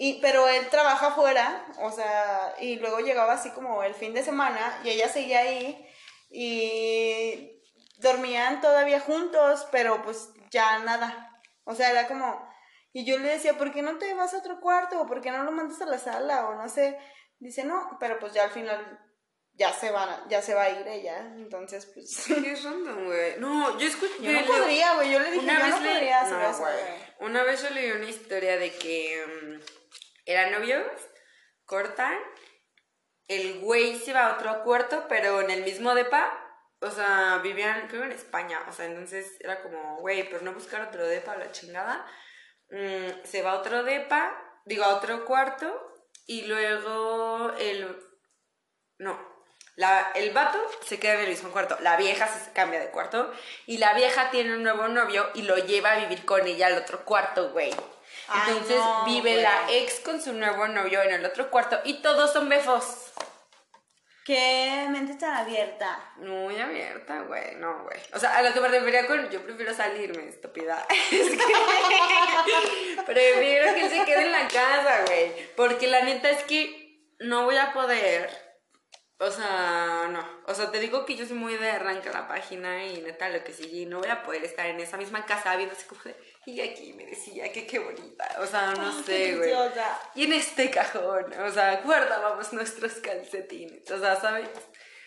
y, 0.00 0.20
pero 0.20 0.46
él 0.46 0.68
trabaja 0.68 1.08
afuera, 1.08 1.66
o 1.80 1.90
sea, 1.90 2.54
y 2.60 2.76
luego 2.76 3.00
llegaba 3.00 3.32
así 3.32 3.50
como 3.50 3.82
el 3.82 3.94
fin 3.94 4.14
de 4.14 4.22
semana 4.22 4.80
y 4.84 4.90
ella 4.90 5.08
seguía 5.08 5.40
ahí 5.40 5.84
y 6.30 7.60
dormían 7.96 8.60
todavía 8.60 9.00
juntos, 9.00 9.66
pero 9.72 10.02
pues 10.02 10.30
ya 10.50 10.78
nada. 10.80 11.40
O 11.64 11.74
sea, 11.74 11.90
era 11.90 12.06
como... 12.06 12.48
Y 12.92 13.04
yo 13.04 13.18
le 13.18 13.28
decía, 13.28 13.58
¿por 13.58 13.72
qué 13.72 13.82
no 13.82 13.98
te 13.98 14.14
vas 14.14 14.34
a 14.34 14.38
otro 14.38 14.60
cuarto? 14.60 15.00
¿O 15.00 15.06
por 15.06 15.20
qué 15.20 15.30
no 15.30 15.42
lo 15.42 15.52
mandas 15.52 15.80
a 15.82 15.86
la 15.86 15.98
sala? 15.98 16.48
O 16.48 16.54
no 16.54 16.68
sé. 16.68 16.98
Dice, 17.38 17.64
no, 17.64 17.96
pero 18.00 18.18
pues 18.18 18.32
ya 18.32 18.44
al 18.44 18.50
final 18.50 19.00
ya 19.52 19.72
se 19.72 19.90
va, 19.90 20.24
ya 20.28 20.40
se 20.40 20.54
va 20.54 20.62
a 20.62 20.70
ir 20.70 20.86
ella. 20.86 21.18
Entonces, 21.36 21.86
pues... 21.86 22.24
Qué 22.26 22.54
random, 22.54 23.04
güey. 23.04 23.38
No, 23.38 23.78
yo 23.78 23.86
escuché. 23.88 24.14
Yo 24.22 24.32
no 24.32 24.46
podría, 24.46 24.94
güey. 24.94 25.10
Yo 25.10 25.18
le 25.18 25.30
dije, 25.32 25.46
yo 25.46 25.52
no 25.52 25.80
le- 25.80 25.88
podría 25.90 26.20
hacer 26.22 26.38
no, 26.38 26.50
eso. 26.50 26.64
Una 27.20 27.42
vez 27.42 27.62
yo 27.62 27.70
leí 27.70 27.90
una 27.90 28.08
historia 28.08 28.56
de 28.56 28.72
que 28.72 29.24
mm, 29.26 29.77
eran 30.28 30.52
novios, 30.52 30.84
cortan, 31.64 32.18
el 33.28 33.60
güey 33.60 33.98
se 33.98 34.12
va 34.12 34.26
a 34.26 34.34
otro 34.34 34.62
cuarto, 34.62 35.06
pero 35.08 35.40
en 35.40 35.50
el 35.50 35.64
mismo 35.64 35.94
depa, 35.94 36.38
o 36.80 36.90
sea, 36.90 37.40
vivían, 37.42 37.88
creo 37.88 38.04
en 38.04 38.12
España, 38.12 38.60
o 38.68 38.72
sea, 38.72 38.84
entonces 38.84 39.36
era 39.40 39.62
como, 39.62 39.96
güey, 40.00 40.28
pero 40.28 40.42
no 40.42 40.52
buscar 40.52 40.82
otro 40.82 41.06
depa, 41.06 41.36
la 41.36 41.50
chingada. 41.50 42.06
Mm, 42.70 43.24
se 43.24 43.42
va 43.42 43.52
a 43.52 43.58
otro 43.58 43.84
depa, 43.84 44.36
digo, 44.66 44.84
a 44.84 44.96
otro 44.96 45.24
cuarto, 45.24 45.94
y 46.26 46.42
luego 46.42 47.52
el... 47.58 47.98
No, 48.98 49.18
la, 49.76 50.12
el 50.14 50.32
vato 50.32 50.58
se 50.84 50.98
queda 50.98 51.14
en 51.14 51.20
el 51.20 51.28
mismo 51.28 51.50
cuarto, 51.50 51.78
la 51.80 51.96
vieja 51.96 52.26
se 52.28 52.52
cambia 52.52 52.80
de 52.80 52.90
cuarto 52.90 53.32
y 53.64 53.78
la 53.78 53.94
vieja 53.94 54.30
tiene 54.30 54.54
un 54.54 54.62
nuevo 54.62 54.88
novio 54.88 55.30
y 55.34 55.42
lo 55.42 55.56
lleva 55.56 55.92
a 55.92 55.98
vivir 56.00 56.26
con 56.26 56.46
ella 56.46 56.66
al 56.66 56.76
otro 56.78 57.04
cuarto, 57.04 57.50
güey. 57.50 57.72
Ay, 58.28 58.52
Entonces 58.52 58.76
no, 58.76 59.04
vive 59.04 59.42
la 59.42 59.70
ex 59.70 60.00
con 60.00 60.20
su 60.20 60.32
nuevo 60.32 60.68
novio 60.68 61.02
en 61.02 61.12
el 61.12 61.24
otro 61.24 61.50
cuarto 61.50 61.80
y 61.84 62.02
todos 62.02 62.32
son 62.32 62.48
befos. 62.48 63.12
Qué 64.28 64.86
mente 64.90 65.14
tan 65.14 65.34
abierta. 65.34 65.98
Muy 66.16 66.60
abierta, 66.60 67.22
güey, 67.22 67.54
no, 67.56 67.84
güey. 67.84 67.96
O 68.12 68.18
sea, 68.18 68.36
a 68.36 68.42
lo 68.42 68.52
que 68.52 68.60
me 68.60 68.68
refería 68.68 69.06
con 69.06 69.30
yo 69.30 69.42
prefiero 69.42 69.72
salirme, 69.72 70.28
estúpida. 70.28 70.86
Es 71.10 71.30
que 71.30 73.02
prefiero 73.06 73.74
que 73.74 73.88
se 73.88 74.04
quede 74.04 74.26
en 74.26 74.32
la 74.32 74.46
casa, 74.46 75.04
güey. 75.06 75.32
Porque 75.56 75.86
la 75.86 76.02
neta 76.02 76.28
es 76.28 76.44
que 76.44 77.00
no 77.20 77.46
voy 77.46 77.56
a 77.56 77.72
poder. 77.72 78.47
O 79.20 79.30
sea, 79.30 80.08
no. 80.10 80.24
O 80.46 80.54
sea, 80.54 80.70
te 80.70 80.78
digo 80.78 81.04
que 81.04 81.16
yo 81.16 81.26
soy 81.26 81.36
muy 81.36 81.56
de 81.56 81.70
arranca 81.70 82.12
la 82.12 82.28
página 82.28 82.84
y 82.84 83.00
neta 83.00 83.28
lo 83.28 83.42
que 83.42 83.52
sigue. 83.52 83.78
y 83.78 83.86
No 83.86 83.98
voy 83.98 84.08
a 84.08 84.22
poder 84.22 84.44
estar 84.44 84.66
en 84.66 84.78
esa 84.78 84.96
misma 84.96 85.26
casa 85.26 85.56
viendo 85.56 85.74
así 85.74 85.86
como 85.86 86.00
de. 86.02 86.16
Y 86.46 86.60
aquí 86.60 86.92
me 86.92 87.04
decía 87.04 87.52
que 87.52 87.66
qué 87.66 87.80
bonita. 87.80 88.36
O 88.38 88.46
sea, 88.46 88.74
no 88.74 89.02
sé, 89.02 89.36
güey. 89.36 89.52
Y 90.14 90.24
en 90.24 90.32
este 90.34 90.70
cajón, 90.70 91.32
o 91.40 91.50
sea, 91.50 91.80
guardábamos 91.84 92.52
nuestros 92.52 92.94
calcetines. 92.94 93.90
O 93.90 93.98
sea, 93.98 94.20
¿sabes? 94.20 94.48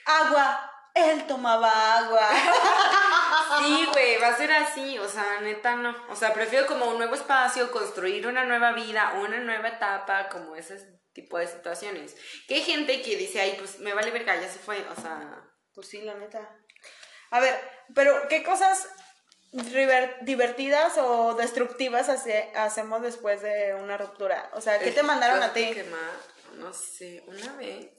Agua. 0.06 0.68
Él 0.94 1.26
tomaba 1.26 2.00
agua. 2.00 2.30
Sí, 3.60 3.86
güey, 3.92 4.18
va 4.18 4.28
a 4.30 4.38
ser 4.38 4.52
así, 4.52 4.98
o 5.00 5.08
sea, 5.08 5.40
neta 5.42 5.76
no. 5.76 5.96
O 6.10 6.16
sea, 6.16 6.34
prefiero 6.34 6.68
como 6.68 6.86
un 6.86 6.98
nuevo 6.98 7.16
espacio, 7.16 7.72
construir 7.72 8.28
una 8.28 8.44
nueva 8.46 8.72
vida, 8.74 9.14
una 9.18 9.40
nueva 9.40 9.70
etapa, 9.70 10.30
como 10.30 10.56
ese 10.56 11.00
tipo 11.14 11.38
de 11.38 11.48
situaciones. 11.48 12.16
Que 12.48 12.56
hay 12.56 12.62
gente 12.64 13.02
que 13.02 13.16
dice, 13.18 13.42
ay, 13.42 13.56
pues 13.58 13.80
me 13.80 13.94
vale 13.94 14.12
verga, 14.12 14.36
ya 14.36 14.48
se 14.50 14.60
fue, 14.60 14.86
o 14.90 14.96
sea... 15.02 15.44
Pues 15.74 15.88
sí, 15.88 16.02
la 16.02 16.16
neta. 16.16 16.50
A 17.30 17.40
ver, 17.40 17.58
pero 17.96 18.28
¿qué 18.28 18.44
cosas 18.44 18.90
divertidas 20.22 20.98
o 20.98 21.34
destructivas 21.36 22.10
hace- 22.10 22.52
hacemos 22.56 23.02
después 23.02 23.42
de 23.42 23.74
una 23.76 23.98
ruptura? 23.98 24.50
O 24.54 24.62
sea, 24.62 24.80
¿qué 24.80 24.92
te 24.92 25.04
mandaron 25.04 25.42
a 25.44 25.54
ti? 25.54 25.72
Quemar, 25.74 26.12
no 26.56 26.74
sé, 26.74 27.24
una 27.28 27.54
vez... 27.54 27.90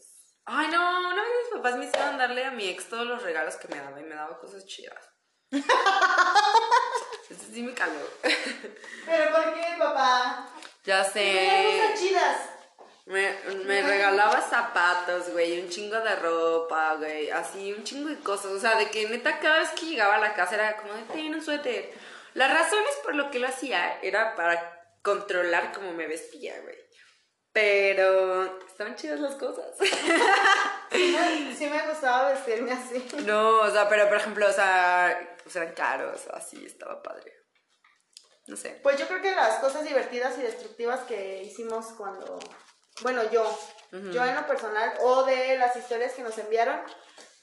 Ay, 0.44 0.66
no, 0.68 0.98
una 1.08 1.22
vez 1.22 1.32
mis 1.44 1.52
papás 1.54 1.76
me 1.76 1.84
hicieron 1.86 2.18
darle 2.18 2.44
a 2.44 2.50
mi 2.50 2.68
ex 2.68 2.88
todos 2.88 3.06
los 3.06 3.22
regalos 3.22 3.54
que 3.56 3.68
me 3.68 3.76
daba 3.78 4.00
y 4.00 4.04
me 4.04 4.14
daba 4.16 4.38
cosas 4.40 4.66
chidas. 4.66 5.08
Eso 5.52 7.44
sí 7.52 7.62
me 7.62 7.74
caló. 7.74 8.00
¿Pero 8.22 9.30
por 9.30 9.54
qué, 9.54 9.74
papá? 9.78 10.48
ya 10.84 11.04
sé. 11.04 11.80
cosas 11.80 12.00
chidas. 12.00 12.36
Me, 13.04 13.36
me 13.66 13.82
regalaba 13.82 14.40
zapatos, 14.40 15.30
güey, 15.30 15.60
un 15.60 15.68
chingo 15.68 16.00
de 16.00 16.16
ropa, 16.16 16.94
güey, 16.94 17.30
así, 17.30 17.72
un 17.72 17.84
chingo 17.84 18.08
de 18.08 18.18
cosas. 18.20 18.52
O 18.52 18.60
sea, 18.60 18.76
de 18.76 18.90
que 18.90 19.08
neta 19.08 19.40
cada 19.40 19.58
vez 19.60 19.70
que 19.70 19.86
llegaba 19.86 20.14
a 20.16 20.20
la 20.20 20.34
casa 20.34 20.54
era 20.54 20.76
como 20.76 20.94
de, 20.94 21.02
ten 21.12 21.34
un 21.34 21.42
suéter. 21.42 21.92
Las 22.34 22.52
razones 22.52 22.94
por 23.02 23.14
lo 23.14 23.30
que 23.30 23.38
lo 23.38 23.48
hacía 23.48 23.98
era 24.02 24.34
para 24.36 24.86
controlar 25.02 25.72
cómo 25.72 25.92
me 25.92 26.06
vestía, 26.06 26.58
güey. 26.60 26.81
Pero 27.52 28.58
estaban 28.66 28.96
chidas 28.96 29.20
las 29.20 29.34
cosas. 29.34 29.66
Sí 30.92 31.68
me 31.70 31.88
gustaba 31.88 32.32
vestirme 32.32 32.72
así. 32.72 33.06
No, 33.24 33.60
o 33.60 33.70
sea, 33.70 33.88
pero 33.88 34.08
por 34.08 34.18
ejemplo, 34.18 34.46
o 34.48 34.52
sea, 34.52 35.36
pues 35.42 35.54
eran 35.56 35.72
caros, 35.74 36.26
así, 36.32 36.64
estaba 36.66 37.02
padre. 37.02 37.32
No 38.46 38.56
sé. 38.56 38.80
Pues 38.82 38.98
yo 38.98 39.06
creo 39.06 39.22
que 39.22 39.30
las 39.30 39.58
cosas 39.60 39.84
divertidas 39.84 40.36
y 40.38 40.42
destructivas 40.42 41.00
que 41.00 41.42
hicimos 41.42 41.86
cuando, 41.96 42.38
bueno, 43.02 43.22
yo, 43.30 43.58
yo 43.90 44.24
en 44.24 44.34
lo 44.34 44.46
personal, 44.46 44.92
o 45.00 45.22
de 45.22 45.56
las 45.56 45.76
historias 45.76 46.12
que 46.12 46.22
nos 46.22 46.36
enviaron, 46.38 46.80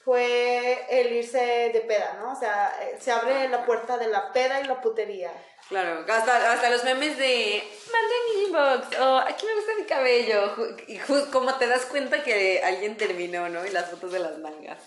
fue 0.04 0.86
el 0.90 1.12
irse 1.12 1.70
de 1.72 1.80
peda, 1.86 2.18
¿no? 2.20 2.32
O 2.32 2.36
sea, 2.36 2.74
eh, 2.82 2.98
se 3.00 3.12
abre 3.12 3.48
la 3.48 3.64
puerta 3.64 3.98
de 3.98 4.08
la 4.08 4.32
peda 4.32 4.60
y 4.60 4.64
la 4.64 4.80
putería. 4.80 5.32
Claro, 5.70 6.04
hasta, 6.06 6.52
hasta 6.52 6.68
los 6.68 6.82
memes 6.82 7.16
de 7.16 7.62
manden 7.92 8.44
inbox 8.44 8.98
o 8.98 9.18
aquí 9.18 9.46
me 9.46 9.54
gusta 9.54 9.72
mi 9.78 9.84
cabello. 9.84 10.76
Y 10.88 10.98
como 11.30 11.54
te 11.54 11.68
das 11.68 11.86
cuenta 11.86 12.24
que 12.24 12.60
alguien 12.62 12.96
terminó, 12.96 13.48
¿no? 13.48 13.64
Y 13.64 13.70
las 13.70 13.88
fotos 13.88 14.10
de 14.10 14.18
las 14.18 14.36
mangas. 14.38 14.78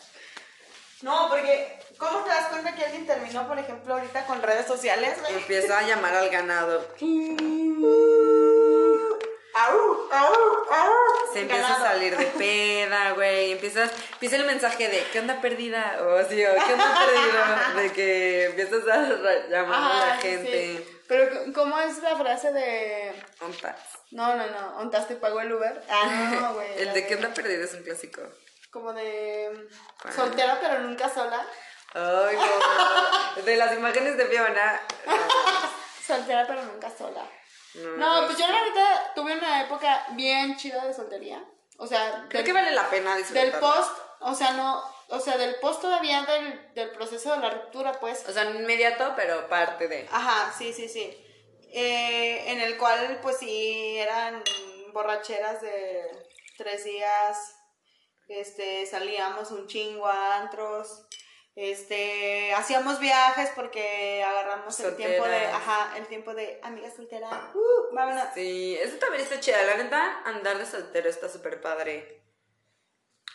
No, 1.01 1.29
porque 1.29 1.79
¿cómo 1.97 2.23
te 2.23 2.29
das 2.29 2.49
cuenta 2.49 2.75
que 2.75 2.83
alguien 2.83 3.07
terminó, 3.07 3.47
por 3.47 3.57
ejemplo, 3.57 3.93
ahorita 3.93 4.25
con 4.25 4.41
redes 4.41 4.67
sociales? 4.67 5.17
Empieza 5.29 5.79
a 5.79 5.87
llamar 5.87 6.15
al 6.15 6.29
ganado. 6.29 6.85
Au, 9.55 10.09
au, 10.11 10.33
au. 10.71 10.93
Se 11.33 11.41
empieza 11.41 11.73
a 11.75 11.79
salir 11.79 12.17
de 12.17 12.25
peda, 12.25 13.11
güey. 13.11 13.51
Empiezas, 13.51 13.91
empieza 14.13 14.37
el 14.37 14.45
mensaje 14.45 14.87
de 14.87 15.03
¿qué 15.11 15.19
onda 15.19 15.39
perdida? 15.41 15.99
O 16.01 16.17
así, 16.17 16.43
o 16.43 16.53
¿qué 16.53 16.73
onda 16.73 16.95
perdido? 17.05 17.73
De 17.83 17.93
que 17.93 18.45
empiezas 18.45 18.87
a 18.87 18.97
llamar 19.49 19.91
a 19.91 20.05
la 20.07 20.21
sí, 20.21 20.27
gente. 20.27 20.51
sí. 20.51 20.99
Pero 21.07 21.53
¿cómo 21.53 21.79
es 21.79 21.99
la 21.99 22.15
frase 22.15 22.51
de 22.51 23.13
Ontas. 23.41 23.79
No, 24.11 24.35
no, 24.35 24.47
no, 24.47 24.77
¿ontas 24.79 25.07
te 25.07 25.15
pagó 25.15 25.41
el 25.41 25.51
Uber? 25.53 25.83
Ah, 25.89 26.31
no, 26.41 26.53
güey. 26.55 26.77
El 26.77 26.87
la 26.87 26.93
de 26.93 27.07
¿qué 27.07 27.15
onda 27.15 27.33
perdida? 27.33 27.63
es 27.63 27.73
un 27.73 27.83
clásico. 27.83 28.21
Como 28.71 28.93
de 28.93 29.67
soltera 30.15 30.57
pero 30.59 30.79
nunca 30.79 31.09
sola. 31.13 31.45
Ay, 31.93 32.35
no. 32.37 33.41
De 33.43 33.55
las 33.55 33.73
imágenes 33.73 34.17
de 34.17 34.25
Fiona. 34.25 34.81
Soltera 36.05 36.45
pero 36.47 36.63
nunca 36.63 36.89
sola. 36.89 37.23
No, 37.75 37.97
No, 37.97 38.25
pues 38.27 38.37
yo 38.37 38.47
la 38.47 38.61
verdad 38.61 39.11
tuve 39.15 39.33
una 39.33 39.63
época 39.63 40.05
bien 40.11 40.55
chida 40.57 40.85
de 40.85 40.93
soltería. 40.93 41.43
O 41.77 41.87
sea, 41.87 42.25
Creo 42.29 42.41
del, 42.41 42.45
que 42.45 42.53
vale 42.53 42.71
la 42.71 42.89
pena 42.89 43.15
del 43.15 43.51
post, 43.53 43.91
o 44.19 44.35
sea, 44.35 44.51
no, 44.51 44.83
o 45.09 45.19
sea, 45.19 45.37
del 45.37 45.55
post 45.55 45.81
todavía 45.81 46.23
del, 46.23 46.73
del 46.73 46.91
proceso 46.91 47.33
de 47.33 47.39
la 47.39 47.49
ruptura, 47.49 47.93
pues. 47.93 48.27
O 48.27 48.31
sea, 48.31 48.45
no 48.45 48.59
inmediato, 48.59 49.13
pero 49.15 49.47
parte 49.49 49.87
de. 49.87 50.07
Ajá, 50.11 50.53
sí, 50.57 50.71
sí, 50.71 50.87
sí. 50.87 51.17
Eh, 51.71 52.51
en 52.51 52.61
el 52.61 52.77
cual, 52.77 53.19
pues 53.21 53.37
sí, 53.39 53.97
eran 53.97 54.43
borracheras 54.93 55.61
de 55.61 56.03
tres 56.57 56.83
días. 56.85 57.55
Este, 58.27 58.85
salíamos 58.85 59.51
un 59.51 59.67
chingo 59.67 60.07
a 60.07 60.37
antros. 60.37 61.07
Este, 61.55 62.51
hacíamos 62.53 62.99
viajes 62.99 63.51
porque 63.55 64.23
agarramos 64.23 64.79
el 64.79 64.95
tiempo 64.95 65.27
de, 65.27 65.45
ajá, 65.45 65.95
el 65.97 66.07
tiempo 66.07 66.33
de 66.33 66.59
amiga 66.63 66.89
soltera. 66.89 67.51
Uh, 67.53 67.93
vámonos. 67.95 68.25
Sí, 68.33 68.75
eso 68.81 68.97
también 68.97 69.21
está 69.21 69.39
chida. 69.39 69.61
La 69.63 69.77
neta, 69.77 70.21
andar 70.25 70.57
de 70.57 70.65
soltero 70.65 71.09
está 71.09 71.29
súper 71.29 71.61
padre. 71.61 72.23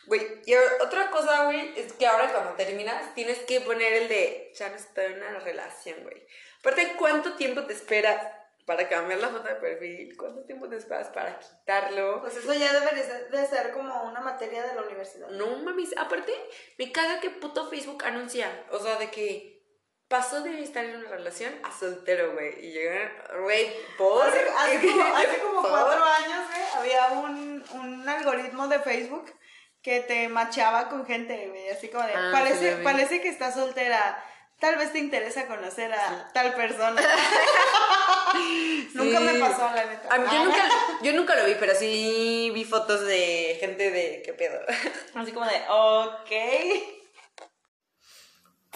Güey, 0.06 0.26
y 0.46 0.54
otra 0.80 1.10
cosa, 1.10 1.44
güey, 1.44 1.78
es 1.78 1.92
que 1.92 2.06
ahora 2.06 2.32
cuando 2.32 2.52
terminas 2.54 3.14
tienes 3.14 3.38
que 3.40 3.60
poner 3.60 3.92
el 3.92 4.08
de 4.08 4.52
ya 4.54 4.70
no 4.70 4.76
estoy 4.76 5.04
en 5.04 5.22
una 5.22 5.38
relación, 5.40 6.02
güey. 6.02 6.26
Aparte, 6.60 6.94
¿cuánto 6.98 7.34
tiempo 7.34 7.64
te 7.66 7.74
esperas 7.74 8.20
para 8.68 8.86
cambiar 8.86 9.18
la 9.18 9.30
foto 9.30 9.48
de 9.48 9.54
perfil? 9.54 10.14
¿Cuánto 10.14 10.44
tiempo 10.44 10.68
te 10.68 10.76
esperas 10.76 11.08
para 11.08 11.38
quitarlo? 11.38 12.20
Pues 12.20 12.36
eso 12.36 12.52
ya 12.52 12.70
debería 12.78 13.02
de 13.02 13.46
ser 13.46 13.72
como 13.72 14.02
una 14.04 14.20
materia 14.20 14.62
de 14.62 14.74
la 14.74 14.82
universidad. 14.82 15.28
No 15.30 15.56
mames, 15.60 15.96
aparte, 15.96 16.34
me 16.76 16.92
caga 16.92 17.18
que 17.18 17.30
puto 17.30 17.70
Facebook 17.70 18.04
anuncia. 18.04 18.46
O 18.70 18.78
sea, 18.78 18.96
de 18.96 19.10
que 19.10 19.64
pasó 20.06 20.42
de 20.42 20.62
estar 20.62 20.84
en 20.84 20.96
una 20.96 21.08
relación 21.08 21.50
a 21.64 21.72
soltero, 21.72 22.34
güey. 22.34 22.66
Y 22.66 22.72
llegan, 22.72 23.10
güey, 23.42 23.72
por. 23.96 24.22
Hace, 24.28 24.46
hace 24.50 24.86
como, 24.86 25.02
hace 25.16 25.38
como 25.38 25.62
Por. 25.62 25.70
cuatro 25.70 26.04
años, 26.04 26.40
güey, 26.50 26.62
había 26.76 27.06
un, 27.20 27.64
un 27.72 28.06
algoritmo 28.06 28.68
de 28.68 28.80
Facebook 28.80 29.32
que 29.80 30.00
te 30.00 30.28
macheaba 30.28 30.90
con 30.90 31.06
gente, 31.06 31.48
güey, 31.48 31.70
así 31.70 31.88
como 31.88 32.04
de, 32.04 32.12
Ah, 32.14 32.28
parece, 32.32 32.76
parece 32.82 33.22
que 33.22 33.30
estás 33.30 33.54
soltera, 33.54 34.22
tal 34.58 34.76
vez 34.76 34.92
te 34.92 34.98
interesa 34.98 35.46
conocer 35.46 35.92
a 35.92 36.30
tal 36.32 36.54
persona. 36.54 37.00
Nunca 38.94 39.20
me 39.20 39.38
pasó, 39.38 39.70
la 39.74 39.84
neta. 39.84 40.14
A 40.14 40.18
mí, 40.18 40.26
yo, 40.30 40.38
Ah. 40.40 40.44
nunca, 40.44 40.68
yo 41.02 41.12
nunca 41.12 41.36
lo 41.36 41.44
vi, 41.44 41.54
pero 41.58 41.74
sí 41.74 42.50
vi 42.52 42.64
fotos 42.64 43.00
de 43.06 43.56
gente 43.60 43.90
de 43.90 44.22
qué 44.24 44.32
pedo. 44.34 44.60
Así 45.14 45.32
como 45.32 45.46
de, 45.46 45.62
ok. 45.68 46.30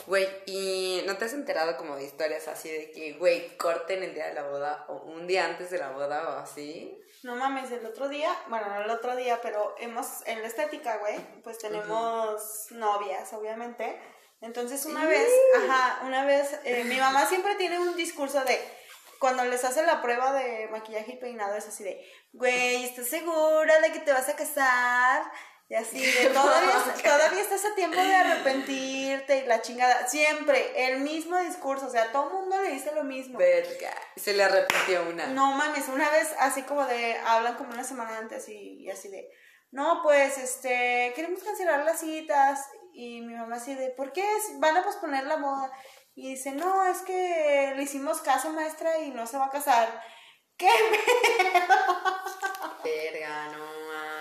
Güey, 0.07 0.29
¿y 0.47 1.03
no 1.07 1.17
te 1.17 1.27
has 1.27 1.33
enterado 1.33 1.77
como 1.77 1.95
de 1.97 2.05
historias 2.05 2.49
así 2.49 2.69
de 2.69 2.91
que, 2.91 3.13
güey, 3.13 3.57
corten 3.57 4.03
el 4.03 4.15
día 4.15 4.27
de 4.27 4.35
la 4.35 4.43
boda 4.43 4.85
o 4.89 4.95
un 4.97 5.29
día 5.29 5.45
antes 5.45 5.71
de 5.71 5.79
la 5.79 5.91
boda 5.91 6.29
o 6.29 6.39
así? 6.41 6.99
No 7.23 7.37
mames, 7.37 7.71
el 7.71 7.87
otro 7.87 8.09
día, 8.09 8.37
bueno, 8.49 8.69
no 8.69 8.83
el 8.83 8.91
otro 8.91 9.15
día, 9.15 9.39
pero 9.43 9.77
hemos, 9.79 10.27
en 10.27 10.43
la 10.43 10.49
estética, 10.49 10.97
güey, 10.97 11.19
pues 11.45 11.59
tenemos 11.59 12.67
novias, 12.71 13.33
obviamente. 13.33 13.97
Entonces 14.43 14.85
una 14.87 15.07
vez, 15.07 15.29
ajá, 15.57 16.01
una 16.05 16.25
vez, 16.25 16.59
eh, 16.65 16.83
mi 16.85 16.97
mamá 16.97 17.27
siempre 17.27 17.55
tiene 17.55 17.79
un 17.79 17.97
discurso 17.97 18.43
de, 18.45 18.61
cuando 19.21 19.45
les 19.45 19.63
hace 19.65 19.85
la 19.85 20.03
prueba 20.03 20.33
de 20.33 20.67
maquillaje 20.69 21.13
y 21.13 21.17
peinado, 21.17 21.55
es 21.55 21.69
así 21.69 21.85
de, 21.85 22.05
güey, 22.33 22.85
¿estás 22.85 23.07
segura 23.07 23.81
de 23.81 23.93
que 23.93 24.01
te 24.01 24.13
vas 24.13 24.29
a 24.29 24.35
casar? 24.35 25.23
Y 25.69 25.75
así, 25.75 26.05
de 26.05 26.27
todavía, 26.35 26.73
todavía 27.03 27.41
estás 27.41 27.65
a 27.65 27.75
tiempo 27.77 27.97
de 27.97 28.15
arrepentirte 28.15 29.39
y 29.39 29.47
la 29.47 29.63
chingada. 29.63 30.09
Siempre, 30.09 30.89
el 30.89 31.01
mismo 31.01 31.39
discurso, 31.39 31.87
o 31.87 31.91
sea, 31.91 32.11
todo 32.11 32.27
el 32.27 32.35
mundo 32.35 32.61
le 32.61 32.73
dice 32.73 32.93
lo 32.95 33.05
mismo. 33.05 33.39
Verga. 33.39 33.95
Se 34.17 34.35
le 34.35 34.43
arrepintió 34.43 35.09
una. 35.09 35.29
No 35.29 35.53
mames, 35.53 35.89
una 35.89 36.11
vez 36.11 36.35
así 36.41 36.63
como 36.63 36.85
de, 36.85 37.17
hablan 37.25 37.55
como 37.55 37.71
una 37.71 37.85
semana 37.85 38.19
antes 38.19 38.49
y, 38.49 38.83
y 38.83 38.91
así 38.91 39.09
de, 39.09 39.31
no, 39.71 40.01
pues, 40.03 40.37
este, 40.37 41.13
queremos 41.15 41.43
cancelar 41.45 41.85
las 41.85 42.01
citas. 42.01 42.69
Y 42.95 43.23
mi 43.23 43.35
mamá 43.35 43.57
así 43.57 43.75
de, 43.75 43.91
¿por 43.91 44.13
qué? 44.13 44.25
Van 44.59 44.77
a 44.77 44.85
posponer 44.85 45.25
la 45.25 45.37
boda. 45.37 45.71
Y 46.15 46.31
dice, 46.31 46.53
no, 46.53 46.85
es 46.85 46.99
que 47.03 47.73
le 47.77 47.83
hicimos 47.83 48.21
caso 48.21 48.51
maestra 48.51 48.99
y 48.99 49.11
no 49.11 49.27
se 49.27 49.39
va 49.39 49.47
a 49.47 49.51
casar. 49.51 50.03
¿Qué? 50.57 50.69
Verga, 52.85 53.49
no. 53.49 53.73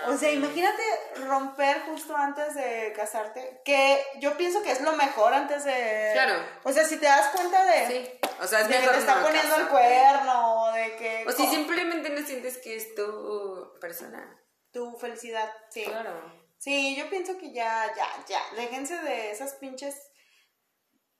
O 0.06 0.16
sea, 0.16 0.32
imagínate 0.32 0.82
romper 1.26 1.82
justo 1.82 2.16
antes 2.16 2.54
de 2.54 2.92
casarte, 2.96 3.60
que 3.64 4.04
yo 4.18 4.36
pienso 4.36 4.62
que 4.62 4.72
es 4.72 4.80
lo 4.80 4.92
mejor 4.94 5.32
antes 5.32 5.64
de... 5.64 6.10
Claro. 6.12 6.42
O 6.64 6.72
sea, 6.72 6.84
si 6.84 6.96
te 6.96 7.06
das 7.06 7.28
cuenta 7.28 7.64
de... 7.64 7.86
Sí. 7.86 8.20
O 8.40 8.46
sea, 8.46 8.62
es 8.62 8.68
de 8.68 8.80
que 8.80 8.88
te 8.88 8.98
está 8.98 9.16
no 9.16 9.26
poniendo 9.26 9.56
el 9.56 9.68
casarte. 9.68 9.70
cuerno, 9.70 10.64
o 10.64 10.72
de 10.72 10.96
que... 10.96 11.24
O 11.28 11.32
si 11.32 11.46
simplemente 11.46 12.10
no 12.10 12.26
sientes 12.26 12.58
que 12.58 12.76
es 12.76 12.94
tu 12.94 13.72
persona. 13.80 14.38
Tu 14.72 14.96
felicidad, 14.96 15.52
sí. 15.70 15.84
Claro. 15.84 16.41
Sí, 16.62 16.94
yo 16.94 17.10
pienso 17.10 17.36
que 17.38 17.52
ya, 17.52 17.92
ya, 17.96 18.24
ya. 18.24 18.40
Déjense 18.54 18.96
de 19.00 19.32
esas 19.32 19.54
pinches 19.54 19.96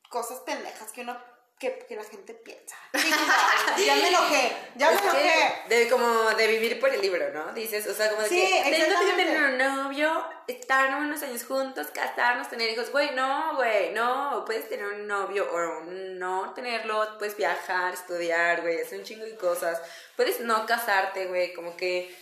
cosas 0.08 0.38
pendejas 0.46 0.92
que 0.92 1.00
uno, 1.00 1.20
que, 1.58 1.84
que 1.88 1.96
la 1.96 2.04
gente 2.04 2.32
piensa. 2.34 2.76
Sí, 3.76 3.86
ya, 3.86 3.96
me 3.96 4.08
enojé, 4.08 4.52
ya 4.76 4.90
me 4.92 4.98
enojé. 4.98 5.64
que 5.68 5.74
de 5.74 5.88
como 5.88 6.06
de 6.34 6.46
vivir 6.46 6.78
por 6.78 6.90
el 6.90 7.00
libro, 7.00 7.30
¿no? 7.32 7.52
Dices, 7.54 7.86
o 7.88 7.94
sea, 7.94 8.10
como 8.10 8.22
de 8.22 8.28
Sí, 8.28 8.40
que 8.62 8.70
tengo 8.70 9.00
que 9.00 9.24
tener 9.24 9.42
un 9.42 9.58
novio, 9.58 10.24
estar 10.46 10.94
unos 10.94 11.22
años 11.22 11.44
juntos, 11.44 11.88
casarnos, 11.92 12.48
tener 12.48 12.70
hijos. 12.70 12.92
Güey, 12.92 13.12
no, 13.16 13.56
güey, 13.56 13.92
no. 13.92 14.44
Puedes 14.46 14.68
tener 14.68 14.86
un 14.86 15.08
novio 15.08 15.50
o 15.50 15.84
no 15.90 16.54
tenerlo, 16.54 17.18
puedes 17.18 17.36
viajar, 17.36 17.94
estudiar, 17.94 18.60
güey, 18.60 18.80
hacer 18.80 18.98
un 19.00 19.04
chingo 19.04 19.24
de 19.24 19.36
cosas. 19.36 19.82
Puedes 20.14 20.38
no 20.38 20.66
casarte, 20.66 21.26
güey, 21.26 21.52
como 21.52 21.76
que 21.76 22.14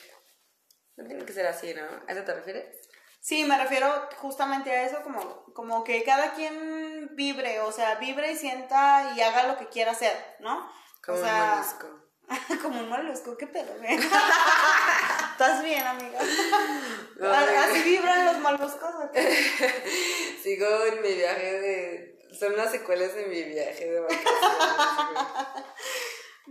no 0.97 1.05
tiene 1.05 1.27
que 1.27 1.35
ser 1.35 1.47
así, 1.47 1.75
¿no? 1.75 1.83
¿A 2.07 2.13
eso 2.13 2.23
te 2.23 2.33
refieres? 2.35 2.80
Sí, 3.21 3.45
me 3.45 3.59
refiero 3.59 4.09
justamente 4.17 4.71
a 4.71 4.85
eso, 4.85 5.03
como, 5.03 5.45
como 5.53 5.85
que 5.85 6.03
cada 6.05 6.33
quien 6.33 7.11
vibre, 7.13 7.61
o 7.61 7.71
sea, 7.71 7.97
vibre 7.97 8.33
y 8.33 8.37
sienta 8.37 9.13
y 9.15 9.21
haga 9.21 9.47
lo 9.47 9.59
que 9.59 9.69
quiera 9.69 9.93
hacer, 9.93 10.13
¿no? 10.41 10.71
Como 11.05 11.19
o 11.19 11.23
un 11.23 11.29
molusco. 11.29 11.87
como 12.63 12.81
un 12.81 12.89
molusco, 12.89 13.37
qué 13.37 13.47
pedo. 13.47 13.75
¿Estás 15.33 15.63
bien, 15.63 15.87
amiga? 15.87 16.19
Ay. 16.21 17.55
¿Así 17.57 17.83
vibran 17.83 18.25
los 18.25 18.39
moluscos? 18.39 18.95
Sigo 20.43 20.85
en 20.87 21.03
mi 21.03 21.13
viaje 21.13 21.61
de... 21.61 22.29
Son 22.39 22.57
las 22.57 22.71
secuelas 22.71 23.15
de 23.15 23.27
mi 23.27 23.43
viaje 23.43 23.91
de 23.91 24.01
vacaciones. 24.01 24.31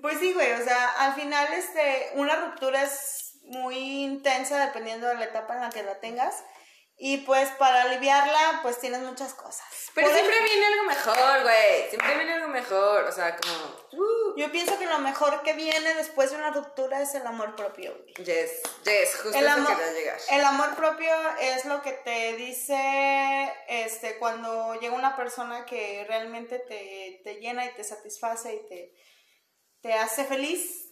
Pues 0.02 0.20
sí, 0.20 0.34
güey, 0.34 0.52
o 0.54 0.64
sea, 0.64 0.90
al 1.00 1.16
final 1.16 1.52
este, 1.54 2.12
una 2.16 2.36
ruptura 2.36 2.84
es 2.84 3.40
muy 3.44 4.04
intensa 4.04 4.66
dependiendo 4.66 5.08
de 5.08 5.16
la 5.16 5.26
etapa 5.26 5.56
en 5.56 5.62
la 5.62 5.70
que 5.70 5.84
la 5.84 6.00
tengas. 6.00 6.44
Y 7.02 7.18
pues 7.20 7.48
para 7.52 7.84
aliviarla, 7.84 8.60
pues 8.62 8.78
tienes 8.80 9.00
muchas 9.00 9.34
cosas. 9.34 9.66
Pero 9.96 10.08
Por 10.08 10.18
siempre 10.18 10.38
viene 10.44 10.66
algo 10.66 10.84
mejor, 10.84 11.44
güey. 11.44 11.88
Siempre 11.90 12.16
viene 12.18 12.34
algo 12.34 12.48
mejor. 12.50 13.06
O 13.06 13.12
sea, 13.14 13.38
como. 13.38 14.04
uh, 14.04 14.36
Yo 14.38 14.52
pienso 14.52 14.78
que 14.78 14.86
lo 14.86 15.00
mejor 15.00 15.42
que 15.44 15.54
viene 15.54 15.94
después 15.96 16.32
de 16.32 16.36
una 16.38 16.52
ruptura 16.52 17.02
es 17.02 17.16
el 17.16 17.26
amor 17.26 17.56
propio. 17.56 17.94
güey. 17.96 18.14
yes, 18.16 18.52
yes, 18.84 19.16
justo 19.24 19.38
El 19.38 19.46
eso 19.46 19.54
amor, 19.56 19.78
llegar. 19.94 20.20
el 20.30 20.42
amor 20.44 20.76
propio 20.76 21.14
es 21.40 21.64
lo 21.64 21.82
que 21.82 21.94
te 21.94 22.36
dice 22.36 23.54
este, 23.70 24.18
cuando 24.20 24.76
llega 24.76 24.94
una 24.94 25.16
persona 25.16 25.66
que 25.66 26.04
realmente 26.06 26.60
te, 26.60 27.22
te 27.24 27.36
llena 27.36 27.66
y 27.66 27.74
te 27.76 27.84
satisface 27.86 28.54
y 28.56 28.68
te, 28.68 28.94
te 29.82 29.94
hace 29.94 30.26
feliz. 30.26 30.90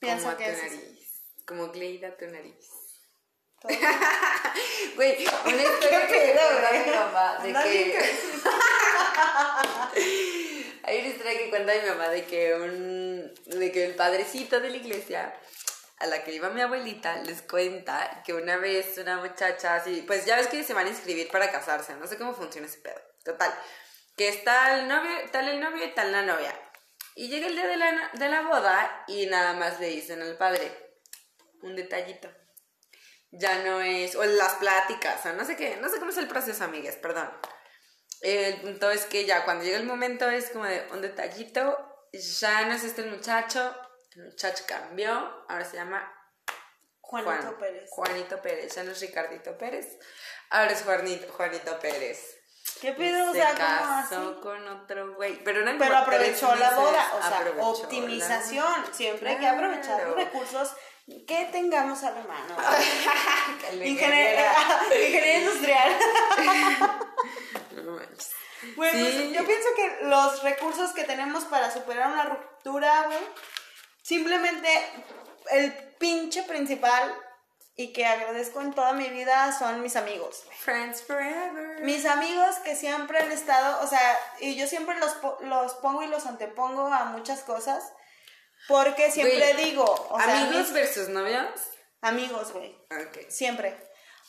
Pienso 0.00 0.24
como 0.24 0.34
a 0.34 0.36
que 0.38 0.44
tu 0.44 0.50
es 0.50 0.62
nariz. 0.62 1.22
Como 1.46 1.68
Gleida 1.70 2.16
tu 2.16 2.26
nariz. 2.26 2.68
Güey, 4.96 5.26
una 5.44 5.62
historia 5.62 6.06
que 6.08 6.34
me 6.34 6.42
mi 6.84 6.90
mamá 6.90 7.38
de 7.42 7.52
que. 7.52 7.98
Hay 10.84 11.00
una 11.00 11.08
historia 11.08 11.38
que 11.38 11.50
cuenta 11.50 11.74
mi 11.74 11.88
mamá 11.88 12.08
de 12.08 12.24
que 12.24 12.54
un. 12.54 13.34
de 13.46 13.72
que 13.72 13.86
el 13.86 13.94
padrecito 13.94 14.60
de 14.60 14.70
la 14.70 14.76
iglesia 14.76 15.34
a 15.98 16.06
la 16.06 16.24
que 16.24 16.32
iba 16.32 16.50
mi 16.50 16.60
abuelita 16.60 17.16
les 17.22 17.40
cuenta 17.42 18.22
que 18.24 18.34
una 18.34 18.56
vez 18.58 18.98
una 18.98 19.16
muchacha 19.18 19.76
así, 19.76 20.02
pues 20.06 20.26
ya 20.26 20.36
ves 20.36 20.48
que 20.48 20.62
se 20.62 20.74
van 20.74 20.86
a 20.86 20.90
inscribir 20.90 21.28
para 21.28 21.50
casarse, 21.50 21.94
no 21.94 22.06
sé 22.06 22.18
cómo 22.18 22.34
funciona 22.34 22.66
ese 22.66 22.78
pedo. 22.78 23.00
Total, 23.24 23.52
que 24.16 24.28
está 24.28 24.78
el 24.78 24.88
novio, 24.88 25.10
tal 25.32 25.48
el 25.48 25.60
novio 25.60 25.84
y 25.84 25.94
tal 25.94 26.12
la 26.12 26.22
novia. 26.22 26.54
Y 27.14 27.28
llega 27.28 27.46
el 27.46 27.54
día 27.54 27.66
de 27.66 27.76
la, 27.78 28.10
de 28.12 28.28
la 28.28 28.42
boda 28.42 29.04
y 29.08 29.24
nada 29.26 29.54
más 29.54 29.80
le 29.80 29.88
dicen 29.88 30.20
al 30.20 30.36
padre 30.36 30.70
un 31.62 31.74
detallito. 31.74 32.28
Ya 33.30 33.62
no 33.64 33.80
es, 33.80 34.14
o 34.16 34.24
las 34.24 34.54
pláticas, 34.54 35.24
o 35.26 35.32
no 35.32 35.44
sé 35.44 35.56
qué, 35.56 35.76
no 35.76 35.88
sé 35.88 35.98
cómo 35.98 36.10
es 36.10 36.16
el 36.16 36.28
proceso, 36.28 36.64
amigues, 36.64 36.96
perdón. 36.96 37.30
El 38.22 38.60
punto 38.60 38.90
es 38.90 39.04
que 39.04 39.26
ya 39.26 39.44
cuando 39.44 39.64
llega 39.64 39.76
el 39.76 39.84
momento 39.84 40.28
es 40.30 40.48
como 40.50 40.64
de 40.64 40.86
un 40.92 41.02
detallito, 41.02 41.76
ya 42.12 42.64
no 42.66 42.74
es 42.74 42.84
este 42.84 43.02
el 43.02 43.10
muchacho, 43.10 43.74
el 44.14 44.24
muchacho 44.26 44.64
cambió, 44.66 45.10
ahora 45.48 45.64
se 45.64 45.76
llama 45.76 46.10
Juanito 47.00 47.30
Juan- 47.32 47.56
Pérez. 47.58 47.90
Juanito 47.90 48.40
Pérez, 48.42 48.74
ya 48.74 48.84
no 48.84 48.92
es 48.92 49.00
Ricardito 49.00 49.58
Pérez, 49.58 49.98
ahora 50.50 50.72
es 50.72 50.82
Juanito, 50.82 51.30
Juanito 51.32 51.78
Pérez. 51.78 52.36
¿Qué 52.80 52.92
pedo? 52.92 53.30
O 53.30 53.32
se 53.32 53.40
sea, 53.40 53.50
¿cómo 53.50 53.58
casó 53.58 54.30
así? 54.30 54.40
con 54.42 54.68
otro 54.68 55.14
güey, 55.14 55.42
pero 55.44 55.60
eran 55.60 55.78
Pero 55.78 55.96
aprovechó 55.96 56.54
la 56.56 56.70
boda, 56.70 57.12
o 57.14 57.22
sea, 57.22 57.52
optimización. 57.60 58.82
la- 58.86 58.92
Siempre 58.94 59.30
hay 59.30 59.38
que 59.38 59.46
aprovechar 59.46 60.06
los 60.06 60.16
recursos 60.16 60.72
que 61.06 61.48
tengamos 61.52 62.02
a 62.02 62.10
la 62.10 62.22
mano. 62.24 62.56
La 63.72 63.86
Ingeniería, 63.86 64.52
ingeniería 64.90 65.38
industrial. 65.38 65.96
No 67.84 67.92
manches. 67.92 68.30
Güey, 68.74 68.90
pues, 68.90 69.32
yo 69.32 69.46
pienso 69.46 69.68
que 69.76 70.06
los 70.06 70.42
recursos 70.42 70.92
que 70.92 71.04
tenemos 71.04 71.44
para 71.44 71.70
superar 71.70 72.10
una 72.10 72.24
ruptura, 72.24 73.02
güey, 73.06 73.18
simplemente 74.02 74.68
el 75.50 75.72
pinche 75.98 76.42
principal 76.42 77.14
y 77.76 77.92
que 77.92 78.06
agradezco 78.06 78.62
en 78.62 78.72
toda 78.72 78.94
mi 78.94 79.08
vida 79.10 79.52
son 79.56 79.82
mis 79.82 79.94
amigos. 79.94 80.44
Friends 80.60 81.02
forever. 81.02 81.82
Mis 81.82 82.06
amigos 82.06 82.56
que 82.64 82.74
siempre 82.74 83.18
han 83.18 83.30
estado, 83.30 83.84
o 83.84 83.86
sea, 83.86 84.18
y 84.40 84.56
yo 84.56 84.66
siempre 84.66 84.98
los, 84.98 85.16
los 85.42 85.74
pongo 85.74 86.02
y 86.02 86.08
los 86.08 86.26
antepongo 86.26 86.86
a 86.86 87.04
muchas 87.04 87.42
cosas, 87.42 87.92
porque 88.68 89.10
siempre 89.10 89.52
Güey, 89.54 89.64
digo, 89.70 89.84
o 90.10 90.20
sea, 90.20 90.42
Amigos 90.42 90.64
mis- 90.66 90.72
versus 90.72 91.08
novios. 91.08 91.48
amigos, 92.02 92.52
güey, 92.52 92.76
Ok. 92.90 93.28
siempre. 93.28 93.76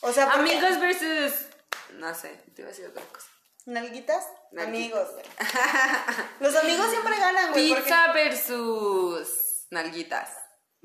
O 0.00 0.12
sea, 0.12 0.26
porque- 0.30 0.40
Amigos 0.56 0.80
versus. 0.80 1.46
No 1.94 2.14
sé, 2.14 2.28
te 2.54 2.62
iba 2.62 2.68
a 2.68 2.72
decir 2.72 2.86
otra 2.86 3.02
cosa. 3.04 3.26
¿Nalguitas? 3.66 4.24
Nalguitas. 4.52 4.68
Amigos, 4.68 5.08
güey. 5.12 5.24
Los 6.40 6.56
amigos 6.56 6.90
siempre 6.90 7.18
ganan, 7.18 7.50
güey, 7.52 7.68
porque... 7.68 7.82
Pizza 7.84 8.12
versus. 8.12 9.66
Nalguitas. 9.70 10.30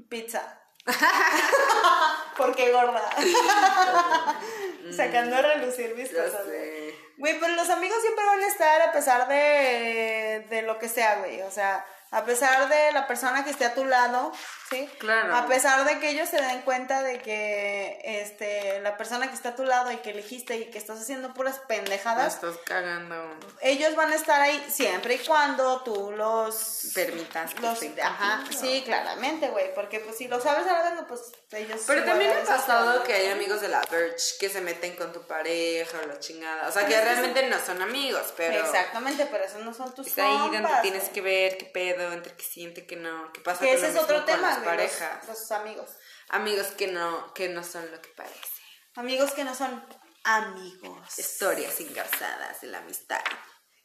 Pizza. 0.10 0.60
Porque 2.38 2.72
gorda. 2.72 3.10
Sacando 4.96 5.36
a 5.38 5.42
relucir 5.42 5.96
mis 5.96 6.12
Ya 6.12 6.24
cosas, 6.26 6.46
güey. 6.46 6.94
Güey, 7.18 7.40
pero 7.40 7.54
los 7.56 7.70
amigos 7.70 8.02
siempre 8.02 8.26
van 8.26 8.42
a 8.44 8.48
estar 8.48 8.82
a 8.82 8.92
pesar 8.92 9.28
de, 9.28 10.46
de 10.50 10.62
lo 10.64 10.78
que 10.80 10.90
sea, 10.90 11.20
güey. 11.20 11.42
O 11.44 11.52
sea, 11.52 11.86
a 12.14 12.26
pesar 12.26 12.70
de 12.70 12.92
la 12.92 13.08
persona 13.08 13.44
que 13.44 13.50
esté 13.50 13.66
a 13.66 13.74
tu 13.74 13.86
lado, 13.86 14.32
¿sí? 14.70 14.90
Claro. 15.00 15.36
A 15.36 15.48
pesar 15.48 15.84
de 15.86 16.00
que 16.00 16.10
ellos 16.10 16.30
se 16.30 16.42
den 16.42 16.62
cuenta 16.62 17.02
de 17.02 17.20
que 17.20 18.00
este, 18.04 18.80
la 18.82 18.98
persona 18.98 19.28
que 19.28 19.36
está 19.36 19.50
a 19.50 19.56
tu 19.56 19.64
lado 19.66 19.92
y 19.92 19.98
que 19.98 20.12
elegiste 20.12 20.58
y 20.58 20.66
que 20.70 20.78
estás 20.78 21.00
haciendo 21.02 21.34
puras 21.34 21.60
pendejadas, 21.68 22.36
estás 22.36 22.58
cagando. 22.66 23.16
ellos 23.62 23.96
van 23.96 24.12
a 24.12 24.16
estar 24.16 24.40
ahí 24.40 24.66
siempre 24.70 25.16
y 25.16 25.20
cuando 25.20 25.82
tú 25.82 26.12
los 26.16 26.92
Permitas 26.94 27.54
que 27.54 27.62
los, 27.62 27.82
estén 27.82 28.06
ajá, 28.06 28.38
contigo. 28.44 28.62
sí, 28.62 28.84
claramente, 28.86 29.50
güey, 29.50 29.74
porque 29.74 30.00
pues 30.00 30.18
si 30.18 30.28
lo 30.28 30.40
sabes 30.40 30.68
a 30.68 30.74
la 30.74 30.84
pues 31.08 31.32
ellos 31.52 31.82
Pero 31.86 32.04
también 32.04 32.32
ha 32.32 32.44
pasado 32.44 33.04
que 33.04 33.14
hay 33.14 33.30
amigos 33.30 33.62
de 33.62 33.68
la 33.68 33.82
Verge 33.90 34.38
que 34.40 34.50
se 34.50 34.62
meten 34.62 34.96
con 34.96 35.12
tu 35.12 35.22
pareja 35.26 36.00
o 36.04 36.08
la 36.08 36.20
chingada. 36.20 36.68
O 36.68 36.72
sea, 36.72 36.86
que 36.86 37.00
realmente 37.00 37.48
no 37.48 37.58
son 37.60 37.82
amigos, 37.82 38.34
pero. 38.36 38.64
Exactamente, 38.64 39.28
pero 39.32 39.44
esos 39.44 39.62
no 39.62 39.74
son 39.74 39.94
tus 39.94 40.08
Es 40.08 40.18
ahí 40.18 40.38
donde 40.38 40.70
tienes 40.82 41.10
que 41.10 41.22
ver 41.22 41.58
qué 41.58 41.66
pedo, 41.66 42.03
entre 42.12 42.36
qué 42.36 42.44
siente, 42.44 42.86
qué 42.86 42.96
no, 42.96 43.32
qué 43.32 43.40
pasa 43.42 43.62
que 43.62 43.74
ese 43.74 43.90
es 43.90 43.96
otro 43.98 44.26
tema, 44.26 44.50
las 44.50 44.58
los- 44.58 44.66
parejas. 44.66 45.28
Los, 45.28 45.52
amigos. 45.52 45.90
Amigos 46.30 46.68
que 46.78 46.88
no, 46.88 47.34
que 47.34 47.50
no 47.50 47.64
son 47.64 47.90
lo 47.92 48.02
que 48.02 48.10
parece. 48.10 48.62
Amigos 48.96 49.32
que 49.32 49.44
no 49.44 49.56
son 49.56 49.84
amigos. 50.24 51.20
Historias 51.20 51.80
engarzadas 51.80 52.62
de 52.62 52.68
la 52.68 52.80
amistad. 52.80 53.22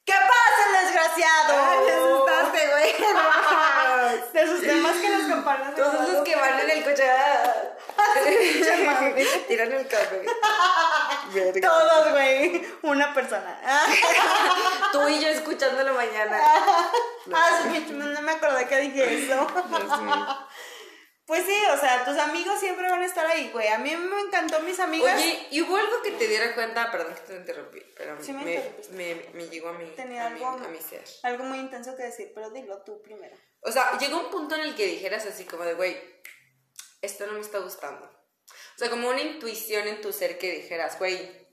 ¿Qué 0.09 0.15
pasa, 0.15 0.61
el 0.67 0.87
desgraciado? 0.87 1.53
Ay, 1.69 1.79
me 1.85 1.93
asustaste, 1.93 2.61
güey. 2.69 2.93
De 4.33 4.47
sus 4.47 4.61
temas 4.63 4.97
que 4.97 5.11
las 5.11 5.29
campanas 5.29 5.75
Todos 5.75 6.09
los 6.09 6.25
que 6.25 6.35
van 6.35 6.61
en 6.61 6.71
el 6.71 6.83
coche. 6.83 7.05
Tiran 9.49 9.71
el 9.71 9.87
café. 9.87 10.25
Todos, 11.61 12.11
güey. 12.13 12.67
Una 12.83 13.13
persona. 13.13 13.61
Tú 14.93 15.09
y 15.09 15.21
yo 15.21 15.29
escuchándolo 15.29 15.93
mañana. 15.93 16.41
Ah, 17.35 17.61
sí, 17.65 17.87
no 17.91 18.23
me 18.23 18.33
acordé 18.33 18.67
que 18.67 18.79
dije 18.79 19.25
eso. 19.27 19.47
Pues 21.29 21.45
sí, 21.45 21.55
o 21.71 21.77
sea, 21.79 22.07
tus 22.07 22.17
amigos 22.17 22.59
siempre 22.59 22.89
van 22.91 23.03
a 23.03 23.07
estar 23.07 23.27
ahí, 23.27 23.51
güey. 23.53 23.69
A 23.69 23.77
mí 23.79 23.95
me 23.95 24.21
encantó 24.23 24.61
mis 24.61 24.81
amigas. 24.81 25.15
Oye, 25.15 25.47
¿y 25.51 25.61
hubo 25.61 25.77
algo 25.77 26.01
que 26.03 26.13
te 26.13 26.27
diera 26.27 26.55
cuenta? 26.55 26.91
Perdón 26.91 27.15
que 27.15 27.21
te 27.21 27.37
interrumpí, 27.37 27.81
pero 27.95 28.17
Sí 28.21 28.33
me 28.33 28.45
me, 28.45 29.15
me, 29.15 29.23
me 29.35 29.49
llegó 29.49 29.69
a 29.69 29.73
mi, 29.75 29.85
Tenía 29.91 30.27
a, 30.27 30.31
mi, 30.31 30.43
algo- 30.43 30.65
a 30.65 30.69
mi 30.69 30.79
ser. 30.81 31.05
Algo 31.25 31.45
muy 31.45 31.59
intenso 31.59 31.95
que 31.97 32.05
decir, 32.05 32.33
pero 32.35 32.49
dilo 32.49 32.83
tú 32.83 33.03
primero. 33.03 33.37
O 33.61 33.71
sea, 33.71 33.99
llegó 33.99 34.19
un 34.21 34.31
punto 34.31 34.55
en 34.55 34.63
el 34.63 34.75
que 34.75 34.87
dijeras 34.87 35.27
así 35.27 35.45
como 35.45 35.65
de, 35.65 35.75
güey, 35.75 36.01
esto 37.03 37.27
no 37.27 37.35
me 37.35 37.41
está 37.41 37.59
gustando. 37.59 38.07
O 38.07 38.79
sea, 38.79 38.89
como 38.89 39.11
una 39.11 39.21
intuición 39.21 39.87
en 39.87 40.01
tu 40.01 40.13
ser 40.15 40.39
que 40.39 40.51
dijeras, 40.51 40.99
güey, 40.99 41.47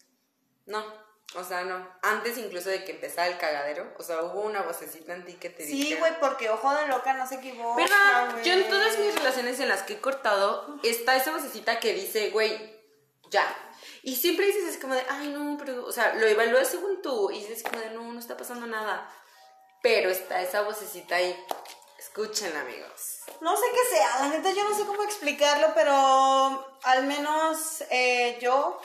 no. 0.68 1.05
O 1.34 1.44
sea, 1.44 1.64
no. 1.64 1.86
Antes 2.02 2.38
incluso 2.38 2.70
de 2.70 2.86
que 2.86 2.92
empezara 2.94 3.28
el 3.28 3.38
cagadero, 3.38 3.94
o 3.98 4.04
sea, 4.04 4.22
hubo 4.22 4.42
una 4.42 4.62
vocecita 4.62 5.14
en 5.14 5.26
ti 5.26 5.34
que 5.34 5.50
te 5.50 5.66
Sí, 5.66 5.74
dijera. 5.74 6.00
güey, 6.00 6.20
porque 6.20 6.50
ojo 6.50 6.74
de 6.74 6.88
loca 6.88 7.14
no 7.14 7.28
se 7.28 7.36
equivoca. 7.36 7.82
¿Verdad? 7.82 8.42
Yo 8.44 8.54
en 8.54 8.70
todas 8.70 8.98
mis 9.00 9.14
relaciones 9.16 9.60
en 9.60 9.68
las 9.68 9.84
que 9.84 9.94
he 9.94 10.00
cortado, 10.02 10.80
está 10.84 11.16
esa 11.16 11.32
vocecita 11.32 11.80
que 11.80 11.94
dice, 11.94 12.30
güey, 12.30 12.80
ya. 13.32 13.54
Y 14.04 14.16
siempre 14.16 14.46
dices 14.46 14.70
así 14.70 14.80
como 14.80 14.94
de, 14.94 15.04
ay, 15.10 15.30
no, 15.30 15.58
pero, 15.58 15.84
o 15.86 15.92
sea, 15.92 16.14
lo 16.14 16.26
evalúas 16.28 16.68
según 16.70 17.02
tú 17.02 17.32
y 17.32 17.40
dices 17.40 17.64
como 17.64 17.80
de, 17.82 17.90
no, 17.90 18.04
no 18.14 18.20
está 18.20 18.38
pasando 18.38 18.68
nada. 18.68 19.10
Pero 19.82 20.10
está 20.12 20.42
esa 20.42 20.62
vocecita 20.62 21.16
ahí. 21.16 21.36
Escuchen, 22.00 22.56
amigos. 22.56 23.24
No 23.42 23.58
sé 23.58 23.64
qué 23.74 23.96
sea, 23.98 24.20
la 24.20 24.28
neta 24.30 24.52
yo 24.52 24.64
no 24.70 24.76
sé 24.78 24.86
cómo 24.86 25.04
explicarlo, 25.04 25.72
pero 25.76 26.78
al 26.84 27.06
menos 27.08 27.82
eh, 27.90 28.38
yo 28.42 28.80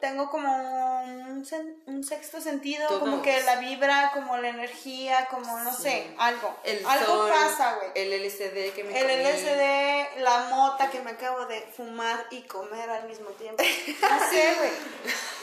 tengo 0.00 0.30
como 0.30 1.02
un, 1.02 1.44
sen- 1.44 1.74
un 1.86 2.04
sexto 2.04 2.40
sentido, 2.40 2.86
Todos. 2.86 3.00
como 3.00 3.20
que 3.22 3.40
la 3.42 3.56
vibra, 3.56 4.12
como 4.14 4.36
la 4.36 4.48
energía, 4.48 5.26
como 5.30 5.58
no 5.58 5.74
sé, 5.74 6.14
algo. 6.18 6.56
El 6.62 6.86
algo 6.86 7.06
sol, 7.06 7.30
pasa, 7.30 7.74
güey. 7.74 7.88
El 7.94 8.12
LCD 8.12 8.72
que 8.74 8.84
me 8.84 8.96
El 8.98 9.06
comí. 9.06 9.22
LSD, 9.24 10.20
la 10.20 10.38
mota 10.50 10.88
que 10.90 11.00
me 11.00 11.10
acabo 11.12 11.46
de 11.46 11.60
fumar 11.76 12.26
y 12.30 12.42
comer 12.42 12.88
al 12.88 13.08
mismo 13.08 13.30
tiempo. 13.30 13.62
No 14.00 14.30
sé, 14.30 14.54
güey. 14.58 14.70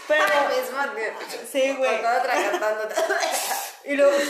Pero. 0.08 0.24
Al 0.24 0.62
mismo 0.62 0.82
tiempo. 0.96 1.20
Sí, 1.52 1.74
güey. 1.78 2.02
Y 3.86 3.94
luego. 3.96 4.18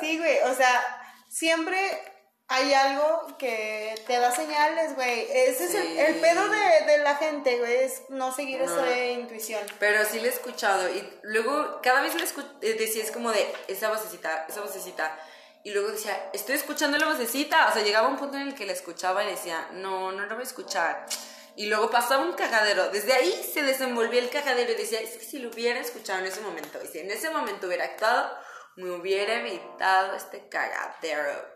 Sí, 0.00 0.18
güey, 0.18 0.38
o 0.42 0.54
sea, 0.54 0.84
siempre 1.28 2.02
hay 2.48 2.72
algo 2.74 3.26
que 3.38 3.94
te 4.06 4.18
da 4.18 4.30
señales, 4.30 4.94
güey. 4.94 5.26
Ese 5.30 5.64
es 5.64 5.74
el, 5.74 6.16
pedo 6.20 6.48
de, 6.48 6.84
de 6.86 6.98
la 6.98 7.16
gente, 7.16 7.58
güey, 7.58 7.76
es 7.84 8.02
no 8.08 8.32
seguir 8.34 8.60
No. 8.60 8.64
esa 8.64 8.96
intuición. 8.96 9.62
Pero 9.80 10.04
sí 10.04 10.20
lo 10.20 10.26
he 10.26 10.30
escuchado 10.30 10.88
y 10.88 11.18
luego 11.22 11.80
cada 11.82 12.02
vez 12.02 12.14
le 12.14 12.24
escu- 12.24 12.58
eh, 12.62 12.74
decía 12.74 13.02
es 13.02 13.10
como 13.10 13.32
de 13.32 13.52
esa 13.68 13.88
vocecita, 13.88 14.46
esa 14.48 14.60
vocecita 14.60 15.18
y 15.64 15.72
luego 15.72 15.88
decía, 15.88 16.30
estoy 16.32 16.54
escuchando 16.54 16.96
la 16.96 17.06
vocecita, 17.06 17.68
o 17.68 17.72
sea, 17.72 17.82
llegaba 17.82 18.06
un 18.06 18.16
punto 18.16 18.36
en 18.36 18.46
el 18.48 18.54
que 18.54 18.66
la 18.66 18.72
escuchaba 18.72 19.24
y 19.24 19.30
decía, 19.30 19.68
no, 19.72 20.12
no 20.12 20.24
la 20.24 20.34
voy 20.34 20.42
a 20.44 20.46
escuchar. 20.46 21.06
Y 21.56 21.66
luego 21.66 21.90
pasaba 21.90 22.22
un 22.22 22.34
cagadero. 22.34 22.90
Desde 22.90 23.14
ahí 23.14 23.50
se 23.52 23.62
desenvolvía 23.62 24.20
el 24.20 24.30
cagadero 24.30 24.70
y 24.70 24.76
decía, 24.76 25.00
es 25.00 25.16
que 25.16 25.24
si 25.24 25.40
lo 25.40 25.48
hubiera 25.50 25.80
escuchado 25.80 26.20
en 26.20 26.26
ese 26.26 26.40
momento, 26.40 26.78
y 26.84 26.86
si 26.86 27.00
en 27.00 27.10
ese 27.10 27.30
momento 27.30 27.66
hubiera 27.66 27.84
actuado, 27.86 28.30
me 28.76 28.90
hubiera 28.92 29.40
evitado 29.40 30.14
este 30.14 30.48
cagadero. 30.48 31.55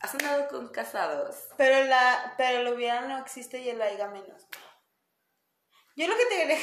¿Has 0.00 0.14
andado 0.14 0.48
con 0.48 0.68
casados? 0.68 1.36
Pero, 1.56 1.84
la, 1.86 2.34
pero 2.36 2.60
el 2.60 2.74
hubiera 2.74 3.02
no 3.02 3.18
existe 3.18 3.58
y 3.58 3.70
el 3.70 3.80
aiga 3.80 4.08
menos. 4.08 4.46
Yo 5.96 6.06
lo 6.06 6.16
que 6.16 6.26
te 6.26 6.36
quería... 6.36 6.58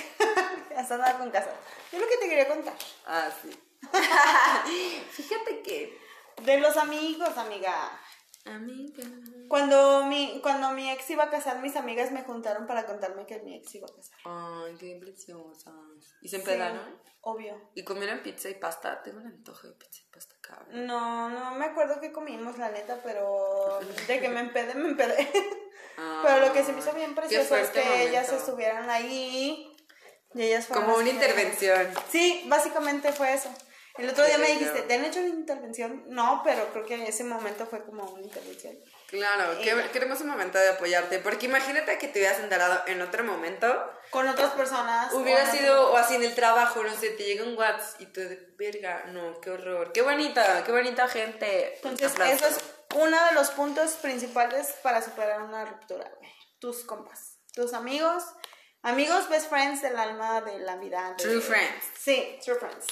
Has 0.77 0.91
andado 0.91 1.17
con 1.17 1.31
casados. 1.31 1.57
Yo 1.91 1.99
lo 1.99 2.07
que 2.07 2.17
te 2.17 2.29
quería 2.29 2.47
contar. 2.47 2.75
Ah, 3.07 3.29
sí. 3.41 3.49
Fíjate 5.11 5.61
que... 5.61 6.01
De 6.41 6.57
los 6.59 6.77
amigos, 6.77 7.37
amiga. 7.37 7.99
Amiga. 8.45 9.03
Cuando 9.47 10.05
mi, 10.05 10.39
cuando 10.41 10.71
mi 10.71 10.91
ex 10.91 11.09
iba 11.09 11.23
a 11.23 11.29
casar, 11.29 11.61
mis 11.61 11.75
amigas 11.75 12.11
me 12.11 12.23
juntaron 12.23 12.67
para 12.67 12.85
contarme 12.85 13.25
que 13.25 13.39
mi 13.39 13.55
ex 13.55 13.75
iba 13.75 13.87
a 13.87 13.95
casar. 13.95 14.19
Ay, 14.25 14.75
qué 14.77 14.97
preciosas. 14.99 15.73
¿Y 16.21 16.27
se 16.27 16.37
empedaron? 16.37 16.85
Sí, 16.85 17.11
obvio. 17.21 17.71
¿Y 17.73 17.83
comieron 17.83 18.21
pizza 18.21 18.49
y 18.49 18.55
pasta? 18.55 19.01
Tengo 19.01 19.19
un 19.19 19.27
antojo 19.27 19.67
de 19.67 19.73
pizza 19.75 20.01
y 20.01 20.11
pasta, 20.11 20.35
cabrón. 20.41 20.85
No, 20.85 21.29
no 21.29 21.51
me 21.55 21.65
acuerdo 21.65 22.01
qué 22.01 22.11
comimos, 22.11 22.57
la 22.57 22.69
neta, 22.69 22.99
pero 23.01 23.79
de 24.07 24.19
que 24.19 24.29
me 24.29 24.41
empedé, 24.41 24.75
me 24.75 24.89
empedé. 24.89 25.29
Ah, 25.97 26.21
pero 26.25 26.47
lo 26.47 26.53
que 26.53 26.63
se 26.63 26.73
me 26.73 26.79
hizo 26.79 26.91
bien 26.93 27.15
precioso 27.15 27.55
es 27.55 27.69
que 27.69 28.09
ellas 28.09 28.31
estuvieran 28.31 28.89
ahí. 28.89 29.69
Y 30.33 30.41
ellas 30.41 30.67
fueron 30.67 30.85
Como 30.85 30.97
una 30.97 31.05
que 31.05 31.11
intervención. 31.11 31.87
Sí, 32.09 32.43
básicamente 32.47 33.13
fue 33.13 33.33
eso. 33.33 33.49
El 33.95 34.09
otro 34.09 34.25
día 34.25 34.39
me 34.39 34.47
dijiste, 34.47 34.81
¿te 34.81 34.95
han 34.95 35.05
hecho 35.05 35.19
una 35.19 35.29
intervención? 35.29 36.03
No, 36.07 36.41
pero 36.43 36.71
creo 36.73 36.83
que 36.83 36.95
en 36.95 37.03
ese 37.03 37.23
momento 37.23 37.67
fue 37.67 37.83
como 37.85 38.03
una 38.05 38.23
intervención. 38.23 38.75
Claro, 39.07 39.53
Eh. 39.53 39.89
qué 39.91 39.97
hermoso 39.99 40.25
momento 40.25 40.57
de 40.57 40.69
apoyarte. 40.69 41.19
Porque 41.19 41.45
imagínate 41.45 41.99
que 41.99 42.07
te 42.07 42.17
hubieras 42.19 42.39
enterado 42.39 42.81
en 42.87 43.01
otro 43.03 43.23
momento. 43.23 43.67
Con 44.09 44.27
otras 44.27 44.51
personas. 44.53 45.13
Hubiera 45.13 45.43
o 45.43 45.51
sido, 45.51 45.91
o 45.91 45.97
así 45.97 46.15
en 46.15 46.23
el 46.23 46.33
trabajo, 46.33 46.81
no 46.83 46.95
sé, 46.95 47.09
te 47.11 47.23
llega 47.23 47.43
un 47.43 47.55
WhatsApp 47.55 48.01
y 48.01 48.05
tú 48.07 48.21
verga, 48.57 49.03
no, 49.09 49.39
qué 49.39 49.51
horror. 49.51 49.91
Qué 49.91 50.01
bonita, 50.01 50.63
qué 50.63 50.71
bonita 50.71 51.07
gente. 51.07 51.75
Entonces, 51.75 52.13
eso 52.19 52.47
es 52.47 52.57
uno 52.95 53.25
de 53.25 53.31
los 53.33 53.51
puntos 53.51 53.91
principales 53.93 54.73
para 54.81 55.03
superar 55.03 55.43
una 55.43 55.65
ruptura, 55.65 56.11
güey. 56.17 56.31
Tus 56.59 56.83
compas, 56.83 57.37
tus 57.53 57.73
amigos, 57.73 58.23
amigos, 58.81 59.29
best 59.29 59.49
friends 59.49 59.81
del 59.83 59.97
alma 59.97 60.41
de 60.41 60.59
la 60.59 60.77
vida. 60.77 61.09
de- 61.17 61.23
True 61.23 61.41
friends. 61.41 61.85
Sí, 61.99 62.39
true 62.43 62.55
friends. 62.57 62.85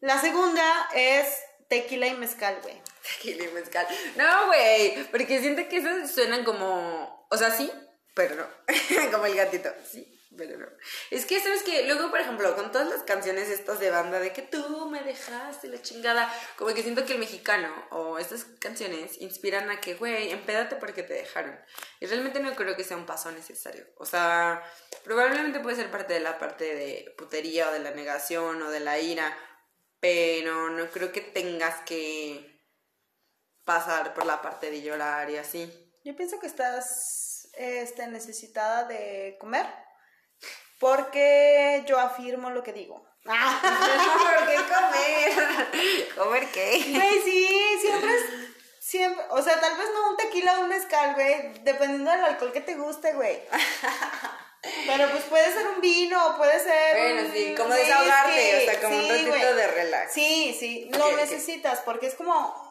La 0.00 0.20
segunda 0.20 0.88
es 0.94 1.26
tequila 1.68 2.06
y 2.06 2.14
mezcal, 2.14 2.58
güey. 2.62 2.80
Tequila 3.02 3.44
y 3.44 3.48
mezcal. 3.48 3.86
No, 4.16 4.46
güey, 4.46 5.04
porque 5.10 5.40
siento 5.40 5.68
que 5.68 5.78
esos 5.78 6.10
suenan 6.10 6.44
como, 6.44 7.26
o 7.30 7.36
sea, 7.36 7.50
sí, 7.50 7.70
pero 8.14 8.34
no. 8.34 8.46
como 9.12 9.26
el 9.26 9.36
gatito, 9.36 9.70
sí, 9.90 10.20
pero 10.36 10.58
no. 10.58 10.66
Es 11.10 11.26
que, 11.26 11.38
¿sabes 11.40 11.62
que 11.62 11.84
Luego, 11.84 12.10
por 12.10 12.20
ejemplo, 12.20 12.56
con 12.56 12.72
todas 12.72 12.88
las 12.88 13.02
canciones 13.02 13.50
estas 13.50 13.78
de 13.78 13.90
banda 13.90 14.18
de 14.18 14.32
que 14.32 14.42
tú 14.42 14.88
me 14.88 15.02
dejaste 15.02 15.68
la 15.68 15.80
chingada, 15.82 16.32
como 16.56 16.74
que 16.74 16.82
siento 16.82 17.04
que 17.04 17.12
el 17.12 17.18
mexicano 17.18 17.68
o 17.90 18.18
estas 18.18 18.44
canciones 18.58 19.20
inspiran 19.20 19.70
a 19.70 19.80
que, 19.80 19.94
güey, 19.94 20.30
empédate 20.32 20.76
porque 20.76 21.02
te 21.02 21.14
dejaron. 21.14 21.58
Y 22.00 22.06
realmente 22.06 22.40
no 22.40 22.54
creo 22.54 22.74
que 22.74 22.84
sea 22.84 22.96
un 22.96 23.06
paso 23.06 23.30
necesario. 23.32 23.86
O 23.98 24.06
sea, 24.06 24.62
probablemente 25.04 25.60
puede 25.60 25.76
ser 25.76 25.90
parte 25.90 26.14
de 26.14 26.20
la 26.20 26.38
parte 26.38 26.74
de 26.74 27.14
putería 27.16 27.68
o 27.68 27.72
de 27.72 27.80
la 27.80 27.90
negación 27.90 28.62
o 28.62 28.70
de 28.70 28.80
la 28.80 28.98
ira, 28.98 29.36
pero 30.00 30.70
no 30.70 30.90
creo 30.90 31.12
que 31.12 31.20
tengas 31.20 31.76
que 31.84 32.60
pasar 33.64 34.14
por 34.14 34.26
la 34.26 34.42
parte 34.42 34.70
de 34.70 34.82
llorar 34.82 35.30
y 35.30 35.36
así. 35.36 35.70
Yo 36.04 36.16
pienso 36.16 36.40
que 36.40 36.46
estás 36.46 37.48
este, 37.54 38.06
necesitada 38.08 38.84
de 38.84 39.36
comer 39.38 39.66
porque 40.78 41.84
yo 41.86 42.00
afirmo 42.00 42.50
lo 42.50 42.62
que 42.62 42.72
digo. 42.72 43.06
¿Por 43.22 44.46
qué 44.46 44.56
comer? 44.56 46.14
¿Comer 46.16 46.46
qué? 46.52 46.82
Güey, 46.94 47.22
sí, 47.22 47.48
siempre 47.80 48.14
es. 48.14 48.24
Siempre, 48.80 49.24
o 49.30 49.42
sea, 49.42 49.60
tal 49.60 49.76
vez 49.76 49.86
no 49.92 50.10
un 50.10 50.16
tequila 50.16 50.58
o 50.58 50.62
un 50.62 50.68
mezcal, 50.70 51.14
güey, 51.14 51.52
dependiendo 51.62 52.10
del 52.10 52.24
alcohol 52.24 52.50
que 52.50 52.62
te 52.62 52.74
guste, 52.74 53.12
güey. 53.12 53.40
Pero 54.62 55.10
pues 55.10 55.24
puede 55.24 55.52
ser 55.52 55.66
un 55.68 55.80
vino, 55.80 56.36
puede 56.36 56.58
ser. 56.62 56.96
Bueno, 56.96 57.28
un 57.28 57.32
sí, 57.32 57.54
como 57.56 57.70
whisky. 57.70 57.86
desahogarte, 57.86 58.56
o 58.58 58.70
sea, 58.70 58.80
como 58.82 58.96
un 58.96 59.02
Sí, 59.02 59.26
ratito 59.30 59.54
de 59.54 59.66
relax. 59.68 60.12
Sí, 60.12 60.56
sí, 60.58 60.90
lo 60.92 61.12
necesitas 61.16 61.80
porque 61.80 62.08
es 62.08 62.14
como 62.14 62.70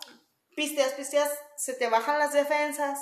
pisteas, 0.55 0.93
pisteas, 0.93 1.29
se 1.57 1.73
te 1.73 1.87
bajan 1.89 2.19
las 2.19 2.33
defensas. 2.33 2.99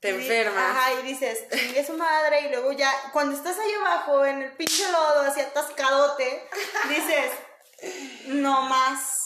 Te 0.00 0.10
enfermas. 0.10 0.62
Ajá, 0.62 0.92
y 1.00 1.02
dices, 1.02 1.48
chingue 1.48 1.84
su 1.84 1.94
madre, 1.94 2.42
y 2.42 2.48
luego 2.50 2.72
ya, 2.72 2.92
cuando 3.12 3.34
estás 3.36 3.58
ahí 3.58 3.72
abajo 3.80 4.24
en 4.26 4.42
el 4.42 4.52
pinche 4.52 4.90
lodo, 4.92 5.20
así 5.22 5.40
atascadote, 5.40 6.46
dices, 6.88 7.30
no 8.26 8.62
más. 8.62 9.23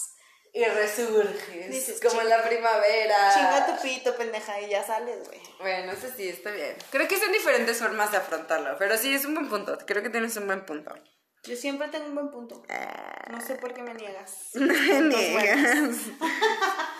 Y 0.52 0.64
resurges. 0.64 1.70
Dices, 1.70 2.00
como 2.00 2.20
en 2.20 2.28
la 2.28 2.42
primavera. 2.42 3.16
Chinga 3.34 3.66
tu 3.66 3.82
pito, 3.82 4.16
pendeja, 4.16 4.60
y 4.60 4.70
ya 4.70 4.84
sales, 4.84 5.26
güey. 5.26 5.40
Bueno, 5.60 5.92
eso 5.92 6.08
sí, 6.16 6.28
está 6.28 6.50
bien. 6.50 6.76
Creo 6.90 7.06
que 7.06 7.18
son 7.18 7.32
diferentes 7.32 7.78
formas 7.78 8.10
de 8.10 8.18
afrontarlo, 8.18 8.76
pero 8.78 8.96
sí 8.96 9.14
es 9.14 9.24
un 9.24 9.34
buen 9.34 9.48
punto. 9.48 9.78
Creo 9.86 10.02
que 10.02 10.10
tienes 10.10 10.36
un 10.36 10.46
buen 10.46 10.64
punto. 10.64 10.94
Yo 11.44 11.56
siempre 11.56 11.88
tengo 11.88 12.06
un 12.06 12.14
buen 12.14 12.30
punto. 12.30 12.62
No 13.30 13.40
sé 13.40 13.54
por 13.56 13.72
qué 13.72 13.82
me 13.82 13.94
niegas. 13.94 14.50
No 14.54 14.74
me 14.74 15.00
niegas. 15.00 15.96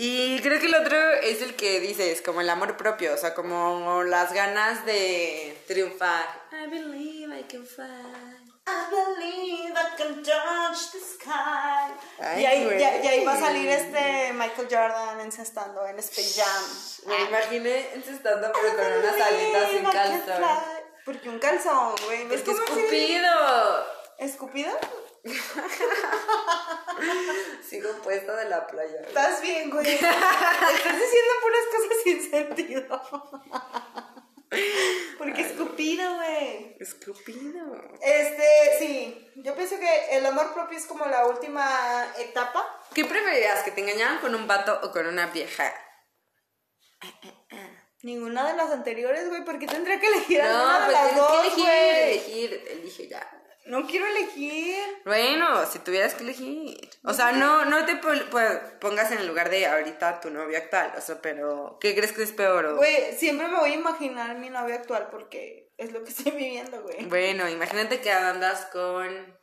Y 0.00 0.38
creo 0.42 0.60
que 0.60 0.66
el 0.66 0.76
otro 0.76 0.96
es 1.24 1.42
el 1.42 1.56
que 1.56 1.80
dices, 1.80 2.22
como 2.22 2.40
el 2.40 2.48
amor 2.48 2.76
propio, 2.76 3.12
o 3.12 3.16
sea, 3.16 3.34
como 3.34 4.04
las 4.04 4.32
ganas 4.32 4.86
de 4.86 5.60
triunfar. 5.66 6.24
I 6.52 6.70
believe 6.70 7.36
I 7.36 7.42
can 7.42 7.66
fly. 7.66 8.37
I 8.68 8.90
believe 8.90 9.72
I 9.74 9.96
can 9.96 10.22
touch 10.22 10.92
the 10.92 11.00
sky. 11.00 11.94
Ay, 12.20 12.42
y, 12.42 12.46
ahí, 12.46 12.78
ya, 12.78 13.02
y 13.02 13.06
ahí 13.06 13.24
va 13.24 13.32
a 13.34 13.40
salir 13.40 13.66
este 13.68 14.32
Michael 14.34 14.68
Jordan 14.70 15.20
encestando 15.20 15.86
en 15.86 15.98
Space 16.00 16.38
Jam. 16.40 16.64
Me 17.06 17.22
imaginé 17.22 17.94
encestando, 17.94 18.52
pero 18.52 18.76
con 18.76 18.92
unas 18.92 19.18
alitas 19.20 19.70
sin 19.70 19.84
calzón. 19.84 20.42
Porque 21.04 21.28
un 21.30 21.38
calzón, 21.38 21.94
güey. 22.04 22.26
¿Ves 22.28 22.42
Porque 22.42 22.60
cómo 22.60 22.72
así? 22.72 22.80
escupido. 22.80 23.30
¿Escupido? 24.18 24.72
Sigo 27.68 27.90
puesta 28.02 28.34
de 28.36 28.48
la 28.48 28.66
playa. 28.66 29.00
Estás 29.06 29.40
bien, 29.40 29.70
güey. 29.70 29.86
Estás 29.94 30.04
diciendo 30.04 31.32
puras 31.42 31.64
cosas 31.72 31.96
sin 32.04 32.30
sentido. 32.30 33.00
Porque 35.28 35.42
escupido, 35.42 36.14
güey. 36.16 36.76
Escupido. 36.80 37.62
Este, 38.02 38.46
sí. 38.78 39.30
Yo 39.36 39.54
pienso 39.54 39.78
que 39.78 40.16
el 40.16 40.24
amor 40.26 40.52
propio 40.54 40.78
es 40.78 40.86
como 40.86 41.04
la 41.06 41.26
última 41.26 42.06
etapa. 42.18 42.64
¿Qué 42.94 43.04
preferirías? 43.04 43.62
¿Que 43.62 43.70
te 43.72 43.80
engañaran 43.80 44.18
con 44.18 44.34
un 44.34 44.46
vato 44.46 44.80
o 44.82 44.90
con 44.90 45.06
una 45.06 45.26
vieja? 45.26 45.72
Ninguna 48.02 48.46
de 48.48 48.56
las 48.56 48.70
anteriores, 48.70 49.28
güey, 49.28 49.44
porque 49.44 49.66
tendría 49.66 49.98
que 49.98 50.06
elegir 50.06 50.40
alguna 50.40 50.64
No, 50.64 50.78
de 50.78 50.84
pues 50.84 50.92
las 50.92 51.10
tienes 51.10 51.16
dos, 51.16 51.30
que 51.32 51.40
elegir, 51.40 51.64
güey. 51.64 52.10
elegir, 52.12 52.64
elige 52.70 53.08
ya. 53.08 53.37
No 53.68 53.86
quiero 53.86 54.06
elegir. 54.06 54.74
Bueno, 55.04 55.66
si 55.66 55.78
tuvieras 55.80 56.14
que 56.14 56.24
elegir. 56.24 56.88
O 57.04 57.12
sea, 57.12 57.32
no, 57.32 57.66
no 57.66 57.84
te 57.84 57.96
po- 57.96 58.08
pongas 58.80 59.12
en 59.12 59.18
el 59.18 59.26
lugar 59.26 59.50
de 59.50 59.66
ahorita 59.66 60.20
tu 60.20 60.30
novio 60.30 60.56
actual. 60.56 60.92
O 60.96 61.00
sea, 61.00 61.20
pero 61.20 61.76
¿qué 61.80 61.94
crees 61.94 62.12
que 62.12 62.22
es 62.22 62.32
peor? 62.32 62.74
Güey, 62.76 63.14
siempre 63.16 63.46
me 63.46 63.58
voy 63.58 63.72
a 63.72 63.74
imaginar 63.74 64.36
mi 64.38 64.48
novio 64.48 64.74
actual 64.74 65.08
porque 65.10 65.70
es 65.76 65.92
lo 65.92 66.02
que 66.02 66.10
estoy 66.10 66.32
viviendo, 66.32 66.82
güey. 66.82 67.04
Bueno, 67.06 67.48
imagínate 67.48 68.00
que 68.00 68.10
andas 68.10 68.66
con... 68.72 69.38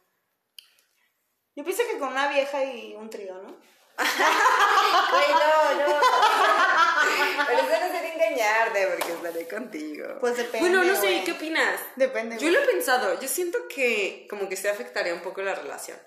Yo 1.56 1.64
pienso 1.64 1.84
que 1.90 2.00
con 2.00 2.10
una 2.10 2.28
vieja 2.28 2.64
y 2.66 2.96
un 2.96 3.10
trío, 3.10 3.36
¿no? 3.42 3.58
Güey, 5.12 5.32
no, 5.32 5.88
no. 5.88 6.00
Pero 7.48 7.60
eso 7.60 7.80
no 7.80 7.92
sería 7.92 8.14
engañarte 8.14 8.88
porque 8.88 9.12
estaré 9.14 9.48
contigo. 9.48 10.18
Pues 10.20 10.38
depende, 10.38 10.60
Bueno, 10.60 10.84
no 10.84 10.96
sé, 10.96 11.08
güey. 11.08 11.24
¿qué 11.24 11.32
opinas? 11.34 11.80
Depende. 11.96 12.38
Yo 12.38 12.50
lo 12.50 12.60
he 12.60 12.66
pensado, 12.66 13.20
yo 13.20 13.28
siento 13.28 13.60
que 13.68 14.28
como 14.30 14.50
que 14.50 14.56
se 14.56 14.70
afectaría 14.70 15.14
un 15.14 15.22
poco 15.22 15.42
la 15.42 15.56
relación. 15.56 15.98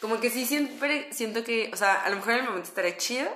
Como 0.00 0.20
que 0.20 0.30
sí 0.30 0.46
siempre 0.46 1.12
siento 1.12 1.42
que, 1.44 1.70
o 1.72 1.76
sea, 1.76 2.02
a 2.02 2.10
lo 2.10 2.16
mejor 2.16 2.34
en 2.34 2.38
el 2.40 2.44
momento 2.44 2.68
estaré 2.68 2.96
chido, 2.96 3.28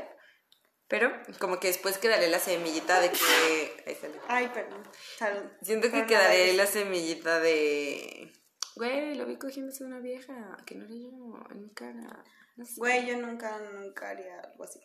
pero 0.88 1.10
como 1.38 1.58
que 1.58 1.68
después 1.68 1.98
quedaré 1.98 2.28
la 2.28 2.38
semillita 2.38 3.00
de 3.00 3.10
que... 3.10 3.82
Ahí 3.86 3.94
sale. 3.94 4.20
Ay, 4.28 4.50
perdón. 4.52 4.82
Salud. 5.16 5.50
Siento 5.62 5.90
que 5.90 6.06
quedaré 6.06 6.52
la 6.52 6.66
semillita 6.66 7.40
de... 7.40 8.32
Güey, 8.76 9.14
lo 9.16 9.26
vi 9.26 9.36
cogiéndose 9.36 9.84
una 9.84 9.98
vieja, 9.98 10.56
que 10.64 10.74
no 10.76 10.84
era 10.84 10.94
yo, 10.94 11.38
en 11.50 11.62
mi 11.62 11.70
cara. 11.70 12.24
Güey, 12.76 13.06
yo 13.06 13.16
nunca, 13.16 13.58
nunca 13.58 14.10
haría 14.10 14.40
algo 14.40 14.64
así. 14.64 14.80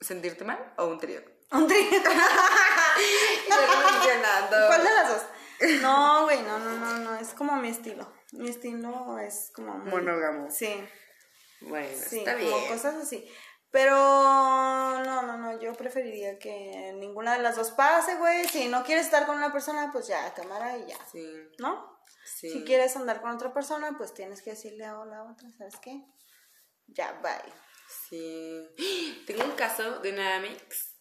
¿Sentirte 0.00 0.44
mal 0.44 0.74
o 0.78 0.86
un 0.86 0.98
trío? 0.98 1.20
Un 1.50 1.66
trío. 1.66 1.88
¿Cuál 3.48 4.84
de 4.84 4.90
las 4.90 5.08
dos? 5.08 5.22
No, 5.82 6.24
güey, 6.24 6.42
no, 6.42 6.58
no, 6.58 6.70
no, 6.76 6.98
no. 6.98 7.16
Es 7.16 7.32
como 7.34 7.56
mi 7.56 7.68
estilo. 7.68 8.12
Mi 8.32 8.48
estilo 8.50 9.18
es 9.18 9.50
como 9.54 9.74
muy- 9.78 9.90
Monógamo. 9.90 10.50
Sí. 10.50 10.86
Bueno, 11.62 11.88
Sí, 12.08 12.18
está 12.18 12.34
como 12.36 12.44
bien. 12.56 12.68
cosas 12.72 12.94
así. 12.96 13.28
Pero 13.70 13.94
no, 13.94 15.22
no, 15.22 15.36
no, 15.36 15.60
yo 15.60 15.72
preferiría 15.74 16.38
que 16.38 16.92
ninguna 16.96 17.34
de 17.36 17.42
las 17.42 17.56
dos 17.56 17.70
pase, 17.72 18.14
güey. 18.16 18.46
Si 18.48 18.68
no 18.68 18.82
quieres 18.84 19.06
estar 19.06 19.26
con 19.26 19.36
una 19.36 19.52
persona, 19.52 19.90
pues 19.92 20.06
ya, 20.06 20.32
cámara 20.34 20.76
y 20.78 20.86
ya. 20.86 20.96
Sí. 21.10 21.26
¿No? 21.58 21.98
Sí. 22.24 22.50
Si 22.50 22.64
quieres 22.64 22.96
andar 22.96 23.20
con 23.20 23.30
otra 23.30 23.52
persona, 23.52 23.94
pues 23.98 24.14
tienes 24.14 24.42
que 24.42 24.50
decirle 24.50 24.84
a 24.84 24.92
la 25.04 25.24
otra, 25.24 25.50
¿sabes 25.56 25.76
qué? 25.82 26.02
Ya, 26.88 27.12
bye. 27.22 27.52
Sí. 28.08 29.24
Tengo 29.26 29.44
un 29.44 29.52
caso 29.52 30.00
de 30.00 30.12
una 30.12 30.36
amix. 30.36 30.94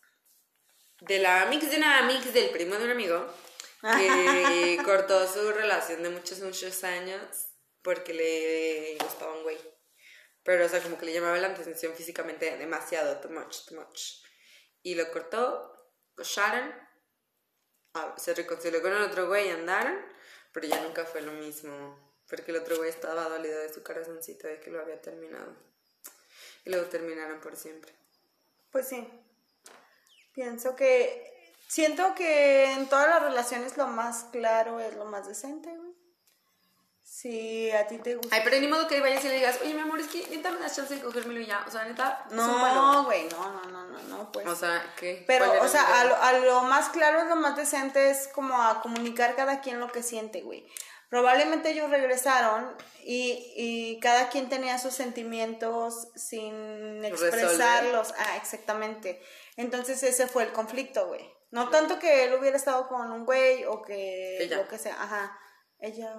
De 1.01 1.19
la 1.19 1.43
amix 1.43 1.69
de 1.69 1.77
una 1.77 1.99
amix 1.99 2.33
del 2.33 2.49
primo 2.49 2.75
de 2.75 2.85
un 2.85 2.91
amigo. 2.91 3.33
Que 3.81 4.79
cortó 4.85 5.27
su 5.27 5.51
relación 5.51 6.03
de 6.03 6.09
muchos, 6.09 6.39
muchos 6.41 6.83
años. 6.83 7.21
Porque 7.81 8.13
le 8.13 8.97
gustaba 9.01 9.33
un 9.33 9.43
güey. 9.43 9.57
Pero, 10.43 10.65
o 10.65 10.69
sea, 10.69 10.81
como 10.81 10.97
que 10.97 11.05
le 11.05 11.13
llamaba 11.13 11.38
la 11.38 11.47
atención 11.47 11.93
físicamente 11.93 12.57
demasiado. 12.57 13.19
Too 13.19 13.29
much, 13.29 13.65
too 13.67 13.75
much. 13.75 14.23
Y 14.81 14.95
lo 14.95 15.09
cortó. 15.11 15.73
Sharon. 16.17 16.73
Ah, 17.93 18.15
se 18.17 18.33
reconcilió 18.33 18.81
con 18.81 18.93
el 18.93 19.03
otro 19.03 19.27
güey 19.27 19.47
y 19.47 19.51
andaron. 19.51 19.97
Pero 20.51 20.67
ya 20.67 20.81
nunca 20.81 21.05
fue 21.05 21.21
lo 21.21 21.31
mismo. 21.33 22.17
Porque 22.27 22.51
el 22.51 22.57
otro 22.57 22.77
güey 22.77 22.89
estaba 22.89 23.29
dolido 23.29 23.59
de 23.59 23.73
su 23.73 23.83
corazoncito 23.83 24.47
de 24.47 24.59
que 24.59 24.71
lo 24.71 24.81
había 24.81 25.01
terminado. 25.01 25.55
Y 26.68 26.70
luego 26.70 26.88
terminaron 26.88 27.39
por 27.39 27.55
siempre. 27.55 27.93
Pues 28.74 28.89
sí. 28.89 29.07
Pienso 30.34 30.76
que. 30.76 31.34
Siento 31.70 32.13
que 32.13 32.74
en 32.74 32.88
todas 32.88 33.07
las 33.07 33.22
relaciones 33.22 33.78
lo 33.78 33.88
más 33.88 34.26
claro 34.32 34.80
es 34.82 34.93
lo 34.95 35.05
más 35.05 35.28
decente, 35.28 35.70
güey. 35.70 35.93
Si 37.03 37.72
a 37.72 37.88
ti 37.88 37.99
te 37.99 38.15
gusta. 38.15 38.36
Ay, 38.36 38.41
pero 38.43 38.59
ni 38.59 38.68
modo 38.68 38.86
que 38.88 38.99
vayas 38.99 39.24
y 39.24 39.30
le 39.30 39.36
digas, 39.36 39.59
oye, 39.61 39.74
mi 39.74 39.80
amor, 39.80 39.99
es 40.01 40.07
que 40.07 40.28
neta 40.28 40.51
me 40.51 40.59
das 40.59 40.76
chance 40.76 40.93
de 40.93 41.01
cogérmelo 41.01 41.39
y 41.39 41.45
ya. 41.45 41.63
O 41.65 41.72
sea, 41.72 41.86
neta, 41.86 42.26
es 42.28 42.34
No, 42.36 43.05
güey, 43.05 43.30
no, 43.30 43.49
no, 43.49 43.63
no, 43.63 43.88
no, 43.88 44.03
no, 44.03 44.32
pues. 44.32 44.45
O 44.45 44.55
sea, 44.55 44.93
¿qué? 44.97 45.24
Pero, 45.26 45.45
¿Cuál 45.45 45.57
era 45.57 45.65
o 45.65 45.70
sea, 45.70 46.01
a 46.01 46.03
lo, 46.03 46.15
a 46.18 46.34
lo 46.34 46.61
más 46.63 46.89
claro, 46.89 47.24
lo 47.30 47.38
más 47.38 47.55
decente 47.55 48.09
es 48.09 48.28
como 48.28 48.61
a 48.61 48.82
comunicar 48.82 49.38
cada 49.38 49.61
quien 49.61 49.80
lo 49.80 49.89
que 49.89 50.03
siente, 50.03 50.41
güey. 50.41 50.70
Probablemente 51.09 51.69
ellos 51.71 51.89
regresaron 51.89 52.75
y, 53.03 53.53
y 53.55 53.99
cada 54.01 54.29
quien 54.29 54.49
tenía 54.49 54.77
sus 54.77 54.93
sentimientos 54.93 56.09
sin 56.15 57.01
Resolver. 57.01 57.33
expresarlos. 57.39 58.13
Ah, 58.17 58.35
exactamente. 58.37 59.21
Entonces 59.55 60.03
ese 60.03 60.27
fue 60.27 60.43
el 60.43 60.51
conflicto, 60.51 61.07
güey. 61.07 61.29
No 61.51 61.69
tanto 61.69 61.97
que 61.97 62.25
él 62.25 62.33
hubiera 62.33 62.57
estado 62.57 62.87
con 62.89 63.09
un 63.11 63.25
güey 63.25 63.63
o 63.65 63.81
que 63.81 64.43
Ella. 64.43 64.57
lo 64.57 64.67
que 64.67 64.77
sea. 64.77 65.01
Ajá. 65.01 65.39
Ella, 65.79 66.13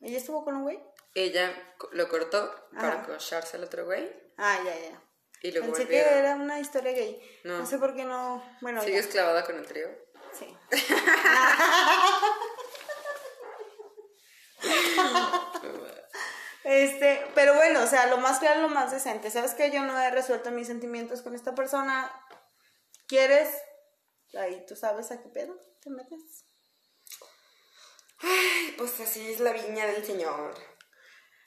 ¿ella 0.00 0.18
estuvo 0.18 0.44
con 0.44 0.56
un 0.56 0.62
güey? 0.64 0.78
Ella 1.14 1.50
lo 1.92 2.08
cortó 2.08 2.52
para 2.74 3.02
cocharse 3.02 3.56
al 3.56 3.64
otro 3.64 3.86
güey 3.86 4.12
Ah, 4.36 4.58
ya, 4.64 4.74
ya. 4.90 5.00
y 5.42 5.52
luego 5.52 5.68
Pensé 5.72 5.88
que 5.88 6.00
era 6.00 6.34
una 6.34 6.58
historia 6.60 6.92
gay. 6.92 7.18
No. 7.44 7.58
No, 7.60 7.66
sé 7.66 7.78
por 7.78 7.94
qué 7.94 8.04
no. 8.04 8.44
Bueno, 8.60 8.80
ya. 8.80 8.86
¿Sigues 8.86 9.06
clavada 9.06 9.44
con 9.46 9.56
el 9.56 9.64
trío? 9.66 9.88
Sí. 10.38 10.54
Este, 16.64 17.26
pero 17.34 17.54
bueno, 17.54 17.82
o 17.82 17.86
sea, 17.86 18.06
lo 18.06 18.16
más 18.16 18.38
claro, 18.38 18.62
lo 18.62 18.68
más 18.70 18.90
decente. 18.90 19.30
¿Sabes 19.30 19.52
que 19.54 19.70
Yo 19.70 19.82
no 19.82 20.00
he 20.00 20.10
resuelto 20.10 20.50
mis 20.50 20.66
sentimientos 20.66 21.20
con 21.20 21.34
esta 21.34 21.54
persona. 21.54 22.10
¿Quieres? 23.06 23.50
Ahí 24.38 24.64
tú 24.66 24.74
sabes 24.74 25.10
a 25.10 25.22
qué 25.22 25.28
pedo 25.28 25.54
te 25.82 25.90
metes. 25.90 26.46
Ay, 28.20 28.74
pues 28.78 28.98
así 29.00 29.30
es 29.32 29.40
la 29.40 29.52
viña 29.52 29.86
del 29.86 30.04
señor. 30.06 30.54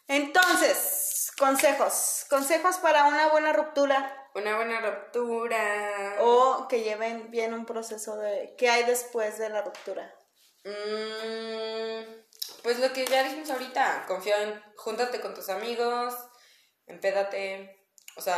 Entonces, 0.08 1.32
consejos. 1.38 2.26
Consejos 2.30 2.78
para 2.78 3.06
una 3.06 3.30
buena 3.30 3.52
ruptura 3.54 4.30
Una 4.36 4.56
buena 4.56 4.80
ruptura. 4.82 6.18
o 6.20 6.68
que 6.68 6.84
lleven 6.84 7.32
bien 7.32 7.54
un 7.56 7.66
proceso 7.66 8.18
de 8.18 8.54
qué 8.58 8.70
hay 8.70 8.84
después 8.84 9.40
de 9.40 9.50
la 9.50 9.64
ruptura. 9.64 10.14
Mm, 10.64 12.27
pues 12.64 12.80
lo 12.80 12.92
que 12.94 13.06
ya 13.06 13.24
dijimos 13.24 13.50
ahorita, 13.50 14.06
confía 14.08 14.42
en, 14.44 14.62
júntate 14.76 15.20
con 15.22 15.34
tus 15.34 15.50
amigos, 15.50 16.14
empédate, 16.86 17.86
o 18.16 18.22
sea, 18.22 18.38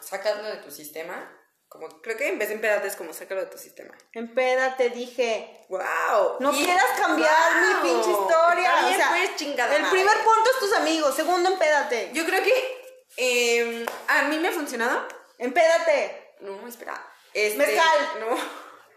sácalo 0.00 0.44
de 0.44 0.56
tu 0.56 0.70
sistema. 0.70 1.36
Como, 1.68 1.88
creo 2.02 2.16
que 2.16 2.26
en 2.26 2.36
vez 2.36 2.48
de 2.48 2.56
empédate 2.56 2.88
es 2.88 2.96
como 2.96 3.12
sácalo 3.12 3.42
de 3.42 3.46
tu 3.46 3.56
sistema. 3.56 3.94
Empédate, 4.12 4.90
dije. 4.90 5.66
¡Wow! 5.68 6.38
No 6.40 6.50
quieras 6.50 6.98
cambiar 6.98 7.60
mi 7.60 7.88
pinche 7.88 8.10
historia. 8.10 8.86
O 8.86 8.92
sea, 8.92 9.08
pues, 9.10 9.36
chingada 9.36 9.76
el 9.76 9.82
madre. 9.82 10.00
primer 10.00 10.24
punto 10.24 10.50
es 10.52 10.58
tus 10.58 10.72
amigos. 10.72 11.14
Segundo, 11.14 11.48
empédate. 11.48 12.10
Yo 12.12 12.26
creo 12.26 12.42
que 12.42 12.82
eh, 13.16 13.86
a 14.08 14.22
mí 14.22 14.38
me 14.40 14.48
ha 14.48 14.52
funcionado. 14.52 15.06
Empédate. 15.38 16.34
No, 16.40 16.66
espera. 16.66 17.00
Este, 17.32 17.56
Mezcal. 17.56 17.98
No. 18.18 18.36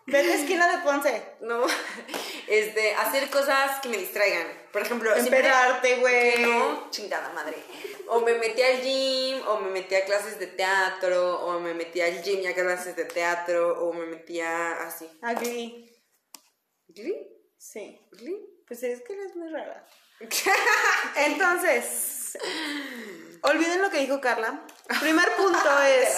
Vete 0.05 0.31
a 0.33 0.35
esquina 0.35 0.75
de 0.75 0.83
Ponce. 0.83 1.23
No, 1.41 1.65
este, 2.47 2.93
hacer 2.95 3.29
cosas 3.29 3.79
que 3.81 3.89
me 3.89 3.97
distraigan. 3.97 4.47
Por 4.71 4.81
ejemplo, 4.81 5.15
Empedarte, 5.15 5.95
güey. 5.97 6.41
no, 6.41 6.89
chingada 6.89 7.29
madre. 7.29 7.57
O 8.07 8.19
me 8.19 8.33
metí 8.35 8.61
al 8.61 8.81
gym, 8.81 9.47
o 9.47 9.59
me 9.59 9.69
metí 9.69 9.95
a 9.95 10.03
clases 10.05 10.37
de 10.39 10.47
teatro, 10.47 11.39
o 11.45 11.59
me 11.59 11.73
metí 11.73 12.01
al 12.01 12.21
gym 12.21 12.41
y 12.41 12.47
a 12.47 12.53
clases 12.53 12.95
de 12.95 13.05
teatro, 13.05 13.81
o 13.85 13.93
me 13.93 14.05
metía 14.05 14.73
así. 14.83 15.09
A 15.21 15.33
Glee. 15.35 15.89
¿Glee? 16.89 17.27
Sí. 17.57 17.99
¿Glee? 18.11 18.45
Pues 18.67 18.83
es 18.83 19.01
que 19.03 19.13
eres 19.13 19.35
muy 19.35 19.49
rara. 19.49 19.87
Entonces, 21.15 22.37
olviden 23.41 23.81
lo 23.81 23.89
que 23.89 23.99
dijo 23.99 24.19
Carla. 24.21 24.65
Primer 24.99 25.29
punto 25.35 25.81
es. 25.81 26.15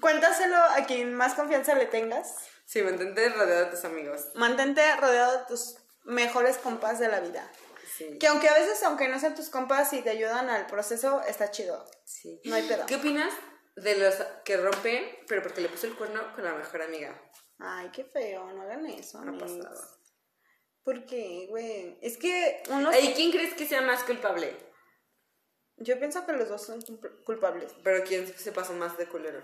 Cuéntaselo 0.00 0.56
a 0.56 0.84
quien 0.86 1.14
más 1.14 1.34
confianza 1.34 1.74
le 1.74 1.86
tengas. 1.86 2.36
Sí, 2.66 2.82
mantente 2.82 3.28
rodeado 3.30 3.66
de 3.66 3.70
tus 3.72 3.84
amigos. 3.84 4.28
Mantente 4.34 4.96
rodeado 4.96 5.38
de 5.38 5.44
tus 5.46 5.76
mejores 6.04 6.58
compas 6.58 6.98
de 6.98 7.08
la 7.08 7.20
vida. 7.20 7.50
Sí. 7.96 8.18
Que 8.18 8.26
aunque 8.28 8.48
a 8.48 8.54
veces, 8.54 8.82
aunque 8.84 9.08
no 9.08 9.18
sean 9.20 9.34
tus 9.34 9.50
compas 9.50 9.92
y 9.92 10.02
te 10.02 10.10
ayudan 10.10 10.48
al 10.48 10.66
proceso, 10.66 11.20
está 11.22 11.50
chido. 11.50 11.84
sí. 12.04 12.40
No 12.44 12.54
hay 12.54 12.66
pedo. 12.66 12.86
¿Qué 12.86 12.96
opinas 12.96 13.32
de 13.76 13.96
los 13.96 14.14
que 14.44 14.56
rompen, 14.56 15.04
pero 15.28 15.42
porque 15.42 15.60
le 15.60 15.68
puso 15.68 15.86
el 15.86 15.96
cuerno 15.96 16.20
con 16.34 16.44
la 16.44 16.54
mejor 16.54 16.82
amiga? 16.82 17.20
Ay, 17.58 17.90
qué 17.92 18.04
feo, 18.04 18.50
no 18.52 18.62
hagan 18.62 18.86
eso, 18.86 19.20
No 19.24 19.36
pasaba. 19.38 19.70
¿Por 20.82 21.06
qué, 21.06 21.46
güey? 21.48 21.96
Es 22.02 22.16
que 22.16 22.62
uno... 22.70 22.90
¿Y 22.98 23.12
quién 23.12 23.30
crees 23.30 23.54
que 23.54 23.66
sea 23.68 23.82
más 23.82 24.02
culpable? 24.02 24.56
Yo 25.76 25.98
pienso 25.98 26.26
que 26.26 26.32
los 26.32 26.48
dos 26.48 26.64
son 26.64 26.80
culp- 26.80 27.24
culpables. 27.24 27.72
Pero 27.84 28.02
quién 28.04 28.26
se 28.26 28.52
pasó 28.52 28.72
más 28.72 28.96
de 28.98 29.06
culero. 29.06 29.42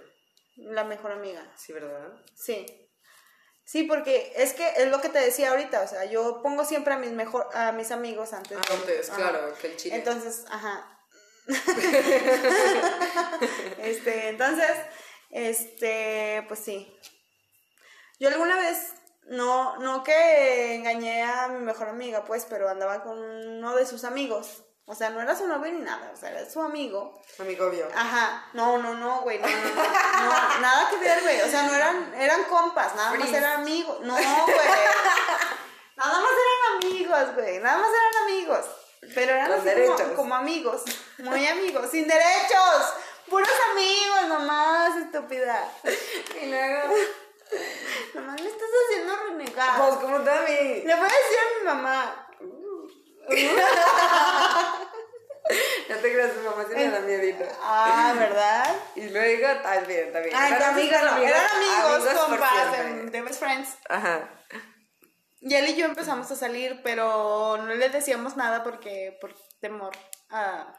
La 0.58 0.84
mejor 0.84 1.12
amiga. 1.12 1.42
Sí, 1.56 1.72
¿verdad? 1.72 2.12
Sí. 2.34 2.66
Sí, 3.64 3.84
porque 3.84 4.32
es 4.36 4.54
que 4.54 4.66
es 4.78 4.88
lo 4.88 5.00
que 5.00 5.08
te 5.08 5.18
decía 5.20 5.50
ahorita, 5.50 5.82
o 5.82 5.86
sea, 5.86 6.04
yo 6.06 6.42
pongo 6.42 6.64
siempre 6.64 6.94
a 6.94 6.98
mis 6.98 7.12
mejor 7.12 7.48
a 7.54 7.72
mis 7.72 7.90
amigos 7.90 8.32
antes. 8.32 8.58
de- 8.58 8.74
Antes, 8.74 9.10
ajá. 9.10 9.18
claro, 9.18 9.54
que 9.60 9.66
el 9.68 9.76
chile. 9.76 9.96
Entonces, 9.96 10.44
ajá. 10.50 10.94
este, 13.78 14.28
entonces, 14.28 14.70
este, 15.30 16.44
pues 16.48 16.60
sí. 16.60 16.94
Yo 18.18 18.28
alguna 18.28 18.56
vez 18.56 18.94
no 19.26 19.76
no 19.78 20.02
que 20.02 20.74
engañé 20.74 21.22
a 21.22 21.48
mi 21.48 21.60
mejor 21.64 21.88
amiga, 21.88 22.24
pues, 22.24 22.46
pero 22.48 22.68
andaba 22.68 23.02
con 23.04 23.18
uno 23.18 23.76
de 23.76 23.86
sus 23.86 24.04
amigos. 24.04 24.64
O 24.90 24.94
sea, 24.94 25.10
no 25.10 25.20
era 25.20 25.36
su 25.36 25.46
novio 25.46 25.70
ni 25.70 25.80
nada, 25.82 26.10
o 26.14 26.16
sea, 26.16 26.30
era 26.30 26.48
su 26.48 26.62
amigo. 26.62 27.20
Amigo 27.38 27.66
obvio. 27.66 27.86
Ajá, 27.94 28.46
no, 28.54 28.78
no, 28.78 28.94
no, 28.94 29.20
güey, 29.20 29.38
no, 29.38 29.46
no, 29.46 29.54
no, 29.54 29.82
no, 29.84 30.58
nada 30.60 30.88
que 30.88 30.96
ver, 30.96 31.20
güey, 31.22 31.42
o 31.42 31.46
sea, 31.48 31.62
no 31.64 31.74
eran, 31.74 32.14
eran 32.14 32.44
compas, 32.44 32.94
nada 32.94 33.12
más 33.14 33.28
eran 33.28 33.60
amigos, 33.60 34.00
no, 34.00 34.14
güey, 34.14 34.26
nada 35.96 36.20
más 36.20 36.30
eran 36.32 36.82
amigos, 36.82 37.34
güey, 37.34 37.58
nada 37.60 37.78
más 37.78 37.88
eran 37.90 38.22
amigos, 38.24 38.66
pero 39.14 39.32
eran 39.32 39.48
Con 39.48 39.56
así 39.58 39.64
derechos. 39.68 40.00
como, 40.00 40.14
como 40.16 40.34
amigos, 40.36 40.82
muy 41.18 41.46
amigos, 41.46 41.90
sin 41.90 42.08
derechos, 42.08 42.94
puros 43.28 43.48
amigos, 43.72 44.22
nomás, 44.28 44.96
estúpida, 44.96 45.70
Y 46.42 46.46
luego. 46.46 46.94
nomás 48.14 48.40
me 48.40 48.48
estás 48.48 48.68
haciendo 48.86 49.16
renegar, 49.16 49.78
Pues 49.78 49.94
como 50.00 50.20
también. 50.20 50.86
le 50.86 50.94
voy 50.94 51.04
a 51.04 51.08
decir 51.08 51.38
a 51.38 51.58
mi 51.58 51.64
mamá, 51.66 52.27
No 55.88 55.96
te 55.96 56.12
creas, 56.12 56.34
tu 56.34 56.40
mamá 56.40 56.64
sí 56.68 56.74
me 56.74 56.90
da 56.90 57.00
miedito. 57.00 57.44
ah, 57.62 58.14
¿verdad? 58.18 58.76
Y 58.94 59.08
luego, 59.08 59.46
está 59.48 59.80
bien. 59.80 60.12
Ay, 60.34 60.52
Eran 60.52 60.62
amigos, 60.74 61.02
no, 61.02 61.16
eran 61.16 61.46
amigos, 61.56 62.14
compas, 62.14 62.78
em, 62.78 63.10
de 63.10 63.22
best 63.22 63.40
friends. 63.40 63.70
Ajá. 63.88 64.28
Y 65.40 65.54
él 65.54 65.68
y 65.68 65.76
yo 65.76 65.86
empezamos 65.86 66.30
a 66.30 66.36
salir, 66.36 66.80
pero 66.82 67.56
no 67.56 67.74
le 67.74 67.88
decíamos 67.88 68.36
nada 68.36 68.62
porque 68.64 69.16
por 69.20 69.34
temor 69.60 69.96
a, 70.30 70.74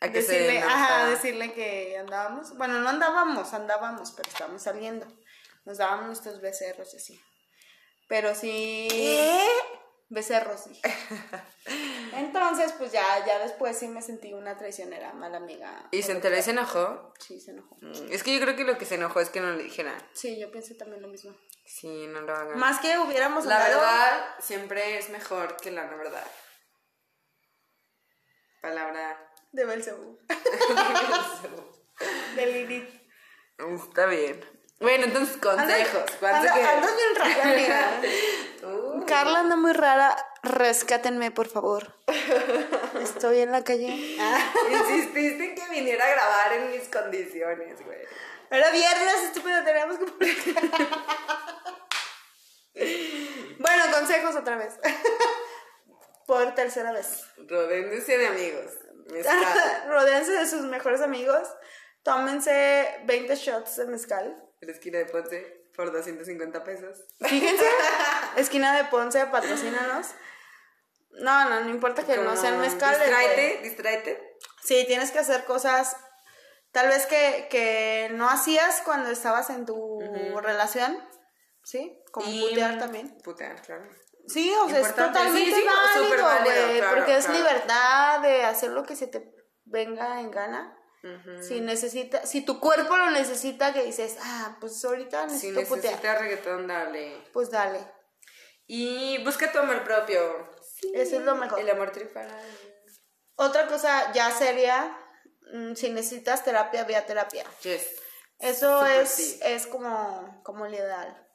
A 0.00 0.08
que 0.08 0.22
se 0.22 0.32
decirle, 0.32 0.62
ajá, 0.62 1.06
decirle 1.06 1.52
que 1.52 1.98
andábamos. 1.98 2.56
Bueno, 2.56 2.80
no 2.80 2.88
andábamos, 2.88 3.52
andábamos, 3.52 4.12
pero 4.12 4.28
estábamos 4.30 4.62
saliendo. 4.62 5.06
Nos 5.66 5.76
dábamos 5.76 6.06
nuestros 6.06 6.40
becerros 6.40 6.94
y 6.94 6.96
así. 6.96 7.20
Pero 8.08 8.34
sí. 8.34 8.88
Becerros, 10.12 10.68
dije. 10.68 10.82
Entonces, 12.14 12.72
pues 12.72 12.90
ya, 12.90 13.04
ya 13.24 13.38
después 13.38 13.78
sí 13.78 13.86
me 13.86 14.02
sentí 14.02 14.32
una 14.32 14.58
traicionera, 14.58 15.12
mala 15.12 15.36
amiga. 15.36 15.86
¿Y 15.92 16.02
se 16.02 16.10
enteró 16.12 16.36
y 16.36 16.42
se 16.42 16.50
enojó? 16.50 17.14
Sí, 17.20 17.40
se 17.40 17.52
enojó. 17.52 17.76
Mm, 17.80 18.10
Es 18.12 18.24
que 18.24 18.34
yo 18.34 18.40
creo 18.44 18.56
que 18.56 18.64
lo 18.64 18.76
que 18.76 18.86
se 18.86 18.96
enojó 18.96 19.20
es 19.20 19.30
que 19.30 19.40
no 19.40 19.52
le 19.52 19.62
dijera. 19.62 19.96
Sí, 20.12 20.36
yo 20.40 20.50
pensé 20.50 20.74
también 20.74 21.00
lo 21.00 21.06
mismo. 21.08 21.32
Sí, 21.64 22.08
no 22.08 22.22
lo 22.22 22.34
hagan. 22.34 22.58
Más 22.58 22.80
que 22.80 22.98
hubiéramos 22.98 23.46
La 23.46 23.64
hablado- 23.64 23.80
verdad 23.80 24.34
siempre 24.40 24.98
es 24.98 25.10
mejor 25.10 25.56
que 25.58 25.70
la 25.70 25.84
no 25.86 25.96
verdad. 25.96 26.26
Palabra. 28.60 29.32
De 29.52 29.64
Belcebú. 29.64 30.18
De 32.36 32.46
Lilith. 32.46 32.88
Está 33.58 34.06
bien. 34.06 34.44
Bueno, 34.80 35.04
entonces 35.04 35.36
consejos. 35.36 36.04
¿Cuánto 36.18 36.38
Anda- 36.50 36.54
que- 36.54 36.62
andas 36.62 36.96
bien 36.96 37.14
rara, 37.16 37.52
amiga. 37.52 38.00
Carla 39.06 39.40
anda 39.40 39.56
muy 39.56 39.72
rara. 39.72 40.16
Rescátenme, 40.42 41.30
por 41.30 41.48
favor. 41.48 41.94
Estoy 43.00 43.38
en 43.40 43.52
la 43.52 43.64
calle. 43.64 44.16
Ah. 44.20 44.52
insististe 44.70 45.44
en 45.44 45.54
que 45.54 45.68
viniera 45.70 46.06
a 46.06 46.10
grabar 46.10 46.52
en 46.54 46.70
mis 46.70 46.88
condiciones, 46.88 47.82
güey. 47.84 47.98
Era 48.50 48.70
viernes, 48.70 49.22
estúpido, 49.24 49.62
teníamos 49.64 49.98
que 49.98 50.06
bueno, 53.58 53.84
consejos 53.92 54.34
otra 54.34 54.56
vez. 54.56 54.78
Por 56.26 56.54
tercera 56.54 56.92
vez. 56.92 57.24
Rodéndose 57.36 58.18
de 58.18 58.26
amigos. 58.26 58.72
Rodéense 59.88 60.32
de 60.32 60.46
sus 60.46 60.62
mejores 60.62 61.00
amigos. 61.00 61.48
Tómense 62.02 63.02
20 63.04 63.36
shots 63.36 63.76
de 63.76 63.86
mezcal. 63.86 64.36
En 64.60 64.68
la 64.68 64.74
esquina 64.74 64.98
de 64.98 65.06
Ponce 65.06 65.59
por 65.80 65.92
250 65.92 66.62
pesos. 66.62 66.98
Fíjense, 67.20 67.64
esquina 68.36 68.76
de 68.76 68.84
Ponce, 68.84 69.24
patrocínanos. 69.26 70.08
No, 71.12 71.48
no, 71.48 71.60
no 71.62 71.70
importa 71.70 72.04
que 72.04 72.18
no 72.18 72.24
Como, 72.24 72.36
sean 72.36 72.60
mezcales. 72.60 73.00
Distráete, 73.00 73.60
distráete. 73.62 74.36
Sí, 74.62 74.84
tienes 74.86 75.10
que 75.10 75.20
hacer 75.20 75.44
cosas 75.46 75.96
tal 76.70 76.88
vez 76.88 77.06
que, 77.06 77.48
que 77.50 78.10
no 78.12 78.28
hacías 78.28 78.82
cuando 78.84 79.08
estabas 79.08 79.48
en 79.48 79.64
tu 79.64 80.00
relación. 80.42 81.02
¿Sí? 81.64 81.98
Como 82.12 82.28
Y- 82.28 82.48
putear 82.50 82.78
también. 82.78 83.16
Putear, 83.24 83.62
claro. 83.62 83.88
Sí, 84.26 84.52
o 84.62 84.68
sea, 84.68 84.80
es 84.80 84.94
totalmente 84.94 85.50
Sí, 85.50 85.62
sí, 85.62 85.66
válido, 85.66 86.28
güey, 86.44 86.78
claro, 86.78 86.94
porque 86.94 87.16
es 87.16 87.28
libertad 87.30 88.20
de 88.20 88.44
hacer 88.44 88.70
lo 88.72 88.84
que 88.84 88.96
se 88.96 89.06
te 89.06 89.32
venga 89.64 90.20
en 90.20 90.30
gana. 90.30 90.76
Si 91.46 91.60
necesita, 91.60 92.26
si 92.26 92.42
tu 92.42 92.60
cuerpo 92.60 92.96
lo 92.96 93.10
necesita, 93.10 93.72
que 93.72 93.84
dices, 93.84 94.16
ah, 94.20 94.56
pues 94.60 94.84
ahorita 94.84 95.28
Si 95.30 95.50
necesito 95.50 95.60
putear, 95.74 95.94
necesitas 95.94 96.18
reggaetón, 96.20 96.66
dale. 96.66 97.24
pues 97.32 97.50
dale. 97.50 97.80
Y 98.66 99.22
busca 99.24 99.50
tu 99.50 99.58
amor 99.58 99.82
propio. 99.82 100.20
Eso 100.94 101.16
es 101.16 101.22
lo 101.22 101.34
mejor. 101.36 101.58
El 101.60 101.70
amor 101.70 101.90
triunfará. 101.90 102.38
Otra 103.36 103.66
cosa 103.66 104.12
ya 104.12 104.30
seria, 104.30 104.96
mm, 105.54 105.74
si 105.74 105.90
necesitas 105.90 106.44
terapia, 106.44 106.84
vía 106.84 107.06
terapia. 107.06 107.44
Yes. 107.62 107.96
Eso 108.38 108.84
es, 108.86 109.08
sí. 109.08 109.40
es 109.42 109.66
como, 109.66 110.40
como 110.44 110.66
lo 110.66 110.74
ideal. 110.74 111.26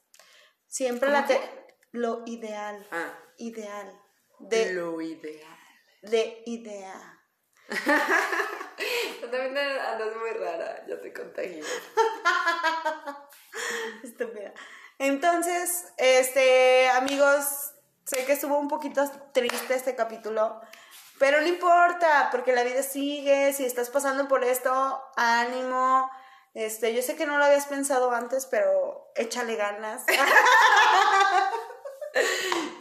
Siempre 0.68 1.10
¿Cómo 1.10 1.22
la 1.22 1.28
te- 1.28 1.66
lo 1.92 2.24
ideal. 2.26 2.88
Ah. 2.92 3.18
Ideal. 3.38 4.00
De, 4.40 4.74
Lo 4.74 5.02
ideal. 5.02 5.58
de 6.04 6.44
idea. 6.46 7.20
Tú 9.22 9.28
también 9.28 9.58
andas 9.58 10.16
muy 10.18 10.32
rara. 10.32 10.84
Ya 10.88 11.00
te 11.02 11.14
contagié. 11.14 11.62
Estúpida. 14.04 14.54
Entonces, 15.00 15.86
este, 15.98 16.88
amigos, 16.90 17.74
sé 18.06 18.26
que 18.26 18.34
estuvo 18.34 18.58
un 18.58 18.68
poquito 18.68 19.10
triste 19.34 19.76
este 19.76 19.96
capítulo, 19.96 20.62
pero 21.20 21.42
no 21.42 21.48
importa, 21.48 22.30
porque 22.32 22.54
la 22.54 22.64
vida 22.64 22.82
sigue, 22.84 23.54
si 23.54 23.66
estás 23.66 23.90
pasando 23.90 24.28
por 24.28 24.44
esto, 24.44 25.04
ánimo. 25.16 26.10
Este, 26.54 26.94
yo 26.94 27.02
sé 27.02 27.16
que 27.18 27.26
no 27.26 27.38
lo 27.38 27.44
habías 27.46 27.66
pensado 27.66 28.12
antes, 28.12 28.46
pero 28.46 29.12
échale 29.16 29.56
ganas. 29.58 30.04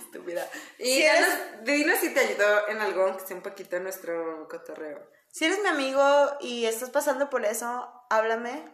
Estúpida. 0.05 0.49
Y 0.78 0.85
Si 0.85 1.03
eres- 1.03 1.28
danos- 1.28 1.64
dinos 1.64 1.99
si 1.99 2.14
te 2.14 2.20
ayudó 2.20 2.68
en 2.68 2.80
algo, 2.80 3.03
aunque 3.07 3.26
sea 3.26 3.37
un 3.37 3.43
poquito 3.43 3.80
nuestro 3.80 4.47
cotorreo. 4.49 5.05
Si 5.35 5.45
eres 5.45 5.59
mi 5.62 5.68
amigo 5.68 6.37
y 6.41 6.64
estás 6.66 6.91
pasando 6.91 7.28
por 7.28 7.45
eso, 7.45 7.93
háblame. 8.09 8.72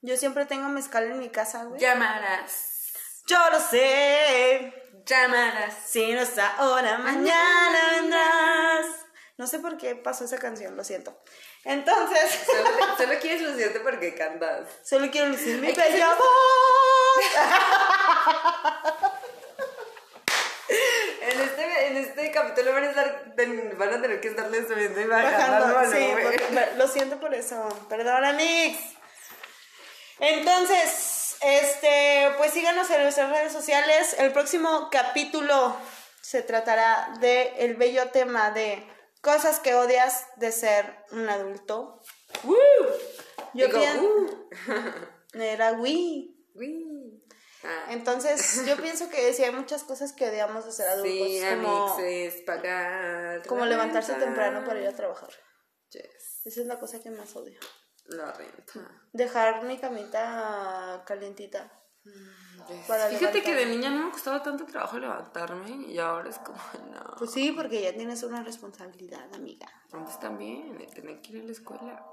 Yo 0.00 0.16
siempre 0.16 0.46
tengo 0.46 0.68
mezcal 0.68 1.04
en 1.04 1.20
mi 1.20 1.28
casa, 1.28 1.62
güey. 1.62 1.80
Llamarás. 1.80 2.90
Yo 3.28 3.38
lo 3.52 3.60
sé. 3.60 4.74
Llamarás. 5.06 5.72
Si 5.86 6.12
no 6.12 6.22
es 6.22 6.36
ahora, 6.36 6.98
mañana 6.98 7.78
vendrás. 7.92 8.86
No 9.36 9.46
sé 9.46 9.60
por 9.60 9.76
qué 9.76 9.94
pasó 9.94 10.24
esa 10.24 10.38
canción, 10.38 10.76
lo 10.76 10.82
siento. 10.82 11.16
Entonces, 11.62 12.46
Solo, 12.98 13.12
quieres 13.20 13.42
lucirte 13.42 13.78
porque 13.78 14.16
cantas. 14.16 14.68
solo 14.82 15.08
quiero 15.08 15.28
lucir 15.28 15.60
mi 15.60 15.70
bella 15.70 16.16
voz. 16.16 17.24
En 21.22 21.40
este, 21.40 21.86
en 21.86 21.96
este 21.98 22.30
capítulo 22.32 22.72
van 22.72 22.84
a, 22.84 22.90
estar, 22.90 23.34
van 23.76 23.94
a 23.94 24.02
tener 24.02 24.20
que 24.20 24.28
estarle 24.28 24.66
subiendo 24.66 25.00
y 25.00 25.06
bajando. 25.06 25.74
Bajando, 25.74 25.96
sí, 25.96 26.08
porque- 26.10 26.72
lo 26.76 26.88
siento 26.88 27.20
por 27.20 27.32
eso. 27.34 27.68
Perdona, 27.88 28.32
Mix. 28.32 28.78
Entonces, 30.18 31.36
este, 31.40 32.32
pues 32.38 32.52
síganos 32.52 32.90
en 32.90 33.02
nuestras 33.02 33.30
redes 33.30 33.52
sociales. 33.52 34.16
El 34.18 34.32
próximo 34.32 34.88
capítulo 34.90 35.76
se 36.20 36.42
tratará 36.42 37.08
de 37.20 37.52
el 37.58 37.76
bello 37.76 38.10
tema 38.10 38.50
de 38.50 38.86
cosas 39.20 39.60
que 39.60 39.74
odias 39.74 40.26
de 40.36 40.50
ser 40.52 41.04
un 41.12 41.28
adulto. 41.28 42.00
¡Woo! 42.44 42.56
Yo 43.54 43.66
Digo, 43.66 43.78
pienso 43.78 44.02
¡uh! 44.02 44.46
era 45.40 45.72
Wii. 45.72 46.36
Ah, 47.64 47.86
Entonces, 47.90 48.64
yo 48.66 48.76
pienso 48.76 49.08
que 49.08 49.32
sí 49.32 49.44
hay 49.44 49.52
muchas 49.52 49.84
cosas 49.84 50.12
que 50.12 50.28
odiamos 50.28 50.64
de 50.64 50.72
ser 50.72 50.88
adultos, 50.88 51.28
sí, 51.28 51.40
como, 51.48 51.88
amixes, 51.88 52.42
pagar. 52.42 53.46
como 53.46 53.66
levantarse 53.66 54.12
renta. 54.12 54.26
temprano 54.26 54.64
para 54.64 54.80
ir 54.80 54.88
a 54.88 54.96
trabajar. 54.96 55.30
Yes, 55.90 56.40
Esa 56.44 56.60
es 56.62 56.66
la 56.66 56.78
cosa 56.78 57.00
que 57.00 57.10
más 57.10 57.34
odio. 57.36 57.60
la 58.06 58.32
renta. 58.32 58.80
Dejar 59.12 59.62
mi 59.64 59.78
camita 59.78 61.02
calientita. 61.06 61.70
Yes. 62.04 62.86
Para 62.88 63.06
Fíjate 63.08 63.42
que 63.42 63.54
de 63.54 63.66
niña 63.66 63.90
no 63.90 64.06
me 64.06 64.10
costaba 64.10 64.42
tanto 64.42 64.66
trabajo 64.66 64.98
levantarme 64.98 65.86
y 65.88 65.98
ahora 65.98 66.30
es 66.30 66.38
como, 66.38 66.58
no. 66.90 67.14
Pues 67.16 67.30
sí, 67.32 67.52
porque 67.52 67.80
ya 67.80 67.92
tienes 67.92 68.22
una 68.24 68.42
responsabilidad, 68.42 69.32
amiga. 69.34 69.68
Antes 69.92 70.18
también, 70.18 70.76
de 70.78 70.86
tener 70.86 71.20
que 71.20 71.32
ir 71.32 71.42
a 71.42 71.44
la 71.46 71.52
escuela. 71.52 72.04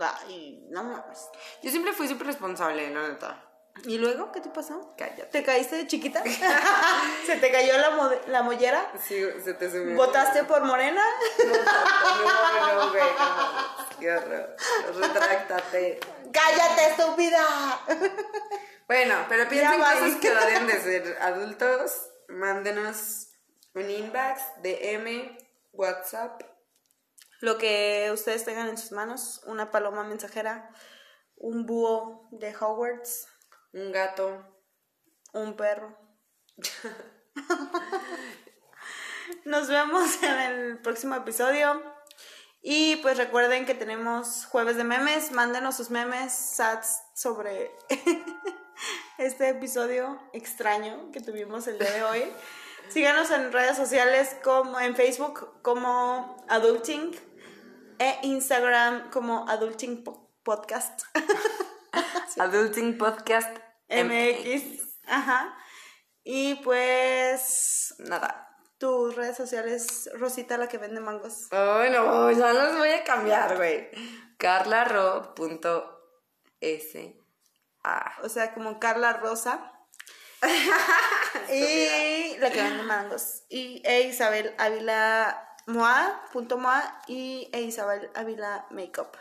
Ay, 0.00 0.66
no 0.70 0.82
mames. 0.82 1.28
Yo 1.62 1.70
siempre 1.70 1.92
fui 1.92 2.08
súper 2.08 2.26
responsable, 2.26 2.90
la 2.90 3.08
neta. 3.08 3.45
¿Y 3.84 3.98
luego 3.98 4.32
qué 4.32 4.40
te 4.40 4.48
pasó? 4.48 4.94
Cállate. 4.96 5.26
¿Te 5.26 5.42
caíste 5.42 5.76
de 5.76 5.86
chiquita? 5.86 6.22
¿Se 7.26 7.36
te 7.36 7.50
cayó 7.52 7.76
la, 7.78 7.90
mo- 7.90 8.10
la 8.28 8.42
mollera? 8.42 8.90
Sí, 9.06 9.22
se 9.44 9.54
te 9.54 9.70
subió. 9.70 9.94
¿Votaste 9.96 10.44
por 10.44 10.62
morena? 10.64 11.02
No, 11.44 12.84
no, 12.84 12.90
güey, 12.90 13.02
no. 13.02 13.98
Qué 14.00 14.12
horror. 14.12 14.56
Retráctate. 14.94 16.00
¡Cállate, 16.32 16.86
estúpida! 16.90 17.80
Bueno, 18.88 19.14
pero 19.28 19.48
piensen 19.48 19.78
cosas 19.80 20.14
que 20.20 20.30
odian 20.30 20.66
de 20.66 20.80
ser 20.80 21.18
adultos. 21.20 22.08
Mándenos 22.28 23.28
un 23.74 23.90
inbox, 23.90 24.40
DM, 24.62 25.36
WhatsApp. 25.72 26.40
Lo 27.40 27.58
que 27.58 28.10
ustedes 28.12 28.44
tengan 28.44 28.68
en 28.68 28.78
sus 28.78 28.92
manos, 28.92 29.42
una 29.46 29.70
paloma 29.70 30.02
mensajera, 30.04 30.70
un 31.36 31.66
búho 31.66 32.28
de 32.32 32.54
Hogwarts, 32.56 33.28
Un 33.76 33.92
gato. 33.92 34.42
un 35.34 35.54
perro. 35.54 35.94
Nos 39.44 39.68
vemos 39.68 40.22
en 40.22 40.40
el 40.40 40.78
próximo 40.78 41.14
episodio. 41.14 41.82
Y 42.62 42.96
pues 42.96 43.18
recuerden 43.18 43.66
que 43.66 43.74
tenemos 43.74 44.46
jueves 44.46 44.78
de 44.78 44.84
memes. 44.84 45.30
Mándenos 45.32 45.76
sus 45.76 45.90
memes, 45.90 46.32
sats 46.32 47.02
sobre 47.14 47.70
este 49.18 49.50
episodio 49.50 50.18
extraño 50.32 51.10
que 51.12 51.20
tuvimos 51.20 51.66
el 51.66 51.78
día 51.78 51.90
de 51.90 52.02
hoy. 52.04 52.32
Síganos 52.88 53.30
en 53.30 53.52
redes 53.52 53.76
sociales 53.76 54.34
como 54.42 54.80
en 54.80 54.96
Facebook 54.96 55.60
como 55.62 56.42
Adulting 56.48 57.14
e 57.98 58.18
Instagram 58.22 59.10
como 59.10 59.46
Adulting 59.48 60.02
Po- 60.02 60.32
Podcast 60.44 61.02
Adulting 62.38 62.96
Podcast. 62.96 63.58
MX. 63.88 64.96
Ajá. 65.06 65.56
Y 66.24 66.56
pues 66.56 67.94
Nada. 67.98 68.48
tus 68.78 69.14
redes 69.14 69.36
sociales, 69.36 70.10
Rosita 70.14 70.58
la 70.58 70.68
que 70.68 70.78
vende 70.78 71.00
mangos. 71.00 71.46
Ay, 71.52 71.90
no, 71.90 72.30
ya 72.32 72.52
los 72.52 72.76
voy 72.76 72.90
a 72.90 73.04
cambiar, 73.04 73.56
güey. 73.56 73.88
carlaro.sa. 74.38 75.92
O 78.22 78.28
sea, 78.28 78.52
como 78.54 78.80
Carla 78.80 79.12
Rosa. 79.14 79.72
y 81.52 82.36
la 82.38 82.50
que 82.50 82.62
vende 82.62 82.82
mangos. 82.82 83.44
Y 83.48 83.82
e 83.84 84.02
Isabel 84.02 84.54
Ávila 84.58 85.56
Moa, 85.66 86.22
punto 86.32 86.58
Moa, 86.58 87.02
y 87.06 87.48
e 87.52 87.62
Isabel 87.62 88.10
Ávila 88.14 88.66
Makeup. 88.70 89.16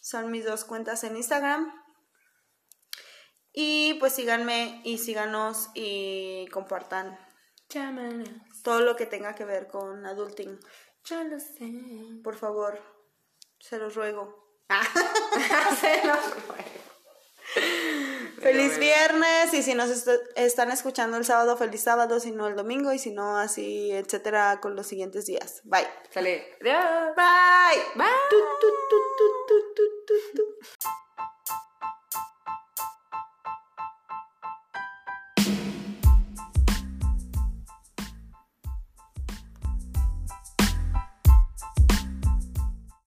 Son 0.00 0.30
mis 0.30 0.44
dos 0.44 0.64
cuentas 0.64 1.02
en 1.04 1.16
Instagram. 1.16 1.72
Y 3.58 3.94
pues 3.94 4.12
síganme 4.12 4.82
y 4.84 4.98
síganos 4.98 5.70
y 5.72 6.46
compartan 6.52 7.18
Llámanos. 7.70 8.28
todo 8.62 8.80
lo 8.80 8.96
que 8.96 9.06
tenga 9.06 9.34
que 9.34 9.46
ver 9.46 9.66
con 9.66 10.04
adulting. 10.04 10.60
Yo 11.04 11.24
lo 11.24 11.40
sé. 11.40 11.72
Por 12.22 12.36
favor, 12.36 12.78
se 13.58 13.78
los 13.78 13.94
ruego. 13.94 14.44
Se 15.80 16.04
nos 16.06 16.18
fue. 16.18 16.56
Feliz 18.42 18.66
bueno. 18.76 18.80
viernes 18.80 19.54
y 19.54 19.62
si 19.62 19.74
nos 19.74 19.88
est- 19.88 20.08
están 20.36 20.70
escuchando 20.70 21.16
el 21.16 21.24
sábado, 21.24 21.56
feliz 21.56 21.80
sábado, 21.82 22.20
si 22.20 22.32
no 22.32 22.48
el 22.48 22.56
domingo 22.56 22.92
y 22.92 22.98
si 22.98 23.12
no 23.12 23.38
así, 23.38 23.90
etcétera, 23.92 24.58
con 24.60 24.76
los 24.76 24.86
siguientes 24.86 25.24
días. 25.26 25.62
Bye. 25.64 25.86
Sale. 26.10 26.56
Adiós. 26.60 27.14
Bye. 27.16 27.82
Bye. 27.94 28.06